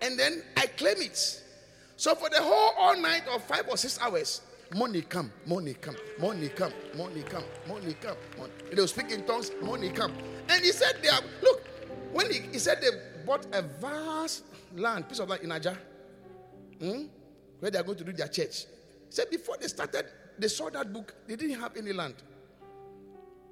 And 0.00 0.18
then 0.18 0.42
I 0.56 0.66
claim 0.66 1.00
it. 1.00 1.42
So 1.96 2.14
for 2.14 2.28
the 2.28 2.42
whole 2.42 2.72
all 2.76 2.96
night 2.96 3.22
of 3.32 3.42
five 3.44 3.68
or 3.68 3.76
six 3.76 3.98
hours, 4.00 4.40
Money 4.74 5.02
come, 5.02 5.30
money 5.46 5.74
come, 5.74 5.96
money 6.18 6.48
come, 6.48 6.72
money 6.96 7.22
come, 7.22 7.44
money 7.68 7.94
come. 8.00 8.16
Money. 8.38 8.52
They 8.70 8.80
will 8.80 8.88
speak 8.88 9.10
in 9.10 9.24
tongues, 9.24 9.50
money 9.60 9.90
come. 9.90 10.12
And 10.48 10.64
he 10.64 10.72
said, 10.72 10.96
they 11.02 11.08
are, 11.08 11.20
look, 11.42 11.62
when 12.12 12.30
he, 12.30 12.40
he 12.40 12.58
said 12.58 12.80
they 12.80 12.88
bought 13.26 13.46
a 13.52 13.60
vast 13.60 14.44
land, 14.74 15.08
piece 15.08 15.18
of 15.18 15.28
land 15.28 15.42
in 15.42 15.50
Ajah, 15.50 15.76
hmm, 16.80 17.02
where 17.60 17.70
they 17.70 17.78
are 17.78 17.82
going 17.82 17.98
to 17.98 18.04
do 18.04 18.12
their 18.12 18.28
church. 18.28 18.64
He 18.64 19.10
said 19.10 19.28
before 19.30 19.56
they 19.60 19.68
started, 19.68 20.06
they 20.38 20.48
saw 20.48 20.70
that 20.70 20.90
book, 20.90 21.14
they 21.26 21.36
didn't 21.36 21.60
have 21.60 21.76
any 21.76 21.92
land. 21.92 22.14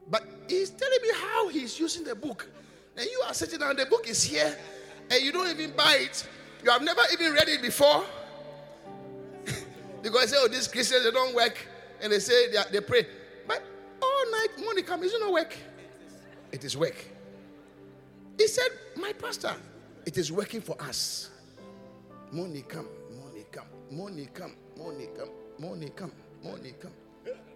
But 0.09 0.25
he's 0.49 0.71
telling 0.71 1.03
me 1.03 1.09
how 1.15 1.49
he's 1.49 1.79
using 1.79 2.03
the 2.03 2.15
book. 2.15 2.49
And 2.97 3.07
you 3.07 3.23
are 3.27 3.35
sitting 3.35 3.59
down, 3.59 3.77
the 3.77 3.87
book 3.87 4.09
is 4.09 4.23
here, 4.23 4.57
and 5.11 5.23
you 5.23 5.33
don't 5.33 5.49
even 5.51 5.77
buy 5.77 5.99
it. 6.01 6.27
You 6.65 6.71
have 6.71 6.83
never 6.83 7.03
even 7.13 7.33
read 7.33 7.49
it 7.49 7.61
before. 7.63 8.05
Because 10.03 10.31
they 10.31 10.37
say, 10.37 10.37
oh, 10.39 10.49
these 10.49 10.69
Christians, 10.69 11.05
they 11.05 11.11
don't 11.11 11.35
work. 11.35 11.57
And 12.01 12.13
they 12.13 12.19
say 12.19 12.51
they, 12.51 12.59
they 12.73 12.81
pray. 12.81 13.07
But 13.47 13.63
all 14.03 14.31
night, 14.31 14.49
money 14.65 14.83
comes, 14.83 15.05
is 15.05 15.15
it 15.15 15.21
not 15.21 15.33
work? 15.33 15.57
It 16.53 16.65
is 16.65 16.77
work. 16.77 16.97
He 18.39 18.47
said, 18.49 18.69
My 18.97 19.13
pastor, 19.13 19.55
it 20.07 20.17
is 20.17 20.33
working 20.33 20.61
for 20.61 20.81
us. 20.81 21.31
Money 22.33 22.65
come, 22.67 22.89
money 23.23 23.45
come, 23.53 23.67
money 23.91 24.29
come, 24.33 24.55
money 24.79 25.09
come, 25.17 25.29
money 25.59 25.91
come, 25.95 26.13
money 26.43 26.75
come. 26.81 26.93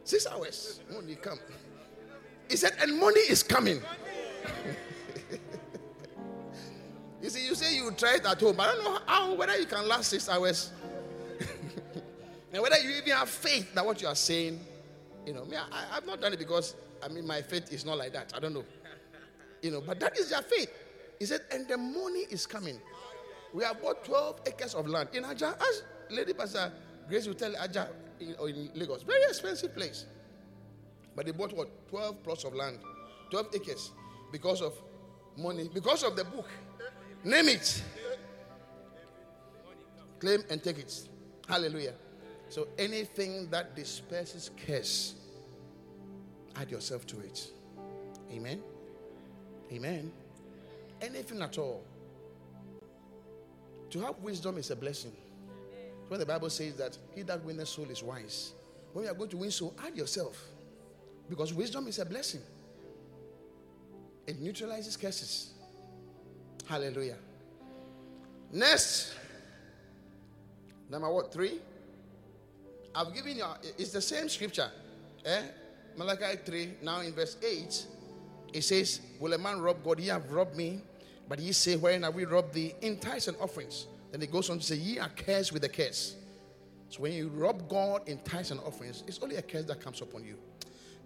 Six 0.05 0.27
hours, 0.27 0.81
money 0.93 1.15
come. 1.15 1.39
He 2.51 2.57
said, 2.57 2.73
and 2.81 2.99
money 2.99 3.21
is 3.21 3.43
coming. 3.43 3.81
you 7.23 7.31
see, 7.31 7.47
you 7.47 7.55
say 7.55 7.75
you 7.77 7.91
try 7.93 8.17
it 8.17 8.27
at 8.27 8.39
home. 8.39 8.61
I 8.61 8.67
don't 8.67 8.85
know 8.85 8.99
how 9.07 9.35
whether 9.35 9.57
you 9.59 9.65
can 9.65 9.89
last 9.89 10.11
six 10.11 10.29
hours. 10.29 10.73
And 12.55 12.63
whether 12.63 12.79
you 12.79 12.91
even 12.91 13.13
have 13.13 13.29
faith 13.29 13.75
that 13.75 13.85
what 13.85 14.01
you 14.01 14.07
are 14.07 14.15
saying, 14.15 14.61
you 15.27 15.35
know, 15.35 15.45
me, 15.45 15.57
I, 15.57 15.97
I've 15.97 16.07
not 16.07 16.21
done 16.21 16.33
it 16.33 16.39
because 16.39 16.77
I 17.03 17.09
mean 17.09 17.27
my 17.27 17.43
faith 17.43 17.73
is 17.73 17.85
not 17.85 17.99
like 17.99 18.13
that. 18.13 18.33
I 18.35 18.39
don't 18.39 18.55
know. 18.55 18.65
You 19.61 19.73
know, 19.73 19.81
but 19.81 19.99
that 19.99 20.17
is 20.17 20.31
their 20.31 20.43
faith. 20.43 20.71
He 21.19 21.27
said, 21.27 21.41
and 21.51 21.67
the 21.67 21.77
money 21.77 22.27
is 22.31 22.47
coming. 22.47 22.79
We 23.53 23.65
have 23.65 23.83
bought 23.83 24.05
12 24.05 24.43
acres 24.47 24.75
of 24.75 24.87
land 24.87 25.09
in 25.15 25.25
Ajah. 25.25 25.61
As 25.61 25.83
Lady 26.11 26.33
Pastor 26.33 26.73
Grace 27.09 27.27
will 27.27 27.35
tell 27.35 27.53
Ajah 27.57 27.89
in, 28.21 28.37
in 28.49 28.71
Lagos, 28.75 29.03
very 29.03 29.23
expensive 29.25 29.75
place. 29.75 30.07
But 31.17 31.27
they 31.27 31.33
bought 31.33 31.53
what? 31.57 31.89
12 31.89 32.23
plots 32.23 32.45
of 32.45 32.55
land, 32.55 32.79
12 33.31 33.49
acres 33.55 33.91
because 34.31 34.63
of 34.63 34.75
money, 35.37 35.69
because 35.75 36.05
of 36.05 36.15
the 36.15 36.23
book. 36.25 36.47
Name 37.25 37.49
it. 37.49 37.83
Claim 40.21 40.45
and 40.51 40.63
take 40.63 40.79
it. 40.79 41.09
Hallelujah. 41.49 41.95
So 42.55 42.69
anything 42.79 43.49
that 43.51 43.75
disperses 43.75 44.53
curse, 44.65 45.15
add 46.55 46.71
yourself 46.71 47.05
to 47.09 47.19
it. 47.19 47.49
Amen. 48.31 48.63
Amen. 49.73 50.13
Anything 51.03 51.43
at 51.43 51.59
all. 51.59 51.83
To 53.91 54.01
have 54.03 54.21
wisdom 54.21 54.57
is 54.59 54.71
a 54.71 54.77
blessing. 54.77 55.11
When 56.07 56.21
the 56.21 56.27
Bible 56.27 56.49
says 56.49 56.77
that 56.77 56.97
he 57.13 57.23
that 57.23 57.45
winneth 57.45 57.67
soul 57.67 57.91
is 57.91 58.05
wise. 58.05 58.53
When 58.93 59.05
you 59.05 59.11
are 59.11 59.15
going 59.15 59.31
to 59.31 59.37
win 59.37 59.51
soul, 59.51 59.75
add 59.85 59.97
yourself. 59.97 60.41
Because 61.29 61.53
wisdom 61.53 61.89
is 61.89 61.99
a 61.99 62.05
blessing. 62.05 62.43
It 64.29 64.39
neutralizes 64.39 64.97
curses. 64.97 65.55
Hallelujah. 66.69 67.19
Next, 68.53 69.13
number 70.89 71.11
what? 71.11 71.33
Three. 71.33 71.59
I've 72.95 73.13
given 73.15 73.37
you. 73.37 73.45
It's 73.77 73.91
the 73.91 74.01
same 74.01 74.29
scripture. 74.29 74.71
Eh? 75.25 75.43
Malachi 75.97 76.39
3, 76.45 76.71
now 76.83 77.01
in 77.01 77.13
verse 77.13 77.37
8. 77.43 77.87
It 78.53 78.63
says, 78.63 79.01
Will 79.19 79.33
a 79.33 79.39
man 79.39 79.61
rob 79.61 79.83
God? 79.83 79.99
Ye 79.99 80.09
have 80.09 80.31
robbed 80.31 80.57
me. 80.57 80.83
But 81.29 81.39
ye 81.41 81.53
say, 81.53 81.77
Wherein 81.77 82.03
have 82.03 82.15
we 82.15 82.25
robbed 82.25 82.55
thee? 82.55 82.75
In 82.83 82.99
tithes 82.99 83.29
and 83.29 83.37
offerings. 83.39 83.87
Then 84.13 84.23
it 84.23 84.31
goes 84.31 84.49
on 84.51 84.59
to 84.59 84.65
say, 84.65 84.77
Ye 84.77 84.99
are 84.99 85.09
cursed 85.09 85.53
with 85.53 85.65
a 85.65 85.69
curse. 85.69 86.17
So 86.89 87.01
when 87.01 87.13
you 87.13 87.29
rob 87.29 87.69
God 87.69 88.09
in 88.09 88.19
tithes 88.19 88.53
and 88.53 88.61
offerings, 88.61 89.03
it's 89.09 89.19
only 89.21 89.37
a 89.37 89.43
curse 89.43 89.65
that 89.65 89.81
comes 89.81 90.01
upon 90.01 90.25
you. 90.25 90.37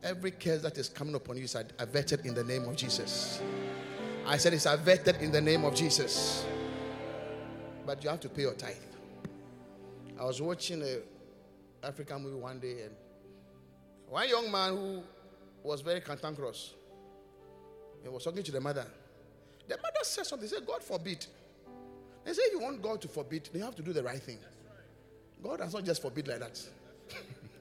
Every 0.02 0.30
curse 0.30 0.62
that 0.62 0.76
is 0.76 0.88
coming 0.88 1.14
upon 1.14 1.38
you 1.38 1.44
is 1.44 1.56
averted 1.78 2.26
in 2.26 2.34
the 2.34 2.44
name 2.44 2.68
of 2.68 2.76
Jesus. 2.76 3.40
I 4.26 4.36
said 4.36 4.52
it's 4.52 4.66
averted 4.66 5.16
in 5.22 5.32
the 5.32 5.40
name 5.40 5.64
of 5.64 5.74
Jesus. 5.74 6.44
But 7.86 8.04
you 8.04 8.10
have 8.10 8.20
to 8.20 8.28
pay 8.28 8.42
your 8.42 8.52
tithe. 8.52 8.76
I 10.20 10.24
was 10.24 10.42
watching 10.42 10.82
a 10.82 10.98
African 11.82 12.22
movie 12.22 12.40
one 12.40 12.58
day, 12.58 12.82
and 12.82 12.94
one 14.08 14.28
young 14.28 14.50
man 14.50 14.76
who 14.76 15.02
was 15.62 15.80
very 15.80 16.00
cantankerous 16.00 16.74
he 18.02 18.08
was 18.08 18.24
talking 18.24 18.42
to 18.42 18.52
the 18.52 18.60
mother. 18.60 18.86
The 19.66 19.76
mother 19.76 20.02
said 20.02 20.26
something. 20.26 20.48
He 20.48 20.54
said, 20.54 20.66
God 20.66 20.82
forbid. 20.82 21.26
They 22.24 22.32
say, 22.32 22.42
if 22.42 22.52
you 22.52 22.60
want 22.60 22.82
God 22.82 23.00
to 23.02 23.08
forbid, 23.08 23.48
then 23.52 23.60
you 23.60 23.64
have 23.64 23.76
to 23.76 23.82
do 23.82 23.92
the 23.92 24.02
right 24.02 24.20
thing. 24.20 24.38
God 25.42 25.58
does 25.58 25.74
not 25.74 25.84
just 25.84 26.02
forbid 26.02 26.28
like 26.28 26.40
that. 26.40 26.60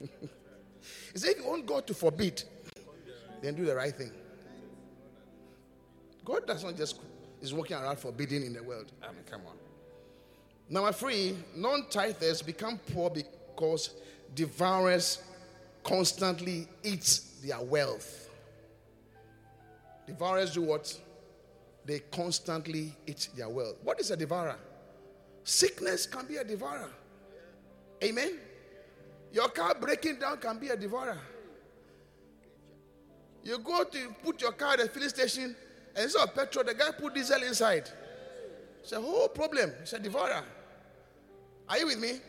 he 1.12 1.18
said, 1.18 1.30
if 1.30 1.38
you 1.38 1.46
want 1.46 1.66
God 1.66 1.86
to 1.86 1.94
forbid, 1.94 2.42
then 3.42 3.54
do 3.54 3.64
the 3.64 3.74
right 3.74 3.94
thing. 3.94 4.12
God 6.24 6.46
does 6.46 6.64
not 6.64 6.76
just 6.76 7.00
is 7.40 7.54
walking 7.54 7.76
around 7.76 7.98
forbidding 7.98 8.44
in 8.44 8.52
the 8.52 8.62
world. 8.62 8.90
I 9.02 9.12
mean, 9.12 9.22
come 9.30 9.42
on. 9.46 9.54
Number 10.68 10.92
three, 10.92 11.36
non-tithers 11.54 12.44
become 12.44 12.78
poor 12.92 13.10
because 13.10 13.90
devourers 14.34 15.22
constantly 15.82 16.68
eat 16.82 17.20
their 17.42 17.60
wealth. 17.60 18.30
Devourers 20.06 20.52
do 20.52 20.62
what? 20.62 20.98
They 21.84 22.00
constantly 22.10 22.94
eat 23.06 23.28
their 23.36 23.48
wealth. 23.48 23.76
What 23.82 24.00
is 24.00 24.10
a 24.10 24.16
devourer? 24.16 24.56
Sickness 25.44 26.06
can 26.06 26.26
be 26.26 26.36
a 26.36 26.44
devourer. 26.44 26.90
Amen. 28.02 28.38
Your 29.32 29.48
car 29.48 29.74
breaking 29.74 30.18
down 30.18 30.38
can 30.38 30.58
be 30.58 30.68
a 30.68 30.76
devourer. 30.76 31.18
You 33.42 33.58
go 33.58 33.84
to 33.84 34.14
put 34.22 34.40
your 34.42 34.52
car 34.52 34.74
at 34.74 34.80
a 34.80 34.88
filling 34.88 35.08
station 35.08 35.56
and 35.94 36.04
instead 36.04 36.22
of 36.22 36.34
petrol, 36.34 36.64
the 36.64 36.74
guy 36.74 36.90
put 36.98 37.14
diesel 37.14 37.42
inside. 37.42 37.90
It's 38.82 38.92
a 38.92 39.00
whole 39.00 39.28
problem. 39.28 39.72
It's 39.80 39.92
a 39.92 39.98
devourer. 39.98 40.44
Are 41.68 41.78
you 41.78 41.86
with 41.86 41.98
me? 41.98 42.20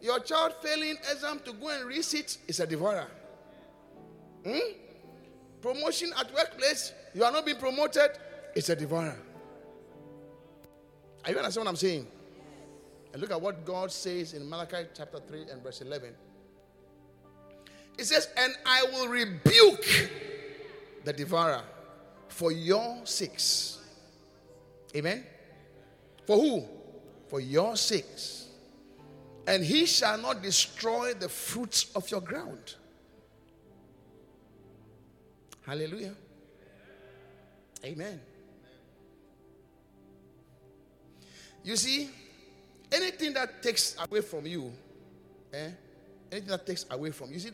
Your 0.00 0.20
child 0.20 0.54
failing 0.62 0.96
exam 1.10 1.40
to 1.44 1.52
go 1.52 1.68
and 1.68 1.84
resit 1.84 2.38
is 2.46 2.60
a 2.60 2.66
devourer. 2.66 3.06
Hmm? 4.44 4.58
Promotion 5.60 6.10
at 6.18 6.32
workplace, 6.34 6.92
you 7.14 7.24
are 7.24 7.32
not 7.32 7.44
being 7.44 7.58
promoted, 7.58 8.10
it's 8.54 8.68
a 8.68 8.76
devourer. 8.76 9.16
Are 11.24 11.30
you 11.30 11.38
understand 11.38 11.64
what 11.64 11.70
I'm 11.70 11.76
saying? 11.76 12.06
And 13.12 13.20
look 13.20 13.30
at 13.30 13.40
what 13.40 13.64
God 13.64 13.90
says 13.90 14.34
in 14.34 14.48
Malachi 14.48 14.88
chapter 14.94 15.18
3 15.18 15.46
and 15.50 15.62
verse 15.62 15.80
11. 15.80 16.14
It 17.98 18.04
says, 18.04 18.28
And 18.36 18.54
I 18.64 18.84
will 18.92 19.08
rebuke 19.08 20.10
the 21.04 21.12
devourer 21.12 21.62
for 22.28 22.52
your 22.52 23.00
sakes. 23.04 23.78
Amen. 24.94 25.24
For 26.26 26.36
who? 26.36 26.64
For 27.28 27.40
your 27.40 27.76
sakes. 27.76 28.35
And 29.46 29.64
he 29.64 29.86
shall 29.86 30.18
not 30.18 30.42
destroy 30.42 31.14
the 31.14 31.28
fruits 31.28 31.92
of 31.94 32.10
your 32.10 32.20
ground. 32.20 32.74
Hallelujah. 35.64 36.14
Amen. 37.84 38.20
You 41.62 41.76
see, 41.76 42.10
anything 42.90 43.34
that 43.34 43.62
takes 43.62 43.96
away 44.08 44.20
from 44.20 44.46
you, 44.46 44.72
eh? 45.52 45.70
Anything 46.30 46.50
that 46.50 46.66
takes 46.66 46.86
away 46.90 47.10
from 47.10 47.32
you. 47.32 47.38
See, 47.38 47.50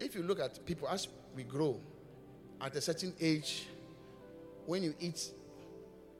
if 0.00 0.14
you 0.14 0.22
look 0.22 0.40
at 0.40 0.64
people 0.64 0.88
as 0.88 1.08
we 1.34 1.44
grow, 1.44 1.78
at 2.60 2.74
a 2.76 2.80
certain 2.80 3.12
age, 3.20 3.66
when 4.66 4.82
you 4.82 4.94
eat, 5.00 5.30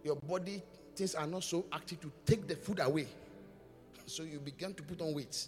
your 0.05 0.17
body 0.17 0.63
things 0.95 1.15
are 1.15 1.27
not 1.27 1.43
so 1.45 1.65
active 1.73 2.01
to 2.01 2.13
take 2.27 2.47
the 2.47 2.57
food 2.57 2.81
away. 2.81 3.07
So 4.07 4.23
you 4.23 4.39
begin 4.39 4.75
to 4.75 4.83
put 4.83 5.01
on 5.01 5.15
weight. 5.15 5.47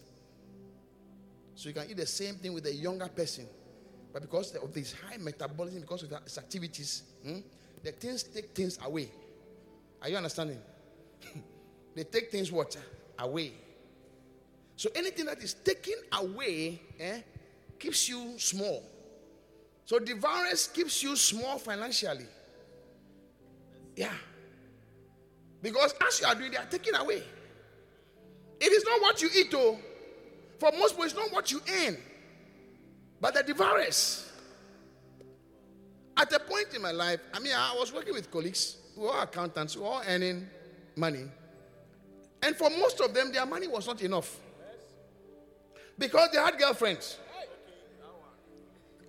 So 1.55 1.69
you 1.69 1.75
can 1.75 1.89
eat 1.89 1.97
the 1.97 2.07
same 2.07 2.37
thing 2.37 2.53
with 2.53 2.67
a 2.67 2.75
younger 2.75 3.09
person. 3.09 3.47
But 4.13 4.23
because 4.23 4.55
of 4.55 4.73
this 4.73 4.95
high 4.95 5.17
metabolism, 5.17 5.81
because 5.81 6.05
of 6.05 6.11
his 6.23 6.39
activities, 6.39 7.03
hmm, 7.23 7.39
the 7.83 7.93
things 7.93 8.23
take 8.23 8.55
things 8.55 8.79
away. 8.85 9.11
Are 10.01 10.09
you 10.09 10.17
understanding? 10.17 10.59
they 11.95 12.05
take 12.05 12.31
things 12.31 12.51
what? 12.51 12.77
Away. 13.19 13.53
So 14.77 14.91
anything 14.95 15.27
that 15.27 15.43
is 15.43 15.55
taken 15.55 15.95
away 16.13 16.81
eh, 16.99 17.21
keeps 17.79 18.09
you 18.09 18.39
small. 18.39 18.83
So 19.85 19.99
devourers 19.99 20.67
keeps 20.69 21.03
you 21.03 21.17
small 21.17 21.59
financially. 21.59 22.27
Yeah. 23.97 24.13
Because 25.63 25.95
as 26.07 26.21
you 26.21 26.27
are 26.27 26.35
doing, 26.35 26.51
they 26.51 26.57
are 26.57 26.67
taking 26.67 26.95
away. 26.95 27.23
It 28.65 28.73
is 28.73 28.83
not 28.85 29.03
what 29.03 29.21
you 29.21 29.29
eat, 29.37 29.51
though. 29.51 29.79
For 30.59 30.73
most 30.73 30.93
people, 30.93 31.05
it's 31.05 31.15
not 31.15 31.31
what 31.31 31.53
you 31.53 31.61
earn. 31.85 31.99
But 33.21 33.35
the 33.35 33.43
devourers, 33.43 34.33
at 36.17 36.33
a 36.33 36.39
point 36.39 36.69
in 36.75 36.81
my 36.81 36.93
life, 36.93 37.21
I 37.35 37.41
mean, 37.41 37.53
I 37.55 37.77
was 37.79 37.93
working 37.93 38.15
with 38.15 38.31
colleagues 38.31 38.79
who 38.97 39.07
are 39.07 39.25
accountants, 39.25 39.75
who 39.75 39.85
are 39.85 40.03
earning 40.09 40.47
money. 40.97 41.25
And 42.43 42.57
for 42.57 42.71
most 42.71 43.01
of 43.01 43.13
them, 43.13 43.33
their 43.33 43.45
money 43.45 43.69
was 43.69 43.87
not 43.87 44.01
enough. 44.01 44.41
Because 45.99 46.31
they 46.33 46.39
had 46.39 46.59
girlfriends. 46.59 47.19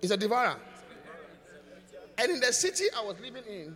It's 0.02 0.12
a 0.12 0.18
devourer. 0.18 0.56
And 2.18 2.30
in 2.30 2.40
the 2.40 2.52
city 2.52 2.84
I 2.94 3.02
was 3.02 3.16
living 3.20 3.44
in, 3.48 3.74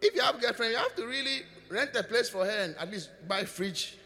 if 0.00 0.14
you 0.14 0.20
have 0.20 0.36
a 0.36 0.38
girlfriend, 0.38 0.72
you 0.74 0.78
have 0.78 0.94
to 0.94 1.06
really 1.06 1.42
rent 1.68 1.90
a 1.96 2.04
place 2.04 2.28
for 2.28 2.44
her 2.44 2.50
and 2.50 2.76
at 2.76 2.88
least 2.88 3.10
buy 3.26 3.44
fridge. 3.44 3.98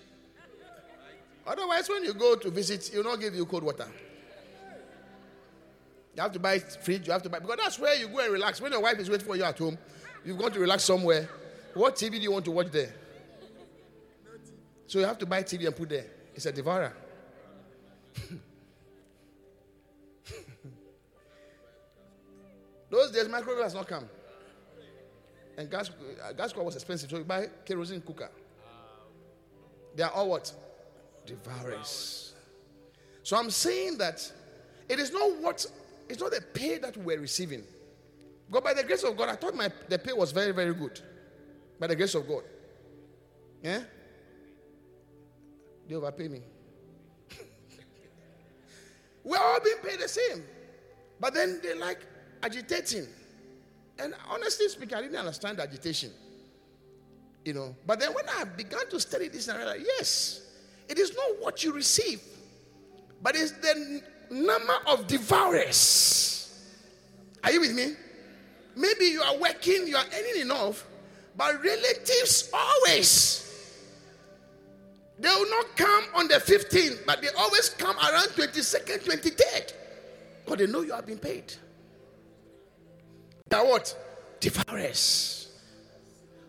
Otherwise, 1.47 1.89
when 1.89 2.05
you 2.05 2.15
go 2.15 2.37
to 2.37 2.51
visit, 2.51 2.91
you'll 2.93 3.05
not 3.05 3.21
give 3.21 3.35
you 3.35 3.45
cold 3.47 3.63
water. 3.63 3.89
You 6.15 6.23
have 6.23 6.33
to 6.33 6.39
buy 6.39 6.59
fridge, 6.59 7.07
you 7.07 7.13
have 7.13 7.23
to 7.23 7.29
buy 7.29 7.39
because 7.39 7.57
that's 7.57 7.79
where 7.79 7.95
you 7.95 8.09
go 8.09 8.19
and 8.19 8.33
relax. 8.33 8.61
When 8.61 8.73
your 8.73 8.83
wife 8.83 8.99
is 8.99 9.09
waiting 9.09 9.27
for 9.27 9.37
you 9.37 9.45
at 9.45 9.57
home, 9.59 9.79
you've 10.25 10.39
gone 10.39 10.53
to 10.53 10.59
relax 10.59 10.85
somewhere. 10.85 11.29
What 11.75 11.97
TV 11.97 12.13
do 12.13 12.19
you 12.19 12.33
want 12.33 12.45
to 12.47 12.51
watch 12.51 12.71
there? 12.71 12.93
So 14.87 14.99
you 14.99 15.05
have 15.07 15.19
to 15.19 15.27
buy 15.27 15.43
TV 15.45 15.67
and 15.67 15.77
put 15.77 15.89
there. 15.89 16.07
It's 16.35 16.47
a 16.47 16.53
devourer. 16.53 16.93
Those 22.91 23.13
days, 23.13 23.29
microwave 23.29 23.63
has 23.63 23.75
not 23.75 23.87
come. 23.87 24.09
And 25.57 25.71
gas, 25.71 25.91
uh, 25.91 26.33
gas 26.33 26.53
cooker 26.53 26.65
was 26.65 26.75
expensive, 26.75 27.09
so 27.09 27.19
you 27.19 27.25
buy 27.25 27.47
kerosene 27.65 28.01
cooker. 28.01 28.31
They 29.95 30.03
are 30.03 30.11
all 30.11 30.31
what? 30.31 30.53
Devourers. 31.31 32.35
So 33.23 33.37
I'm 33.37 33.51
saying 33.51 33.99
that 33.99 34.31
it 34.89 34.99
is 34.99 35.13
not 35.13 35.37
what, 35.37 35.65
it's 36.09 36.21
not 36.21 36.33
the 36.33 36.41
pay 36.41 36.79
that 36.79 36.97
we're 36.97 37.21
receiving. 37.21 37.63
God, 38.51 38.65
by 38.65 38.75
the 38.75 38.83
grace 38.83 39.05
of 39.05 39.17
God, 39.17 39.29
I 39.29 39.37
thought 39.37 39.55
my 39.55 39.71
the 39.89 39.97
pay 39.97 40.13
was 40.13 40.33
very, 40.33 40.51
very 40.53 40.75
good. 40.75 41.01
By 41.79 41.87
the 41.87 41.95
grace 41.95 42.17
of 42.17 42.27
God. 42.27 42.43
Yeah? 43.63 43.83
They 45.89 45.95
overpay 45.95 46.27
me. 46.27 46.41
We're 49.25 49.39
all 49.39 49.61
being 49.63 49.77
paid 49.85 50.01
the 50.01 50.09
same. 50.09 50.43
But 51.21 51.35
then 51.35 51.61
they 51.63 51.75
like 51.75 52.01
agitating. 52.43 53.07
And 54.01 54.15
honestly 54.29 54.69
speaking, 54.69 54.99
I 54.99 55.03
didn't 55.03 55.17
understand 55.17 55.61
agitation. 55.61 56.11
You 57.45 57.55
know. 57.55 57.77
But 57.87 58.01
then 58.01 58.13
when 58.15 58.25
I 58.29 58.45
began 58.45 58.89
to 58.91 58.99
study 58.99 59.29
this, 59.29 59.47
and 59.47 59.59
I 59.59 59.61
realized, 59.61 59.87
yes, 59.87 60.50
it 60.91 60.99
is 60.99 61.15
not 61.15 61.41
what 61.41 61.63
you 61.63 61.73
receive, 61.73 62.21
but 63.23 63.37
it's 63.37 63.53
the 63.53 64.03
number 64.29 64.75
of 64.89 65.07
devourers. 65.07 66.69
Are 67.45 67.53
you 67.53 67.61
with 67.61 67.75
me? 67.75 67.95
Maybe 68.75 69.05
you 69.05 69.23
are 69.23 69.39
working, 69.39 69.87
you 69.87 69.97
are 69.97 70.05
earning 70.13 70.43
enough, 70.43 70.85
but 71.37 71.63
relatives 71.63 72.51
always. 72.53 73.47
They 75.21 75.29
will 75.29 75.51
not 75.51 75.77
come 75.77 76.05
on 76.17 76.29
the 76.29 76.35
15th, 76.35 77.07
but 77.07 77.23
they 77.23 77.29
always 77.39 77.69
come 77.69 77.97
around 77.97 78.29
22nd, 78.29 79.05
23rd. 79.05 79.73
Because 80.45 80.59
they 80.59 80.67
know 80.67 80.81
you 80.81 80.93
have 80.93 81.07
been 81.07 81.19
paid. 81.19 81.53
They 83.49 83.57
are 83.57 83.67
what? 83.67 83.97
Devourers. 84.41 85.49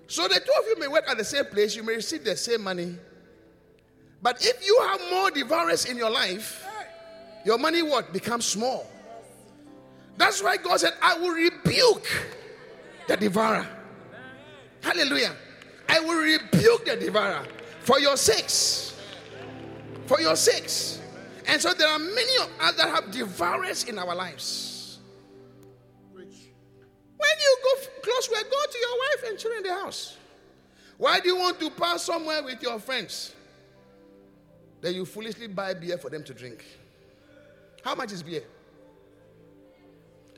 So 0.07 0.27
the 0.27 0.39
two 0.39 0.53
of 0.59 0.67
you 0.67 0.79
may 0.79 0.87
work 0.87 1.07
at 1.07 1.17
the 1.17 1.23
same 1.23 1.45
place, 1.45 1.75
you 1.75 1.83
may 1.83 1.95
receive 1.95 2.23
the 2.23 2.35
same 2.35 2.63
money. 2.63 2.97
But 4.22 4.45
if 4.45 4.65
you 4.65 4.80
have 4.88 5.01
more 5.09 5.32
devourers 5.32 5.86
in 5.86 5.97
your 5.97 6.11
life, 6.11 6.65
your 7.43 7.57
money 7.57 7.82
what? 7.82 8.13
Becomes 8.13 8.45
small. 8.45 8.86
That's 10.17 10.43
why 10.43 10.57
God 10.57 10.80
said, 10.80 10.93
I 11.01 11.17
will 11.17 11.32
rebuke 11.32 12.07
the 13.07 13.17
devourer. 13.17 13.67
Hallelujah. 14.82 15.36
I 15.89 15.99
will 15.99 16.22
rebuke 16.22 16.86
the 16.86 16.97
devourer 16.97 17.45
for 17.80 17.99
your 17.99 18.17
sakes. 18.17 18.99
For 20.05 20.22
your 20.22 20.36
sakes. 20.36 20.99
And 21.47 21.59
so 21.59 21.74
there 21.74 21.88
are 21.88 21.99
many 21.99 22.38
of 22.43 22.49
us 22.59 22.76
that 22.76 22.89
have 22.89 23.11
devourers 23.11 23.86
in 23.86 23.97
our 23.97 24.13
lives. 24.13 24.99
When 26.13 26.28
you 26.28 27.57
go 27.63 27.82
close 28.03 28.30
where, 28.30 28.43
go 28.43 28.49
to 28.49 28.78
your 28.80 28.97
wife 28.97 29.30
and 29.30 29.39
children 29.39 29.65
in 29.65 29.72
the 29.72 29.80
house. 29.84 30.17
Why 30.97 31.19
do 31.19 31.30
you 31.30 31.38
want 31.38 31.59
to 31.59 31.69
pass 31.72 32.03
somewhere 32.03 32.43
with 32.43 32.61
your 32.61 32.80
friends? 32.80 33.34
Then 34.82 34.95
you 34.95 35.05
foolishly 35.05 35.47
buy 35.47 35.73
beer 35.75 35.97
for 35.97 36.09
them 36.09 36.23
to 36.23 36.34
drink. 36.34 36.65
How 37.84 37.95
much 37.95 38.11
is 38.11 38.23
beer? 38.23 38.43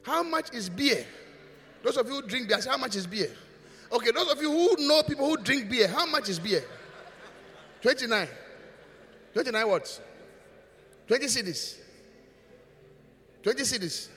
How 0.04 0.22
much 0.22 0.54
is 0.54 0.70
beer? 0.70 1.06
Those 1.82 1.98
of 1.98 2.08
you 2.08 2.16
who 2.16 2.22
drink 2.24 2.48
beer, 2.48 2.60
how 2.68 2.78
much 2.78 2.96
is 2.96 3.08
beer? 3.08 3.32
Okay, 3.91 4.12
those 4.12 4.32
of 4.32 4.41
you 4.41 4.52
who 4.52 4.88
know 4.88 5.04
people 5.04 5.28
who 5.28 5.38
drink 5.38 5.70
beer, 5.70 5.88
how 5.88 6.06
much 6.06 6.30
is 6.30 6.39
beer? 6.39 6.64
29. 7.82 8.28
29 9.34 9.68
what? 9.68 10.02
20 11.08 11.26
cedis. 11.26 11.78
20 13.44 13.64
cedis 13.64 14.08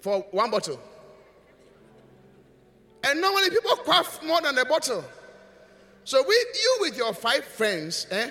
for 0.00 0.20
one 0.30 0.50
bottle. 0.50 0.80
And 3.04 3.20
normally 3.20 3.50
people 3.50 3.76
quaff 3.76 4.22
more 4.24 4.40
than 4.40 4.56
a 4.56 4.64
bottle. 4.64 5.04
So 6.04 6.22
with 6.22 6.46
you 6.54 6.76
with 6.80 6.96
your 6.96 7.12
five 7.12 7.44
friends, 7.44 8.06
eh? 8.10 8.30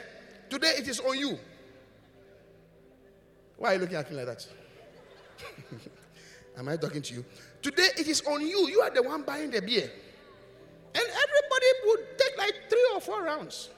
Today 0.54 0.74
it 0.78 0.88
is 0.88 0.99
on 0.99 1.18
you. 1.18 1.39
Why 3.58 3.72
are 3.72 3.74
you 3.74 3.80
looking 3.80 3.95
at 3.95 4.08
me 4.12 4.18
like 4.18 4.28
that? 4.28 4.47
Am 6.60 6.70
I 6.70 6.78
talking 6.78 7.01
to 7.01 7.14
you? 7.16 7.26
Today 7.60 7.88
it 7.97 8.08
is 8.08 8.22
on 8.22 8.39
you. 8.39 8.70
You 8.70 8.82
are 8.82 8.91
the 8.91 9.01
one 9.01 9.24
buying 9.24 9.49
the 9.49 9.64
beer. 9.64 9.89
And 10.93 11.04
everybody 11.04 11.66
would 11.88 12.20
take 12.20 12.38
like 12.38 12.54
three 12.70 12.88
or 12.93 13.01
four 13.01 13.24
rounds. 13.24 13.72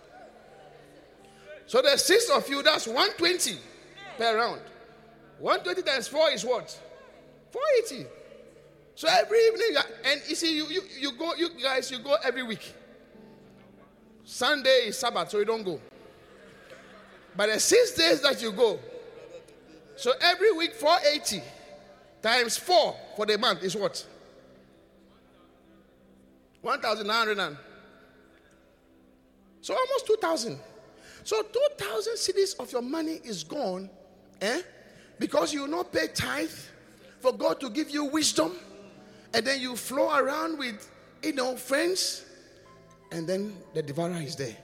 So 1.66 1.82
there's 1.82 2.04
six 2.04 2.30
of 2.30 2.46
you, 2.50 2.62
that's 2.62 2.88
120 2.88 3.58
per 4.18 4.36
round. 4.36 4.60
120 5.40 5.82
times 5.82 6.10
4 6.10 6.32
is 6.32 6.44
what? 6.44 6.78
480. 7.52 8.06
So 8.96 9.08
every 9.10 9.40
evening, 9.46 9.82
and 10.04 10.22
you 10.28 10.36
see, 10.36 10.58
you, 10.58 10.66
you, 10.68 10.82
you 11.00 11.12
go, 11.14 11.36
you 11.36 11.52
guys, 11.52 11.90
you 11.90 12.00
go 12.00 12.18
every 12.22 12.44
week. 12.44 12.74
Sunday 14.26 14.88
is 14.88 14.98
Sabbath, 14.98 15.30
so 15.30 15.40
you 15.40 15.46
don't 15.46 15.64
go. 15.64 15.80
But 17.36 17.52
the 17.52 17.60
six 17.60 17.92
days 17.92 18.22
that 18.22 18.42
you 18.42 18.52
go, 18.52 18.80
so 19.98 20.14
every 20.22 20.52
week 20.54 20.74
480 20.74 21.44
times 22.22 22.58
4 22.58 22.96
for 23.16 23.26
the 23.26 23.38
month 23.38 23.64
is 23.64 23.76
what? 23.76 24.06
1,900 26.62 27.38
and 27.38 27.58
so 29.62 29.74
almost 29.74 30.06
2,000. 30.06 30.60
So 31.24 31.42
2,000 31.42 32.14
cedis 32.14 32.60
of 32.60 32.72
your 32.72 32.84
money 32.84 33.20
is 33.24 33.44
gone, 33.44 33.90
eh? 34.40 34.62
Because 35.18 35.52
you 35.52 35.62
will 35.62 35.68
not 35.68 35.92
pay 35.92 36.08
tithe 36.08 36.52
for 37.20 37.34
God 37.34 37.60
to 37.62 37.72
give 37.72 37.90
you 37.90 38.06
wisdom, 38.06 38.56
and 39.34 39.44
then 39.44 39.60
you 39.60 39.76
flow 39.76 40.16
around 40.16 40.60
with, 40.60 40.88
you 41.24 41.34
know, 41.34 41.56
friends, 41.56 42.26
and 43.12 43.28
then 43.28 43.58
the 43.74 43.82
devourer 43.82 44.22
is 44.22 44.36
there. 44.36 44.56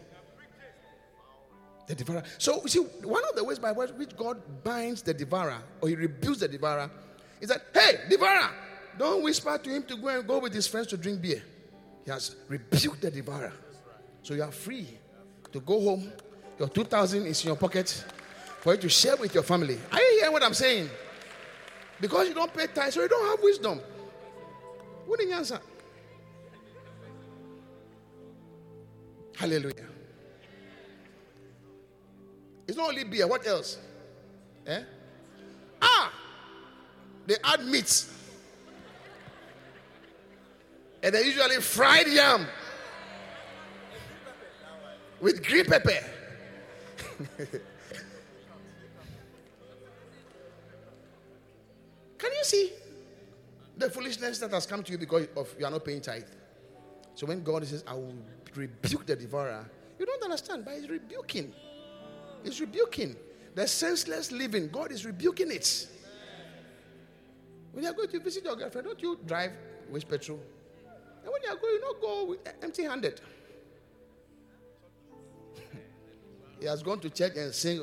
The 1.91 1.95
devourer. 1.95 2.23
So, 2.37 2.61
you 2.61 2.69
see, 2.69 2.79
one 2.79 3.21
of 3.29 3.35
the 3.35 3.43
ways 3.43 3.59
by 3.59 3.73
which 3.73 4.15
God 4.15 4.41
binds 4.63 5.01
the 5.01 5.13
devourer 5.13 5.57
or 5.81 5.89
he 5.89 5.95
rebukes 5.95 6.39
the 6.39 6.47
devourer 6.47 6.89
is 7.41 7.49
that, 7.49 7.63
hey, 7.73 7.99
devourer, 8.09 8.49
don't 8.97 9.21
whisper 9.21 9.57
to 9.57 9.69
him 9.69 9.83
to 9.83 9.97
go 9.97 10.07
and 10.07 10.25
go 10.25 10.39
with 10.39 10.53
his 10.53 10.67
friends 10.67 10.87
to 10.87 10.95
drink 10.95 11.21
beer. 11.21 11.43
He 12.05 12.11
has 12.11 12.33
rebuked 12.47 13.01
the 13.01 13.11
devourer. 13.11 13.51
So 14.23 14.35
you 14.35 14.43
are 14.43 14.53
free 14.53 14.87
to 15.51 15.59
go 15.59 15.81
home 15.81 16.09
your 16.57 16.69
2000 16.69 17.25
is 17.25 17.43
in 17.43 17.47
your 17.47 17.57
pocket 17.57 17.89
for 18.61 18.75
you 18.75 18.81
to 18.81 18.87
share 18.87 19.17
with 19.17 19.33
your 19.33 19.43
family. 19.43 19.77
Are 19.91 19.99
you 19.99 20.19
hearing 20.19 20.31
what 20.31 20.43
I'm 20.43 20.53
saying? 20.53 20.89
Because 21.99 22.29
you 22.29 22.33
don't 22.33 22.53
pay 22.53 22.67
tithe, 22.67 22.93
so 22.93 23.01
you 23.01 23.09
don't 23.09 23.27
have 23.27 23.43
wisdom. 23.43 23.81
You 25.09 25.33
answer? 25.33 25.59
Hallelujah. 29.35 29.90
It's 32.67 32.77
not 32.77 32.89
only 32.89 33.03
beer, 33.03 33.27
what 33.27 33.45
else? 33.45 33.77
Eh? 34.67 34.83
Ah! 35.81 36.13
They 37.25 37.35
add 37.43 37.65
meat. 37.65 38.05
And 41.03 41.15
they 41.15 41.23
usually 41.23 41.57
fried 41.57 42.07
yam 42.07 42.45
with 45.19 45.45
green 45.45 45.65
pepper. 45.65 45.97
Can 52.17 52.31
you 52.37 52.43
see 52.43 52.71
the 53.77 53.89
foolishness 53.89 54.37
that 54.39 54.51
has 54.51 54.65
come 54.67 54.83
to 54.83 54.91
you 54.91 54.97
because 54.97 55.27
of 55.35 55.53
you 55.57 55.65
are 55.65 55.71
not 55.71 55.83
paying 55.83 56.01
tithe? 56.01 56.25
So 57.15 57.25
when 57.25 57.43
God 57.43 57.65
says, 57.65 57.83
I 57.87 57.93
will 57.95 58.13
rebuke 58.55 59.05
the 59.05 59.15
devourer, 59.15 59.65
you 59.97 60.05
don't 60.05 60.23
understand, 60.23 60.65
but 60.65 60.75
he's 60.75 60.89
rebuking. 60.89 61.53
He's 62.43 62.59
rebuking. 62.59 63.15
The 63.53 63.67
senseless 63.67 64.31
living, 64.31 64.69
God 64.69 64.91
is 64.91 65.05
rebuking 65.05 65.51
it. 65.51 65.87
When 67.71 67.83
you're 67.83 67.93
going 67.93 68.09
to 68.09 68.19
visit 68.19 68.43
your 68.43 68.55
girlfriend, 68.55 68.87
don't 68.87 69.01
you 69.01 69.19
drive 69.25 69.51
with 69.89 70.07
petrol? 70.07 70.39
And 71.23 71.31
when 71.31 71.41
you're 71.43 71.55
going, 71.55 71.73
you 71.73 71.79
don't 71.81 72.01
go 72.01 72.35
eh, 72.45 72.51
empty 72.61 72.83
handed. 72.83 73.21
He 76.59 76.65
has 76.67 76.83
gone 76.83 76.99
to 76.99 77.09
church 77.09 77.35
and 77.37 77.53
sing. 77.53 77.79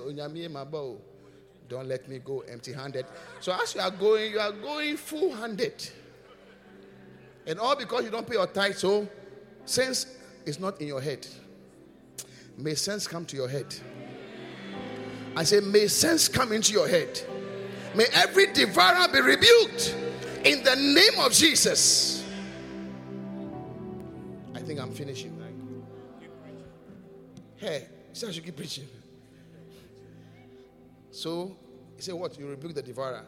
Don't 1.69 1.89
let 1.89 2.09
me 2.09 2.19
go 2.19 2.41
empty 2.41 2.73
handed. 2.73 3.07
So 3.41 3.53
as 3.53 3.75
you 3.75 3.81
are 3.81 3.91
going, 3.91 4.33
you 4.33 4.39
are 4.39 4.53
going 4.53 4.97
full 4.97 5.35
handed. 5.35 5.91
And 7.47 7.59
all 7.59 7.77
because 7.77 8.05
you 8.05 8.11
don't 8.11 8.27
pay 8.27 8.35
your 8.35 8.47
tithe, 8.47 8.77
so 8.77 9.09
sense 9.65 10.07
is 10.47 10.61
not 10.61 10.81
in 10.81 10.87
your 10.87 11.01
head. 11.01 11.27
May 12.57 12.75
sense 12.75 13.07
come 13.07 13.25
to 13.27 13.37
your 13.37 13.49
head. 13.49 13.75
I 15.39 15.45
say, 15.45 15.61
may 15.61 15.86
sense 15.86 16.26
come 16.26 16.51
into 16.51 16.72
your 16.72 16.89
head. 16.89 17.22
May 17.95 18.07
every 18.12 18.53
devourer 18.53 19.07
be 19.07 19.20
rebuked 19.20 19.95
in 20.45 20.64
the 20.64 20.74
name 20.74 21.24
of 21.24 21.30
Jesus. 21.30 22.28
I 24.53 24.59
think 24.59 24.80
I'm 24.80 24.91
finishing. 24.91 25.41
Hey, 27.55 27.86
so 28.12 28.26
I 28.26 28.32
should 28.32 28.45
keep 28.45 28.57
preaching. 28.57 28.89
So, 31.12 31.57
he 31.95 32.03
said, 32.03 32.14
What? 32.14 32.36
You 32.36 32.49
rebuke 32.49 32.74
the 32.74 32.82
devourer. 32.82 33.24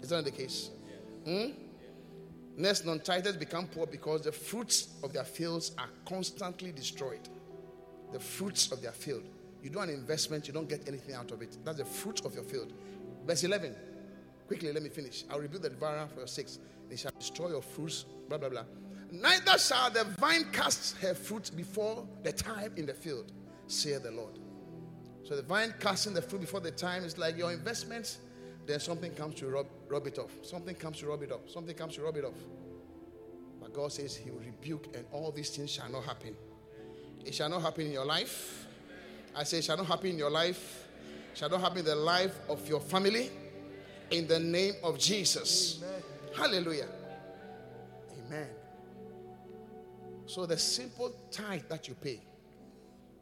Is 0.00 0.10
that 0.10 0.24
the 0.24 0.30
case? 0.30 0.70
Hmm? 1.24 1.46
Next, 2.56 2.86
non 2.86 3.00
tithers 3.00 3.36
become 3.36 3.66
poor 3.66 3.88
because 3.88 4.22
the 4.22 4.30
fruits 4.30 4.90
of 5.02 5.12
their 5.12 5.24
fields 5.24 5.72
are 5.78 5.88
constantly 6.04 6.70
destroyed. 6.70 7.28
The 8.12 8.20
fruits 8.20 8.70
of 8.70 8.82
their 8.82 8.92
field. 8.92 9.24
You 9.62 9.70
do 9.70 9.80
an 9.80 9.90
investment, 9.90 10.46
you 10.46 10.54
don't 10.54 10.68
get 10.68 10.88
anything 10.88 11.14
out 11.14 11.30
of 11.30 11.42
it. 11.42 11.58
That's 11.64 11.78
the 11.78 11.84
fruit 11.84 12.24
of 12.24 12.34
your 12.34 12.44
field. 12.44 12.72
Verse 13.26 13.44
11. 13.44 13.74
Quickly, 14.46 14.72
let 14.72 14.82
me 14.82 14.88
finish. 14.88 15.24
I'll 15.30 15.38
rebuke 15.38 15.62
the 15.62 15.70
devourer 15.70 16.08
for 16.12 16.20
your 16.20 16.26
sakes. 16.26 16.58
They 16.88 16.96
shall 16.96 17.12
destroy 17.18 17.50
your 17.50 17.62
fruits, 17.62 18.04
blah, 18.28 18.38
blah, 18.38 18.48
blah. 18.48 18.64
Neither 19.12 19.58
shall 19.58 19.90
the 19.90 20.04
vine 20.18 20.46
cast 20.52 20.96
her 20.98 21.14
fruit 21.14 21.50
before 21.56 22.06
the 22.22 22.32
time 22.32 22.72
in 22.76 22.86
the 22.86 22.94
field, 22.94 23.32
saith 23.66 24.02
the 24.02 24.10
Lord. 24.10 24.38
So 25.24 25.36
the 25.36 25.42
vine 25.42 25.74
casting 25.78 26.14
the 26.14 26.22
fruit 26.22 26.40
before 26.40 26.60
the 26.60 26.70
time 26.72 27.04
is 27.04 27.18
like 27.18 27.36
your 27.36 27.52
investments, 27.52 28.18
then 28.66 28.80
something 28.80 29.12
comes 29.12 29.36
to 29.36 29.46
rob 29.48 30.06
it 30.06 30.18
off. 30.18 30.32
Something 30.42 30.74
comes 30.74 30.98
to 30.98 31.06
rob 31.06 31.22
it 31.22 31.30
off. 31.30 31.48
Something 31.48 31.74
comes 31.76 31.94
to 31.96 32.02
rob 32.02 32.16
it 32.16 32.24
off. 32.24 32.34
But 33.60 33.72
God 33.72 33.92
says 33.92 34.16
He 34.16 34.30
will 34.30 34.40
rebuke, 34.40 34.88
and 34.94 35.04
all 35.12 35.30
these 35.30 35.50
things 35.50 35.70
shall 35.70 35.88
not 35.90 36.04
happen. 36.04 36.34
It 37.24 37.34
shall 37.34 37.48
not 37.48 37.62
happen 37.62 37.86
in 37.86 37.92
your 37.92 38.06
life. 38.06 38.66
I 39.34 39.44
say, 39.44 39.60
shall 39.60 39.76
not 39.76 39.86
happen 39.86 40.10
in 40.10 40.18
your 40.18 40.30
life. 40.30 40.86
Shall 41.34 41.48
not 41.48 41.60
happen 41.60 41.78
in 41.78 41.84
the 41.84 41.94
life 41.94 42.38
of 42.48 42.68
your 42.68 42.80
family. 42.80 43.30
In 44.10 44.26
the 44.26 44.40
name 44.40 44.74
of 44.82 44.98
Jesus. 44.98 45.80
Amen. 45.82 46.02
Hallelujah. 46.36 46.88
Amen. 48.26 48.48
So 50.26 50.46
the 50.46 50.58
simple 50.58 51.12
tithe 51.30 51.62
that 51.68 51.88
you 51.88 51.94
pay, 51.94 52.20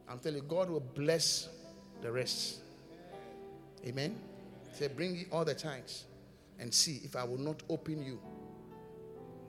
I'm 0.07 0.19
telling 0.19 0.37
you, 0.37 0.43
God 0.47 0.69
will 0.69 0.79
bless 0.79 1.49
the 2.01 2.11
rest. 2.11 2.59
Amen. 3.85 4.15
Say, 4.73 4.87
bring 4.87 5.25
all 5.31 5.45
the 5.45 5.53
tithes 5.53 6.05
and 6.59 6.73
see 6.73 7.01
if 7.03 7.15
I 7.15 7.23
will 7.23 7.37
not 7.37 7.63
open 7.69 8.03
you 8.03 8.19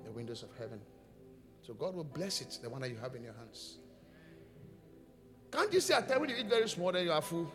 the 0.04 0.12
windows 0.12 0.42
of 0.42 0.48
heaven. 0.58 0.80
So 1.62 1.74
God 1.74 1.94
will 1.94 2.04
bless 2.04 2.40
it, 2.40 2.58
the 2.62 2.70
one 2.70 2.80
that 2.82 2.90
you 2.90 2.96
have 2.96 3.14
in 3.14 3.22
your 3.22 3.34
hands. 3.34 3.76
Can't 5.50 5.72
you 5.72 5.80
see 5.80 5.94
at 5.94 6.08
times 6.08 6.20
when 6.20 6.30
you 6.30 6.36
eat 6.36 6.46
very 6.46 6.68
small, 6.68 6.92
then 6.92 7.04
you 7.04 7.12
are 7.12 7.22
full? 7.22 7.50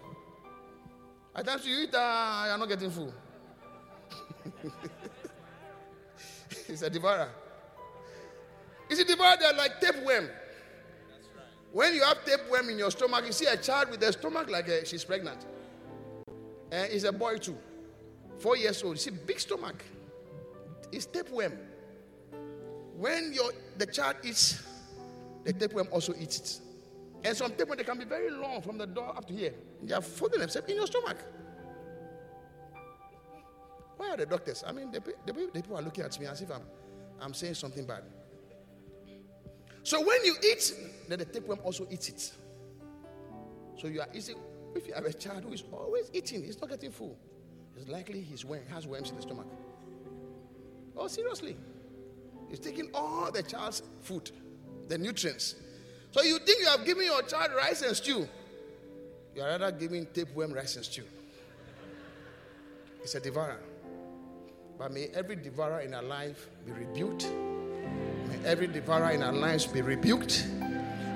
At 1.36 1.46
times 1.46 1.66
you 1.66 1.84
eat, 1.84 1.94
uh, 1.94 2.46
you're 2.48 2.58
not 2.58 2.70
getting 2.70 2.90
full. 2.90 3.14
it's 6.68 6.82
a 6.82 6.90
devourer. 6.90 7.30
It's 8.90 9.00
a 9.00 9.06
devourer, 9.06 9.36
they're 9.40 9.54
like 9.54 9.80
tapeworm. 9.80 10.30
When 11.72 11.94
you 11.94 12.04
have 12.04 12.24
tapeworm 12.24 12.70
in 12.70 12.78
your 12.78 12.92
stomach, 12.92 13.26
you 13.26 13.34
see 13.34 13.48
a 13.48 13.58
child 13.58 13.90
with 13.92 14.02
a 14.04 14.14
stomach 14.14 14.50
like 14.50 14.68
a, 14.68 14.86
she's 14.86 15.04
pregnant. 15.04 15.46
And 16.72 16.92
it's 16.92 17.04
a 17.04 17.12
boy 17.12 17.38
too. 17.38 17.58
Four 18.40 18.58
years 18.58 18.82
old. 18.84 18.96
You 18.96 19.00
see, 19.00 19.12
big 19.12 19.40
stomach. 19.40 19.84
It's 20.92 21.06
tapeworm. 21.06 21.58
When 22.98 23.34
your 23.34 23.52
the 23.78 23.86
child 23.88 24.16
eats, 24.24 24.64
the 25.44 25.52
tapeworm 25.54 25.88
also 25.92 26.14
eats 26.18 26.40
it. 26.40 26.65
And 27.26 27.36
some 27.36 27.52
tapeworm 27.52 27.78
they 27.78 27.84
can 27.84 27.98
be 27.98 28.06
very 28.06 28.30
long 28.30 28.62
from 28.62 28.78
the 28.78 28.86
door 28.86 29.18
up 29.18 29.26
to 29.28 29.34
here. 29.34 29.54
They 29.82 29.96
are 29.96 30.02
folding 30.02 30.40
themselves 30.40 30.70
in 30.70 30.76
your 30.76 30.86
stomach. 30.86 31.18
Why 33.98 34.12
are 34.12 34.18
the 34.18 34.28
doctors? 34.28 34.64
I 34.66 34.72
mean, 34.72 34.92
the, 34.92 35.00
the, 35.00 35.34
the 35.34 35.48
people 35.52 35.76
are 35.76 35.82
looking 35.82 36.04
at 36.04 36.20
me 36.20 36.28
as 36.28 36.42
if 36.42 36.52
I'm, 36.52 36.62
I'm 37.20 37.34
saying 37.34 37.56
something 37.56 37.86
bad. 37.86 38.04
So 39.82 40.06
when 40.06 40.24
you 40.24 40.36
eat, 40.44 40.74
then 41.08 41.20
the 41.20 41.26
tapeworm 41.26 41.60
also 41.64 41.88
eats 41.90 42.10
it. 42.10 42.32
So 43.78 43.88
you 43.88 44.02
are 44.02 44.08
eating. 44.14 44.38
If 44.76 44.88
you 44.88 44.94
have 44.94 45.06
a 45.06 45.14
child 45.14 45.46
who 45.46 45.54
is 45.54 45.64
always 45.72 46.12
eating, 46.14 46.44
he's 46.44 46.60
not 46.60 46.70
getting 46.70 46.92
full. 46.92 47.18
It's 47.76 47.90
likely 47.90 48.22
he's 48.22 48.46
has 48.72 48.86
worms 48.86 49.10
in 49.10 49.16
the 49.16 49.22
stomach. 49.24 49.48
Oh, 50.96 51.08
seriously. 51.08 51.58
He's 52.50 52.60
taking 52.60 52.90
all 52.94 53.32
the 53.32 53.42
child's 53.42 53.82
food, 54.02 54.30
the 54.88 54.98
nutrients. 54.98 55.56
So 56.16 56.22
you 56.22 56.40
think 56.40 56.62
you 56.62 56.68
have 56.68 56.86
given 56.86 57.04
your 57.04 57.22
child 57.24 57.52
rice 57.58 57.82
and 57.82 57.94
stew. 57.94 58.26
You 59.36 59.42
are 59.42 59.50
rather 59.50 59.70
giving 59.70 60.06
tapeworm 60.06 60.54
rice 60.54 60.78
and 60.78 60.86
stew. 60.86 61.04
It's 63.04 63.16
a 63.16 63.20
devourer. 63.20 63.60
But 64.80 64.94
may 64.94 65.08
every 65.14 65.36
devourer 65.36 65.82
in 65.82 65.94
our 65.94 66.02
life 66.02 66.48
be 66.66 66.72
rebuked 66.72 67.30
May 68.30 68.40
every 68.46 68.68
devourer 68.68 69.10
in 69.10 69.24
our 69.24 69.34
lives 69.34 69.66
be 69.68 69.82
rebuked. 69.82 70.48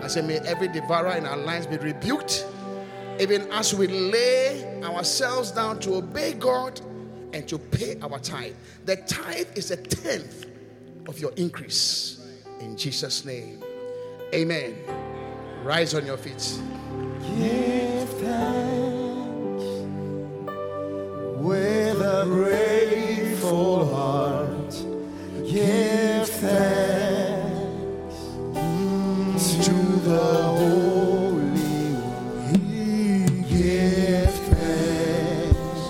I 0.03 0.07
say, 0.09 0.21
may 0.21 0.39
every 0.39 0.67
devourer 0.67 1.15
in 1.15 1.25
our 1.25 1.37
lives 1.37 1.65
be 1.65 1.77
rebuked. 1.77 2.45
Even 3.21 3.49
as 3.53 3.73
we 3.73 3.87
lay 3.87 4.81
ourselves 4.83 5.51
down 5.51 5.79
to 5.79 5.95
obey 5.95 6.33
God 6.33 6.81
and 7.31 7.47
to 7.47 7.57
pay 7.57 7.97
our 8.01 8.19
tithe. 8.19 8.53
The 8.83 8.97
tithe 8.97 9.47
is 9.55 9.71
a 9.71 9.77
tenth 9.77 10.45
of 11.07 11.19
your 11.19 11.31
increase. 11.37 12.19
In 12.59 12.75
Jesus' 12.75 13.23
name. 13.23 13.63
Amen. 14.33 14.77
Rise 15.63 15.93
on 15.95 16.05
your 16.05 16.17
feet. 16.17 16.59
Give 17.35 18.09
thanks 18.21 19.63
with 21.41 21.99
a 22.01 22.25
grateful 22.25 23.93
heart. 23.93 24.71
Give 25.49 26.27
thanks. 26.29 28.15
Mm, 28.53 29.65
to 29.65 29.73
the 30.07 30.23
Holy 30.59 31.93
One. 32.45 33.43
Give 33.49 34.33
thanks 34.53 35.81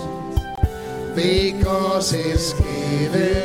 because 1.14 2.10
he's 2.12 2.52
given 2.54 3.39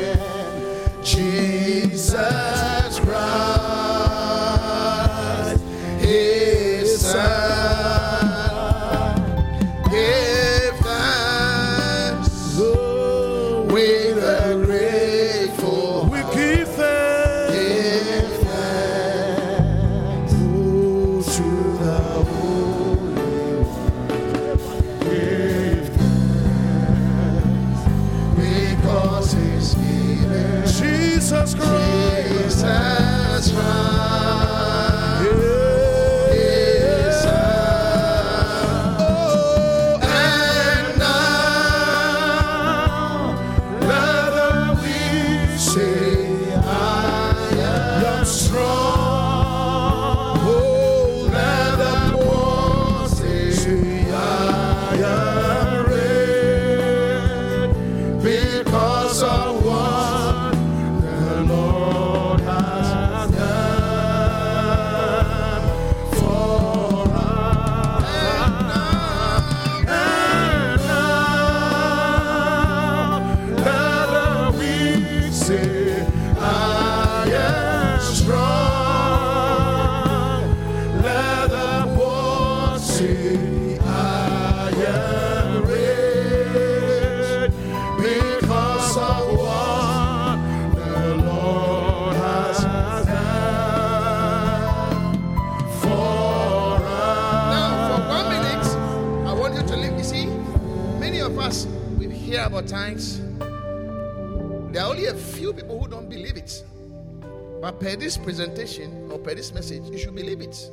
Per 107.80 107.94
this 107.96 108.16
presentation 108.16 109.10
or 109.10 109.18
per 109.18 109.34
this 109.34 109.52
message, 109.52 109.84
you 109.90 109.98
should 109.98 110.14
believe 110.14 110.40
it. 110.40 110.70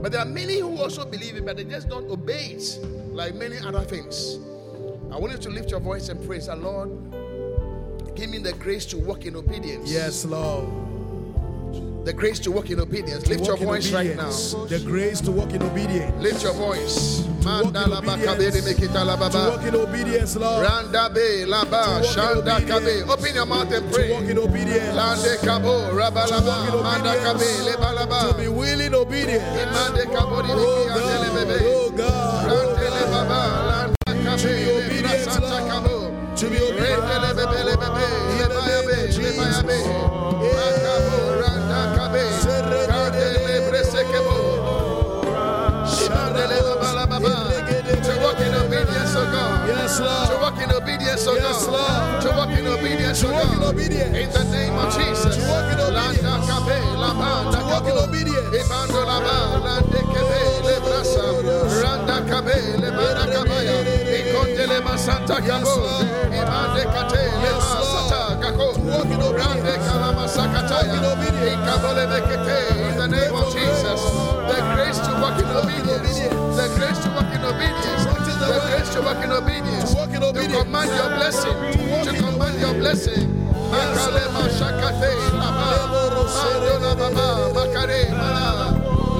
But 0.00 0.12
there 0.12 0.20
are 0.20 0.26
many 0.26 0.58
who 0.58 0.78
also 0.78 1.04
believe 1.04 1.36
it, 1.36 1.44
but 1.44 1.56
they 1.56 1.64
just 1.64 1.88
don't 1.88 2.08
obey 2.10 2.56
it, 2.56 2.78
like 3.12 3.34
many 3.34 3.58
other 3.58 3.82
things. 3.82 4.38
I 5.12 5.18
want 5.18 5.32
you 5.32 5.38
to 5.38 5.50
lift 5.50 5.70
your 5.70 5.80
voice 5.80 6.08
and 6.08 6.24
praise 6.26 6.46
the 6.46 6.56
Lord. 6.56 6.90
Give 8.14 8.30
me 8.30 8.38
the 8.38 8.52
grace 8.54 8.86
to 8.86 8.98
walk 8.98 9.26
in 9.26 9.36
obedience. 9.36 9.90
Yes, 9.90 10.24
Lord. 10.24 10.81
The 12.04 12.12
grace 12.12 12.40
to 12.40 12.50
walk 12.50 12.68
in 12.70 12.80
obedience. 12.80 13.28
Lift 13.28 13.46
your 13.46 13.56
voice 13.56 13.92
right 13.92 14.16
now. 14.16 14.30
The 14.66 14.82
grace 14.84 15.20
to 15.20 15.30
walk 15.30 15.52
in 15.52 15.62
obedience. 15.62 16.12
Lift 16.20 16.42
your 16.42 16.52
voice. 16.54 17.20
walk 17.22 17.26
in 17.28 17.72
Mandala 17.72 18.02
bakabere 18.02 18.48
obedience. 18.50 18.66
mekitala 18.66 19.30
To 19.30 19.38
walk 19.50 19.62
in 19.62 19.74
obedience, 19.76 20.34
Lord. 20.36 20.62
Randa 20.66 21.10
be 21.14 21.44
laba 21.46 21.84
To 21.84 21.90
walk 21.90 22.02
in 22.02 22.10
shanda 22.10 22.58
kabe. 22.66 22.82
obedience. 22.82 23.10
Open 23.10 23.34
your 23.36 23.46
mouth 23.46 23.72
and 23.72 23.92
To 23.92 24.00
walk 24.12 24.22
in 24.22 24.34
pray. 24.34 24.44
obedience. 24.44 24.96
Lande 24.96 25.38
kabo 25.46 25.74
To 25.90 25.94
rabalaba 25.94 26.46
walk 26.46 26.74
in 26.74 26.82
manda 26.82 27.14
kabe 27.22 27.34
obedience. 27.34 28.32
To 28.32 28.34
be 28.38 28.48
willing 28.48 28.94
obedience. 28.94 29.44
Imande 29.62 30.04
kabo 30.10 30.42
di 30.42 30.48
Oh 30.50 30.58
biki 30.58 30.90
andele 30.90 31.28
God, 31.30 31.34
bebe. 31.38 31.58
oh 31.62 31.90
God, 31.90 32.50
Randele 32.50 33.02
baba 33.14 33.40
landa 33.70 33.94
To 34.42 34.48
be 34.48 34.64
obedient, 34.74 35.40
Lord. 35.40 36.36
To 36.36 36.50
be 36.50 36.56
obedient. 36.58 37.02
God. 49.98 50.08
Yes, 50.22 50.28
To 50.28 50.36
walk 50.42 50.58
in 50.62 50.70
obedience, 50.72 51.26
oh 51.26 51.34
Yes, 51.34 51.66
God. 51.66 51.72
Lord. 51.72 52.22
To 52.22 52.28
walk 52.38 52.50
in 52.58 52.66
obedience, 52.66 53.20
To 53.20 53.26
oh 53.28 53.32
walk 53.32 53.52
in 53.52 53.58
God. 53.60 53.74
obedience. 53.74 54.16
In 54.16 54.28
the 54.32 54.44
name 54.52 54.74
of 54.74 54.88
Jesus. 54.96 55.36
To 55.36 55.42
walk 55.50 55.68
in 55.72 55.80
obedience. 55.80 56.22
Landa 56.22 56.46
kabe, 56.48 56.76
lamba, 57.02 57.30
To 57.52 57.60
walk 57.70 57.86
in 57.90 57.96
obedience. 57.98 58.50
Ibando 58.56 59.00
laba, 59.04 59.36
lande 59.64 60.00
kebe, 60.12 60.40
lebrasa. 60.66 61.24
Randa 61.82 62.16
kabe, 62.30 62.56
lebanda 62.82 63.24
kabaya. 63.32 63.76
Ikonde 64.16 64.64
leba 64.70 64.94
santa 64.98 65.36
kabo. 65.40 65.74
Lord. 65.76 66.06
Ibande 66.32 66.82
kate, 66.94 67.22
leba 67.42 67.70
Lord. 67.80 68.08
sata 68.08 68.22
kako. 68.42 68.66
walk 68.86 69.06
in 69.06 69.20
obedience. 69.22 69.46
Rande 69.46 69.74
kalama 69.86 70.24
sakataya. 70.28 71.00
To 71.02 72.71
in 79.32 79.42
obedience. 79.44 79.90
To 79.90 79.96
walk 79.96 80.10
in 80.10 80.20
To 80.20 80.28
obedience. 80.28 80.62
command 80.62 80.90
your 80.90 81.08
blessing. 81.16 81.56
walk 81.90 82.04
To 82.04 82.12
command 82.16 82.60
your 82.60 82.74
blessing. 82.74 83.28
Makale 83.72 84.24
mashakate 84.36 85.12
laba. 85.40 85.68
Mando 86.36 86.74
la 86.82 86.92
makare 87.56 88.10
mala. 88.10 88.68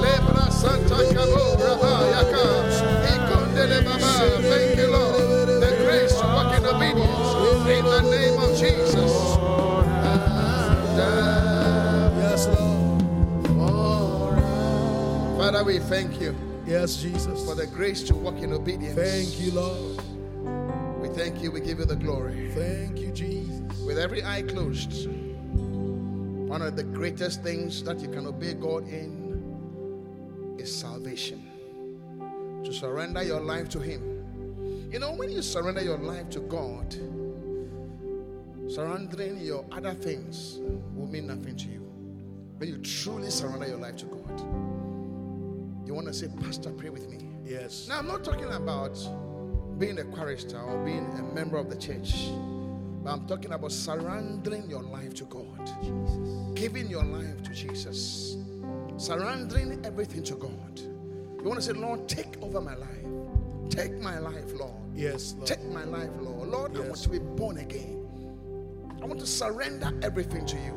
Lebra 0.01 0.45
santa 0.51 0.95
kabo 1.13 1.45
raba 1.57 1.91
yaka. 2.13 2.45
Ikondele 3.13 3.79
baba. 3.85 4.11
Thank 4.49 4.77
you 4.77 4.87
Lord. 4.91 5.47
The 5.63 5.69
grace 5.83 6.13
to 6.19 6.25
walk 6.27 6.53
in 6.57 6.65
obedience. 6.65 7.29
In 7.67 7.85
the 7.85 8.01
name 8.11 8.39
of 8.39 8.51
Jesus. 8.57 9.13
Yes, 12.19 12.47
Lord. 12.47 13.03
Father, 15.37 15.63
we 15.63 15.79
thank 15.79 16.21
you 16.21 16.35
Yes, 16.65 16.95
Jesus. 16.97 17.43
for 17.45 17.55
the 17.55 17.65
grace 17.67 18.01
to 18.03 18.15
walk 18.15 18.37
in 18.41 18.53
obedience. 18.53 18.95
Thank 18.95 19.39
you, 19.39 19.51
Lord. 19.51 19.92
We 21.43 21.47
you. 21.47 21.51
We 21.51 21.59
give 21.59 21.79
you 21.79 21.85
the 21.85 21.97
glory. 21.97 22.51
Thank 22.51 22.99
you, 22.99 23.11
Jesus. 23.11 23.77
With 23.79 23.99
every 23.99 24.23
eye 24.23 24.43
closed, 24.43 25.09
one 25.09 26.61
of 26.61 26.77
the 26.77 26.85
greatest 26.85 27.43
things 27.43 27.83
that 27.83 27.99
you 27.99 28.07
can 28.07 28.25
obey 28.27 28.53
God 28.53 28.87
in 28.87 30.55
is 30.57 30.73
salvation. 30.73 31.43
To 32.63 32.71
surrender 32.71 33.23
your 33.23 33.41
life 33.41 33.67
to 33.69 33.79
Him. 33.79 34.89
You 34.89 34.99
know, 34.99 35.11
when 35.15 35.31
you 35.31 35.41
surrender 35.41 35.81
your 35.81 35.97
life 35.97 36.29
to 36.29 36.39
God, 36.39 36.93
surrendering 38.71 39.39
your 39.39 39.65
other 39.69 39.93
things 39.93 40.59
will 40.95 41.07
mean 41.07 41.27
nothing 41.27 41.57
to 41.57 41.67
you. 41.67 41.81
When 42.55 42.69
you 42.69 42.77
truly 42.77 43.29
surrender 43.29 43.67
your 43.67 43.79
life 43.79 43.97
to 43.97 44.05
God, 44.05 44.39
you 45.85 45.93
want 45.93 46.07
to 46.07 46.13
say, 46.13 46.29
Pastor, 46.41 46.71
pray 46.71 46.89
with 46.89 47.09
me. 47.09 47.17
Yes. 47.43 47.87
Now, 47.89 47.99
I'm 47.99 48.07
not 48.07 48.23
talking 48.23 48.45
about 48.45 48.97
being 49.79 49.99
a 49.99 50.03
chorister 50.03 50.59
or 50.59 50.83
being 50.83 51.05
a 51.19 51.23
member 51.35 51.57
of 51.57 51.69
the 51.69 51.75
church, 51.75 52.29
but 53.03 53.11
I'm 53.11 53.27
talking 53.27 53.51
about 53.51 53.71
surrendering 53.71 54.69
your 54.69 54.83
life 54.83 55.13
to 55.15 55.25
God, 55.25 56.55
giving 56.55 56.89
your 56.89 57.03
life 57.03 57.43
to 57.43 57.51
Jesus, 57.51 58.37
surrendering 58.97 59.85
everything 59.85 60.23
to 60.23 60.35
God. 60.35 60.79
You 60.79 61.49
want 61.49 61.59
to 61.59 61.65
say, 61.65 61.73
Lord, 61.73 62.07
take 62.07 62.41
over 62.41 62.61
my 62.61 62.75
life. 62.75 62.89
Take 63.69 63.99
my 63.99 64.19
life, 64.19 64.53
Lord. 64.53 64.73
Yes, 64.93 65.33
Lord. 65.33 65.47
Take 65.47 65.63
my 65.65 65.83
life, 65.83 66.09
Lord. 66.21 66.47
Lord, 66.47 66.77
I 66.77 66.81
want 66.81 66.97
to 66.97 67.09
be 67.09 67.19
born 67.19 67.57
again. 67.57 68.07
I 69.01 69.05
want 69.05 69.19
to 69.19 69.27
surrender 69.27 69.91
everything 70.01 70.45
to 70.45 70.55
you. 70.55 70.73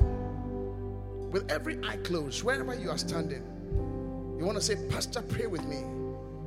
With 1.30 1.50
every 1.50 1.78
eye 1.84 1.98
closed, 1.98 2.42
wherever 2.42 2.74
you 2.74 2.90
are 2.90 2.98
standing, 2.98 3.44
you 4.38 4.44
want 4.44 4.58
to 4.58 4.64
say, 4.64 4.76
Pastor, 4.88 5.22
pray 5.22 5.46
with 5.46 5.64
me. 5.64 5.84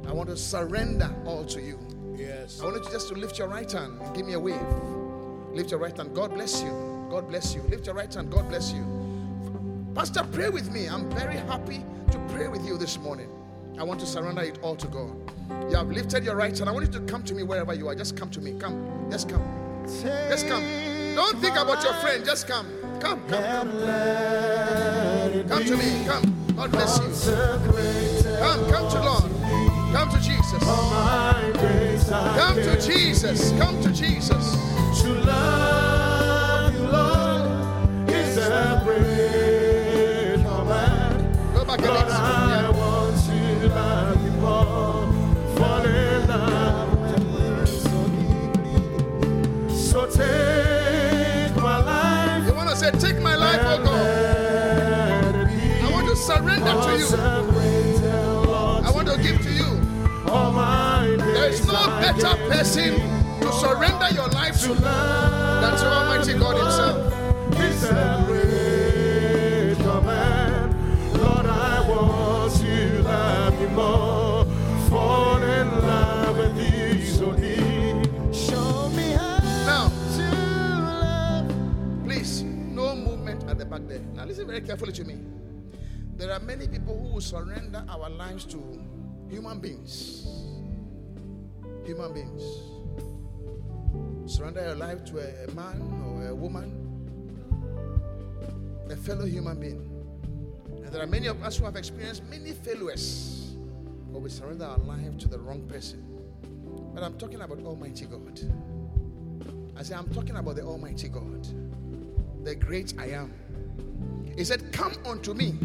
I 0.07 0.11
want 0.11 0.29
to 0.29 0.35
surrender 0.35 1.13
all 1.25 1.45
to 1.45 1.61
you. 1.61 1.77
Yes. 2.19 2.59
I 2.61 2.65
want 2.65 2.83
you 2.83 2.91
just 2.91 3.07
to 3.09 3.15
lift 3.15 3.39
your 3.39 3.47
right 3.47 3.71
hand 3.71 3.99
and 4.01 4.15
give 4.15 4.25
me 4.25 4.33
a 4.33 4.39
wave. 4.39 4.59
Lift 5.53 5.71
your 5.71 5.79
right 5.79 5.95
hand. 5.95 6.13
God 6.13 6.33
bless 6.33 6.61
you. 6.61 6.69
God 7.09 7.27
bless 7.29 7.55
you. 7.55 7.61
Lift 7.63 7.85
your 7.85 7.95
right 7.95 8.13
hand. 8.13 8.29
God 8.31 8.49
bless 8.49 8.73
you. 8.73 8.85
Pastor, 9.95 10.23
pray 10.31 10.49
with 10.49 10.71
me. 10.71 10.87
I'm 10.87 11.09
very 11.11 11.37
happy 11.37 11.83
to 12.11 12.19
pray 12.29 12.47
with 12.47 12.65
you 12.65 12.77
this 12.77 12.97
morning. 12.99 13.29
I 13.77 13.83
want 13.83 13.99
to 14.01 14.05
surrender 14.05 14.41
it 14.41 14.59
all 14.61 14.75
to 14.75 14.87
God. 14.87 15.15
You 15.69 15.77
have 15.77 15.89
lifted 15.89 16.23
your 16.25 16.35
right 16.35 16.55
hand. 16.55 16.69
I 16.69 16.73
want 16.73 16.85
you 16.85 16.91
to 16.99 17.05
come 17.05 17.23
to 17.23 17.33
me 17.33 17.43
wherever 17.43 17.73
you 17.73 17.87
are. 17.87 17.95
Just 17.95 18.17
come 18.17 18.29
to 18.31 18.41
me. 18.41 18.53
Come. 18.59 19.07
Just 19.09 19.29
come. 19.29 19.41
Just 20.29 20.47
come. 20.47 20.63
Don't 21.15 21.39
think 21.39 21.55
about 21.55 21.83
your 21.83 21.93
friend. 21.95 22.23
Just 22.25 22.47
come. 22.47 22.67
Come. 22.99 23.21
Come. 23.29 23.71
Come 25.47 25.65
to 25.65 25.77
me. 25.77 26.05
Come. 26.05 26.35
God 26.55 26.71
bless 26.71 26.99
you. 26.99 27.05
Come. 28.39 28.69
Come 28.69 28.89
to 28.91 29.01
Lord. 29.01 29.23
Come 29.93 30.09
to 30.09 30.17
Jesus. 30.21 31.88
Come 32.09 32.55
to 32.55 32.81
Jesus. 32.81 33.51
Come 33.59 33.81
to 33.83 33.91
Jesus. 33.91 34.55
To 35.03 35.13
love 35.13 36.73
you, 36.73 36.87
Lord, 36.87 38.09
is 38.09 38.37
a 38.37 38.81
great 38.83 40.43
command. 40.43 41.37
Go 41.53 41.65
back 41.65 41.79
a 41.79 41.85
Lord, 41.85 42.05
bit. 42.07 42.15
I 42.15 42.69
want 42.71 43.15
to 43.25 43.69
love 43.69 44.23
you 44.25 44.31
more, 44.31 45.07
fall 45.55 45.85
in 45.85 46.27
love. 46.27 46.89
So 49.71 50.07
take 50.07 51.55
my 51.57 51.77
life, 51.83 52.45
You 52.47 52.53
want 52.55 52.69
to 52.69 52.75
say, 52.75 52.91
Take 52.91 53.21
my 53.21 53.35
life, 53.35 53.59
oh 53.63 53.83
God. 53.83 55.35
let 55.35 55.35
it 55.35 55.47
be 55.47 55.85
I 55.87 55.91
want 55.91 56.07
to 56.09 56.15
surrender 56.15 56.73
to 56.73 56.97
you. 56.97 57.48
Better 62.21 62.47
person 62.49 62.93
to 63.39 63.51
surrender 63.53 64.09
your 64.13 64.27
life 64.29 64.59
to 64.61 64.73
love 64.73 65.61
than 65.61 65.77
to 65.79 65.85
Almighty 65.87 66.33
God 66.33 66.57
Himself. 66.57 67.13
It's 67.53 67.83
a 67.83 68.23
great 68.27 69.77
command. 69.77 70.75
Lord, 71.17 71.45
I 71.45 71.89
want 71.89 72.55
to 72.55 73.01
love 73.03 73.61
you 73.61 73.69
more. 73.69 74.45
Fall 74.89 75.41
in 75.43 75.67
love 75.79 76.37
with 76.37 76.57
you 76.57 77.05
so 77.05 77.31
deep. 77.31 78.33
Show 78.33 78.89
me 78.89 79.11
how 79.11 79.39
Now, 79.65 79.89
please, 82.03 82.41
no 82.43 82.95
movement 82.95 83.45
at 83.49 83.57
the 83.57 83.65
back 83.65 83.87
there. 83.87 84.01
Now, 84.13 84.25
listen 84.25 84.45
very 84.45 84.61
carefully 84.61 84.91
to 84.93 85.03
me. 85.05 85.15
There 86.17 86.33
are 86.33 86.39
many 86.41 86.67
people 86.67 86.99
who 86.99 87.13
will 87.13 87.21
surrender 87.21 87.85
our 87.87 88.09
lives 88.09 88.43
to 88.45 88.57
human 89.29 89.59
beings. 89.59 90.48
Human 91.89 92.13
beings. 92.13 92.43
Surrender 94.31 94.61
your 94.61 94.75
life 94.75 95.03
to 95.05 95.17
a, 95.17 95.45
a 95.45 95.51
man 95.55 95.81
or 96.05 96.27
a 96.27 96.35
woman, 96.35 96.69
a 98.91 98.95
fellow 98.95 99.25
human 99.25 99.59
being. 99.59 99.89
And 100.67 100.93
there 100.93 101.01
are 101.01 101.07
many 101.07 101.25
of 101.25 101.41
us 101.41 101.57
who 101.57 101.65
have 101.65 101.75
experienced 101.75 102.23
many 102.29 102.51
failures, 102.51 103.55
but 104.11 104.19
we 104.21 104.29
surrender 104.29 104.65
our 104.65 104.77
life 104.77 105.17
to 105.17 105.27
the 105.27 105.39
wrong 105.39 105.63
person. 105.67 106.05
But 106.93 107.01
I'm 107.01 107.17
talking 107.17 107.41
about 107.41 107.57
Almighty 107.57 108.05
God. 108.05 108.39
I 109.75 109.81
say, 109.81 109.95
I'm 109.95 110.09
talking 110.13 110.35
about 110.35 110.57
the 110.57 110.61
Almighty 110.61 111.09
God, 111.09 111.47
the 112.43 112.53
great 112.53 112.93
I 112.99 113.07
am. 113.07 113.33
He 114.37 114.43
said, 114.43 114.71
Come 114.71 114.93
unto 115.07 115.33
me, 115.33 115.55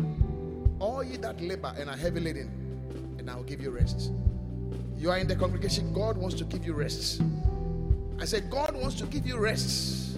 all 0.79 1.05
ye 1.05 1.19
that 1.19 1.43
labor 1.43 1.75
and 1.77 1.91
are 1.91 1.99
heavy 1.99 2.21
laden, 2.21 3.17
and 3.19 3.29
I 3.29 3.37
will 3.37 3.45
give 3.45 3.61
you 3.61 3.69
rest. 3.69 4.11
You 5.05 5.11
are 5.11 5.19
in 5.19 5.27
the 5.27 5.37
congregation, 5.37 5.93
God 5.93 6.17
wants 6.17 6.35
to 6.37 6.45
give 6.45 6.65
you 6.65 6.73
rest. 6.73 7.21
I 8.19 8.25
said, 8.25 8.49
God 8.49 8.75
wants 8.75 8.95
to 9.01 9.05
give 9.05 9.27
you 9.27 9.37
rest. 9.37 10.17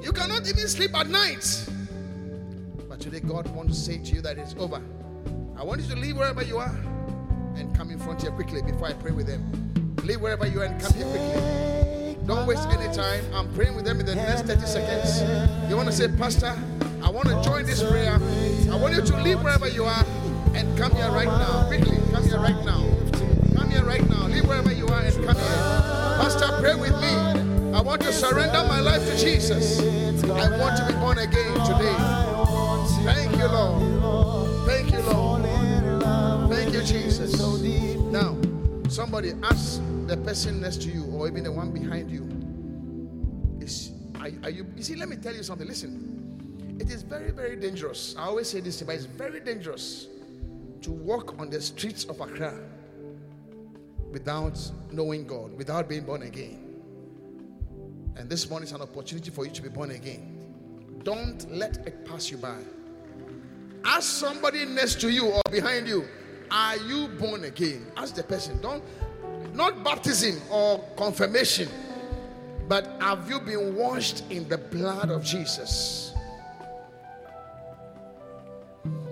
You 0.00 0.12
cannot 0.12 0.48
even 0.48 0.66
sleep 0.66 0.96
at 0.96 1.08
night. 1.08 1.68
But 2.88 3.00
today, 3.00 3.20
God 3.20 3.46
wants 3.54 3.76
to 3.76 3.84
say 3.84 3.98
to 3.98 4.14
you 4.14 4.22
that 4.22 4.38
it's 4.38 4.54
over. 4.58 4.80
I 5.58 5.62
want 5.62 5.82
you 5.82 5.88
to 5.88 5.96
leave 6.00 6.16
wherever 6.16 6.42
you 6.42 6.56
are 6.56 6.74
and 7.56 7.76
come 7.76 7.90
in 7.90 7.98
front 7.98 8.22
here 8.22 8.30
quickly 8.30 8.62
before 8.62 8.86
I 8.86 8.94
pray 8.94 9.10
with 9.10 9.26
them. 9.26 9.44
Leave 10.02 10.22
wherever 10.22 10.46
you 10.46 10.62
are 10.62 10.64
and 10.64 10.80
come 10.80 10.94
here 10.94 11.04
quickly. 11.04 12.16
Don't 12.26 12.46
waste 12.46 12.66
any 12.68 12.90
time. 12.96 13.22
I'm 13.34 13.52
praying 13.52 13.76
with 13.76 13.84
them 13.84 14.00
in 14.00 14.06
the 14.06 14.14
next 14.14 14.46
30 14.46 14.60
seconds. 14.62 15.68
You 15.68 15.76
want 15.76 15.90
to 15.90 15.94
say, 15.94 16.08
Pastor, 16.16 16.56
I 17.02 17.10
want 17.10 17.28
to 17.28 17.42
join 17.42 17.66
this 17.66 17.82
prayer. 17.82 18.14
I 18.14 18.76
want 18.80 18.94
you 18.94 19.02
to 19.02 19.20
leave 19.20 19.42
wherever 19.42 19.68
you 19.68 19.84
are 19.84 20.04
and 20.54 20.78
come 20.78 20.92
here 20.92 21.10
right 21.10 21.26
now. 21.26 21.66
Quickly, 21.66 21.98
come 22.10 22.24
here 22.24 22.40
right 22.40 22.64
now. 22.64 22.97
Come 23.68 23.76
here 23.76 23.86
right 23.86 24.08
now. 24.08 24.26
Leave 24.28 24.48
wherever 24.48 24.72
you 24.72 24.86
are 24.86 25.02
and 25.02 25.14
come 25.14 25.36
here. 25.36 25.44
Pastor, 26.16 26.56
pray 26.58 26.74
with 26.74 26.98
me. 27.02 27.74
I 27.74 27.82
want 27.82 28.00
to 28.00 28.10
surrender 28.14 28.64
my 28.66 28.80
life 28.80 29.06
to 29.06 29.14
Jesus. 29.18 29.78
I 30.24 30.58
want 30.58 30.78
to 30.78 30.86
be 30.86 30.94
born 30.98 31.18
again 31.18 31.52
today. 31.66 31.94
Thank 33.04 33.36
you, 33.36 33.46
Lord. 33.46 34.66
Thank 34.66 34.90
you, 34.90 35.00
Lord. 35.00 35.42
Thank 36.50 36.72
you, 36.72 36.82
Jesus. 36.82 37.38
Now, 38.10 38.38
somebody 38.88 39.34
ask 39.42 39.82
the 40.06 40.16
person 40.16 40.62
next 40.62 40.80
to 40.84 40.88
you 40.88 41.04
or 41.12 41.28
even 41.28 41.44
the 41.44 41.52
one 41.52 41.70
behind 41.70 42.10
you. 42.10 42.24
Is 43.62 43.92
are, 44.14 44.30
are 44.44 44.50
you 44.50 44.64
you 44.78 44.82
see, 44.82 44.94
let 44.94 45.10
me 45.10 45.16
tell 45.16 45.34
you 45.34 45.42
something. 45.42 45.68
Listen, 45.68 46.78
it 46.80 46.90
is 46.90 47.02
very, 47.02 47.32
very 47.32 47.56
dangerous. 47.56 48.14
I 48.16 48.22
always 48.22 48.48
say 48.48 48.60
this, 48.60 48.80
but 48.80 48.94
it's 48.94 49.04
very 49.04 49.40
dangerous 49.40 50.06
to 50.80 50.90
walk 50.90 51.38
on 51.38 51.50
the 51.50 51.60
streets 51.60 52.06
of 52.06 52.22
Accra 52.22 52.58
without 54.10 54.58
knowing 54.90 55.26
God, 55.26 55.52
without 55.56 55.88
being 55.88 56.04
born 56.04 56.22
again. 56.22 56.64
And 58.16 58.28
this 58.28 58.48
morning 58.50 58.66
is 58.68 58.72
an 58.72 58.82
opportunity 58.82 59.30
for 59.30 59.44
you 59.44 59.52
to 59.52 59.62
be 59.62 59.68
born 59.68 59.92
again. 59.92 61.00
Don't 61.04 61.50
let 61.50 61.76
it 61.86 62.04
pass 62.04 62.30
you 62.30 62.36
by. 62.36 62.58
Ask 63.84 64.18
somebody 64.18 64.64
next 64.64 65.00
to 65.02 65.10
you 65.10 65.26
or 65.26 65.40
behind 65.50 65.86
you, 65.86 66.04
are 66.50 66.76
you 66.78 67.08
born 67.08 67.44
again? 67.44 67.86
Ask 67.96 68.14
the 68.14 68.22
person. 68.22 68.60
Don't 68.60 68.82
not 69.54 69.84
baptism 69.84 70.40
or 70.50 70.84
confirmation, 70.96 71.68
but 72.68 72.86
have 73.00 73.28
you 73.28 73.40
been 73.40 73.76
washed 73.76 74.24
in 74.30 74.48
the 74.48 74.58
blood 74.58 75.10
of 75.10 75.24
Jesus? 75.24 76.12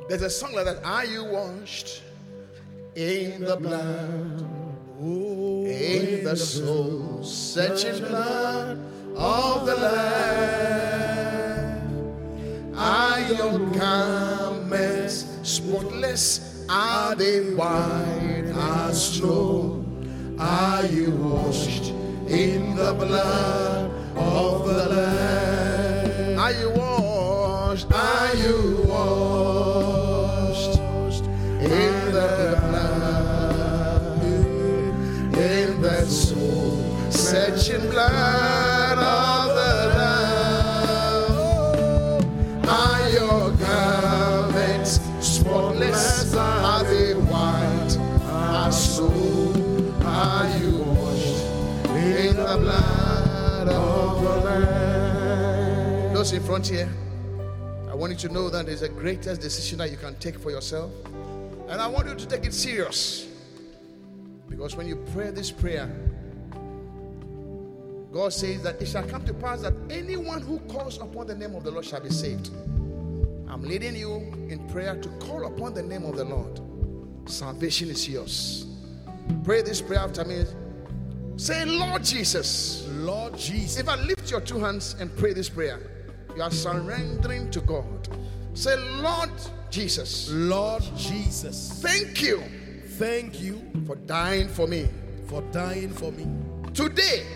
There's 0.08 0.22
a 0.22 0.30
song 0.30 0.52
like 0.52 0.66
that. 0.66 0.84
Are 0.84 1.04
you 1.04 1.24
washed 1.24 2.02
in 2.94 3.42
the 3.42 3.56
blood? 3.56 4.65
In 5.00 6.24
the 6.24 6.36
soul, 6.36 7.22
searching 7.22 7.98
blood 8.04 8.78
of 9.14 9.66
the 9.66 9.74
Lamb. 9.74 11.12
Are 12.74 13.20
your 13.20 13.58
garments 13.70 15.26
spotless? 15.42 16.64
Are 16.68 17.14
they 17.14 17.54
white 17.54 18.52
as 18.54 19.16
snow? 19.16 19.84
Are 20.38 20.84
you 20.86 21.10
washed 21.10 21.92
in 22.28 22.74
the 22.76 22.92
blood 22.94 23.90
of 24.16 24.66
the 24.66 24.88
Lamb? 24.88 26.38
Are 26.38 26.52
you 26.52 26.70
washed? 26.70 27.92
Are 27.92 28.34
you 28.36 28.65
searching 37.36 37.84
blood 37.90 38.98
of 38.98 39.48
the 39.58 39.72
Lamb. 39.98 41.34
Are 42.66 43.10
your 43.10 43.50
garments 43.52 45.00
spotless? 45.20 46.34
Are 46.34 46.82
they 46.84 47.12
white 47.12 47.98
as 48.64 48.96
snow? 48.96 49.92
Are 50.02 50.48
you 50.58 50.78
washed 50.78 51.44
in 51.94 52.36
the 52.36 52.56
blood 52.58 53.68
of 53.68 54.22
the 54.22 54.36
Lamb? 54.46 56.14
Those 56.14 56.32
in 56.32 56.42
front 56.42 56.66
here, 56.68 56.88
I 57.90 57.94
want 57.94 58.12
you 58.12 58.18
to 58.28 58.32
know 58.32 58.48
that 58.48 58.66
it's 58.66 58.80
the 58.80 58.88
greatest 58.88 59.42
decision 59.42 59.76
that 59.80 59.90
you 59.90 59.98
can 59.98 60.14
take 60.16 60.38
for 60.38 60.50
yourself. 60.50 60.90
And 61.68 61.82
I 61.82 61.86
want 61.86 62.08
you 62.08 62.14
to 62.14 62.26
take 62.26 62.46
it 62.46 62.54
serious. 62.54 63.26
Because 64.48 64.74
when 64.74 64.86
you 64.86 64.96
pray 65.12 65.30
this 65.32 65.50
prayer, 65.50 65.90
God 68.12 68.32
says 68.32 68.62
that 68.62 68.80
it 68.80 68.86
shall 68.86 69.02
come 69.06 69.24
to 69.26 69.34
pass 69.34 69.62
that 69.62 69.74
anyone 69.90 70.40
who 70.42 70.58
calls 70.60 70.98
upon 71.00 71.26
the 71.26 71.34
name 71.34 71.54
of 71.54 71.64
the 71.64 71.70
Lord 71.70 71.84
shall 71.84 72.00
be 72.00 72.10
saved. 72.10 72.50
I'm 73.48 73.62
leading 73.62 73.96
you 73.96 74.16
in 74.48 74.66
prayer 74.68 74.96
to 74.96 75.08
call 75.20 75.46
upon 75.46 75.74
the 75.74 75.82
name 75.82 76.04
of 76.04 76.16
the 76.16 76.24
Lord. 76.24 76.60
Salvation 77.28 77.90
is 77.90 78.08
yours. 78.08 78.66
Pray 79.44 79.62
this 79.62 79.80
prayer 79.80 80.00
after 80.00 80.24
me. 80.24 80.44
Say, 81.36 81.64
Lord 81.64 82.04
Jesus. 82.04 82.86
Lord 82.90 83.36
Jesus. 83.36 83.78
If 83.78 83.88
I 83.88 83.96
lift 83.96 84.30
your 84.30 84.40
two 84.40 84.58
hands 84.58 84.96
and 84.98 85.14
pray 85.16 85.32
this 85.32 85.48
prayer, 85.48 85.80
you 86.34 86.42
are 86.42 86.50
surrendering 86.50 87.50
to 87.50 87.60
God. 87.60 88.08
Say, 88.54 88.76
Lord 88.76 89.30
Jesus, 89.70 90.30
Lord 90.30 90.82
Jesus. 90.96 91.80
thank 91.82 92.22
you 92.22 92.42
Thank 92.96 93.42
you 93.42 93.60
for 93.86 93.94
dying 93.96 94.48
for 94.48 94.66
me. 94.66 94.88
for 95.26 95.42
dying 95.52 95.90
for 95.90 96.10
me. 96.12 96.26
Today, 96.72 97.26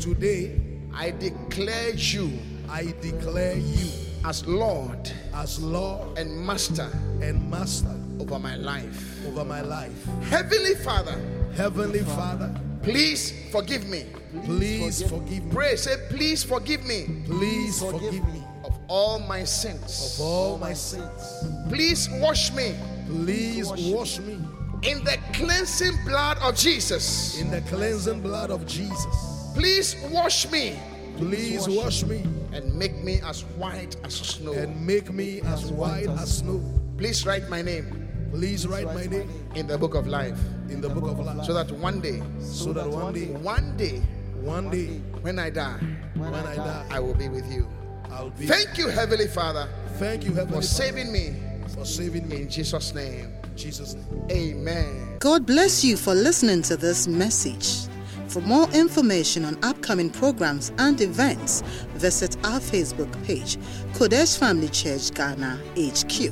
Today, 0.00 0.58
I 0.94 1.10
declare 1.10 1.90
you 1.94 2.30
I 2.68 2.94
declare 3.02 3.56
you 3.56 3.88
as 4.24 4.46
Lord 4.46 5.10
as 5.34 5.60
Lord 5.60 6.16
and 6.18 6.44
Master 6.46 6.88
and 7.20 7.50
Master 7.50 7.94
over 8.18 8.38
my 8.38 8.56
life. 8.56 9.26
over 9.26 9.44
my 9.44 9.60
life. 9.60 10.04
Heavenly 10.22 10.74
Father, 10.76 11.16
Heavenly 11.54 12.00
Father, 12.00 12.54
please 12.82 13.32
forgive 13.52 13.86
me. 13.88 14.06
please 14.44 15.02
forgive 15.02 15.44
me. 15.44 15.52
Pray, 15.52 15.76
say, 15.76 15.96
please 16.08 16.42
forgive 16.44 16.84
me 16.86 17.22
Please 17.26 17.80
forgive 17.80 18.24
me 18.32 18.42
of 18.64 18.78
all 18.88 19.18
my 19.20 19.44
sins. 19.44 20.16
of 20.18 20.24
all 20.26 20.58
my 20.58 20.72
sins. 20.72 21.44
Please 21.68 22.08
wash 22.20 22.52
me 22.52 22.74
Please 23.06 23.66
wash 23.92 24.18
me 24.20 24.38
in 24.82 25.04
the 25.04 25.18
cleansing 25.34 25.96
blood 26.06 26.38
of 26.38 26.56
Jesus. 26.56 27.38
in 27.40 27.50
the 27.50 27.60
cleansing 27.62 28.20
blood 28.22 28.50
of 28.50 28.64
Jesus. 28.66 29.29
Please 29.54 29.96
wash 30.10 30.50
me 30.50 30.78
Please 31.16 31.68
wash 31.68 32.04
me 32.04 32.24
and 32.52 32.74
make 32.74 32.96
me 33.04 33.20
as 33.24 33.42
white 33.56 33.94
as 34.04 34.14
snow. 34.14 34.52
and 34.52 34.86
make 34.86 35.12
me 35.12 35.40
as 35.42 35.70
white 35.70 36.08
as 36.08 36.38
snow. 36.38 36.60
Please 36.96 37.26
write 37.26 37.48
my 37.48 37.60
name 37.62 38.08
Please 38.30 38.66
write 38.66 38.86
my 38.86 39.06
name 39.06 39.28
in 39.56 39.66
the 39.66 39.76
book 39.76 39.94
of 39.94 40.06
life 40.06 40.38
in 40.68 40.80
the 40.80 40.88
book 40.88 41.04
of 41.10 41.18
life 41.18 41.44
so 41.44 41.52
that 41.52 41.70
one 41.72 42.00
day, 42.00 42.22
so 42.38 42.72
that 42.72 42.88
one 42.88 43.12
day, 43.12 43.26
one 43.26 43.76
day, 43.76 43.98
one 44.40 44.70
day, 44.70 44.86
when 45.22 45.38
I 45.38 45.50
die, 45.50 45.78
when 46.14 46.32
I 46.32 46.54
die, 46.54 46.86
I 46.90 47.00
will 47.00 47.14
be 47.14 47.28
with 47.28 47.50
you. 47.52 47.68
I'll 48.10 48.30
be. 48.30 48.46
Thank 48.46 48.78
you, 48.78 48.88
Heavenly 48.88 49.26
Father, 49.26 49.68
Thank 49.98 50.22
you, 50.24 50.32
Heavenly 50.32 50.62
for 50.62 50.62
Father, 50.62 50.66
saving 50.66 51.12
me 51.12 51.34
for 51.74 51.84
saving 51.84 52.28
me. 52.28 52.42
in 52.42 52.48
Jesus' 52.48 52.94
name. 52.94 53.32
Jesus' 53.56 53.94
name. 53.94 54.26
Amen. 54.30 55.16
God 55.18 55.44
bless 55.44 55.84
you 55.84 55.96
for 55.96 56.14
listening 56.14 56.62
to 56.62 56.76
this 56.76 57.06
message. 57.08 57.89
For 58.30 58.40
more 58.42 58.70
information 58.70 59.44
on 59.44 59.58
upcoming 59.64 60.08
programs 60.08 60.70
and 60.78 61.00
events, 61.00 61.62
visit 61.94 62.36
our 62.46 62.60
Facebook 62.60 63.10
page, 63.24 63.56
Qodesh 63.94 64.38
Family 64.38 64.68
Church 64.68 65.12
Ghana 65.12 65.60
HQ. 65.76 66.30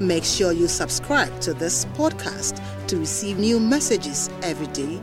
Make 0.00 0.24
sure 0.24 0.52
you 0.52 0.66
subscribe 0.66 1.38
to 1.42 1.52
this 1.52 1.84
podcast 1.96 2.62
to 2.86 2.96
receive 2.96 3.36
new 3.36 3.60
messages 3.60 4.30
every 4.42 4.68
day. 4.68 4.98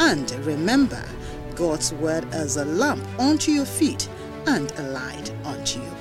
And 0.00 0.30
remember, 0.44 1.02
God's 1.54 1.94
word 1.94 2.26
is 2.34 2.58
a 2.58 2.66
lamp 2.66 3.02
unto 3.18 3.50
your 3.50 3.64
feet 3.64 4.06
and 4.46 4.70
a 4.72 4.82
light 4.82 5.32
unto 5.46 5.80
your. 5.80 5.97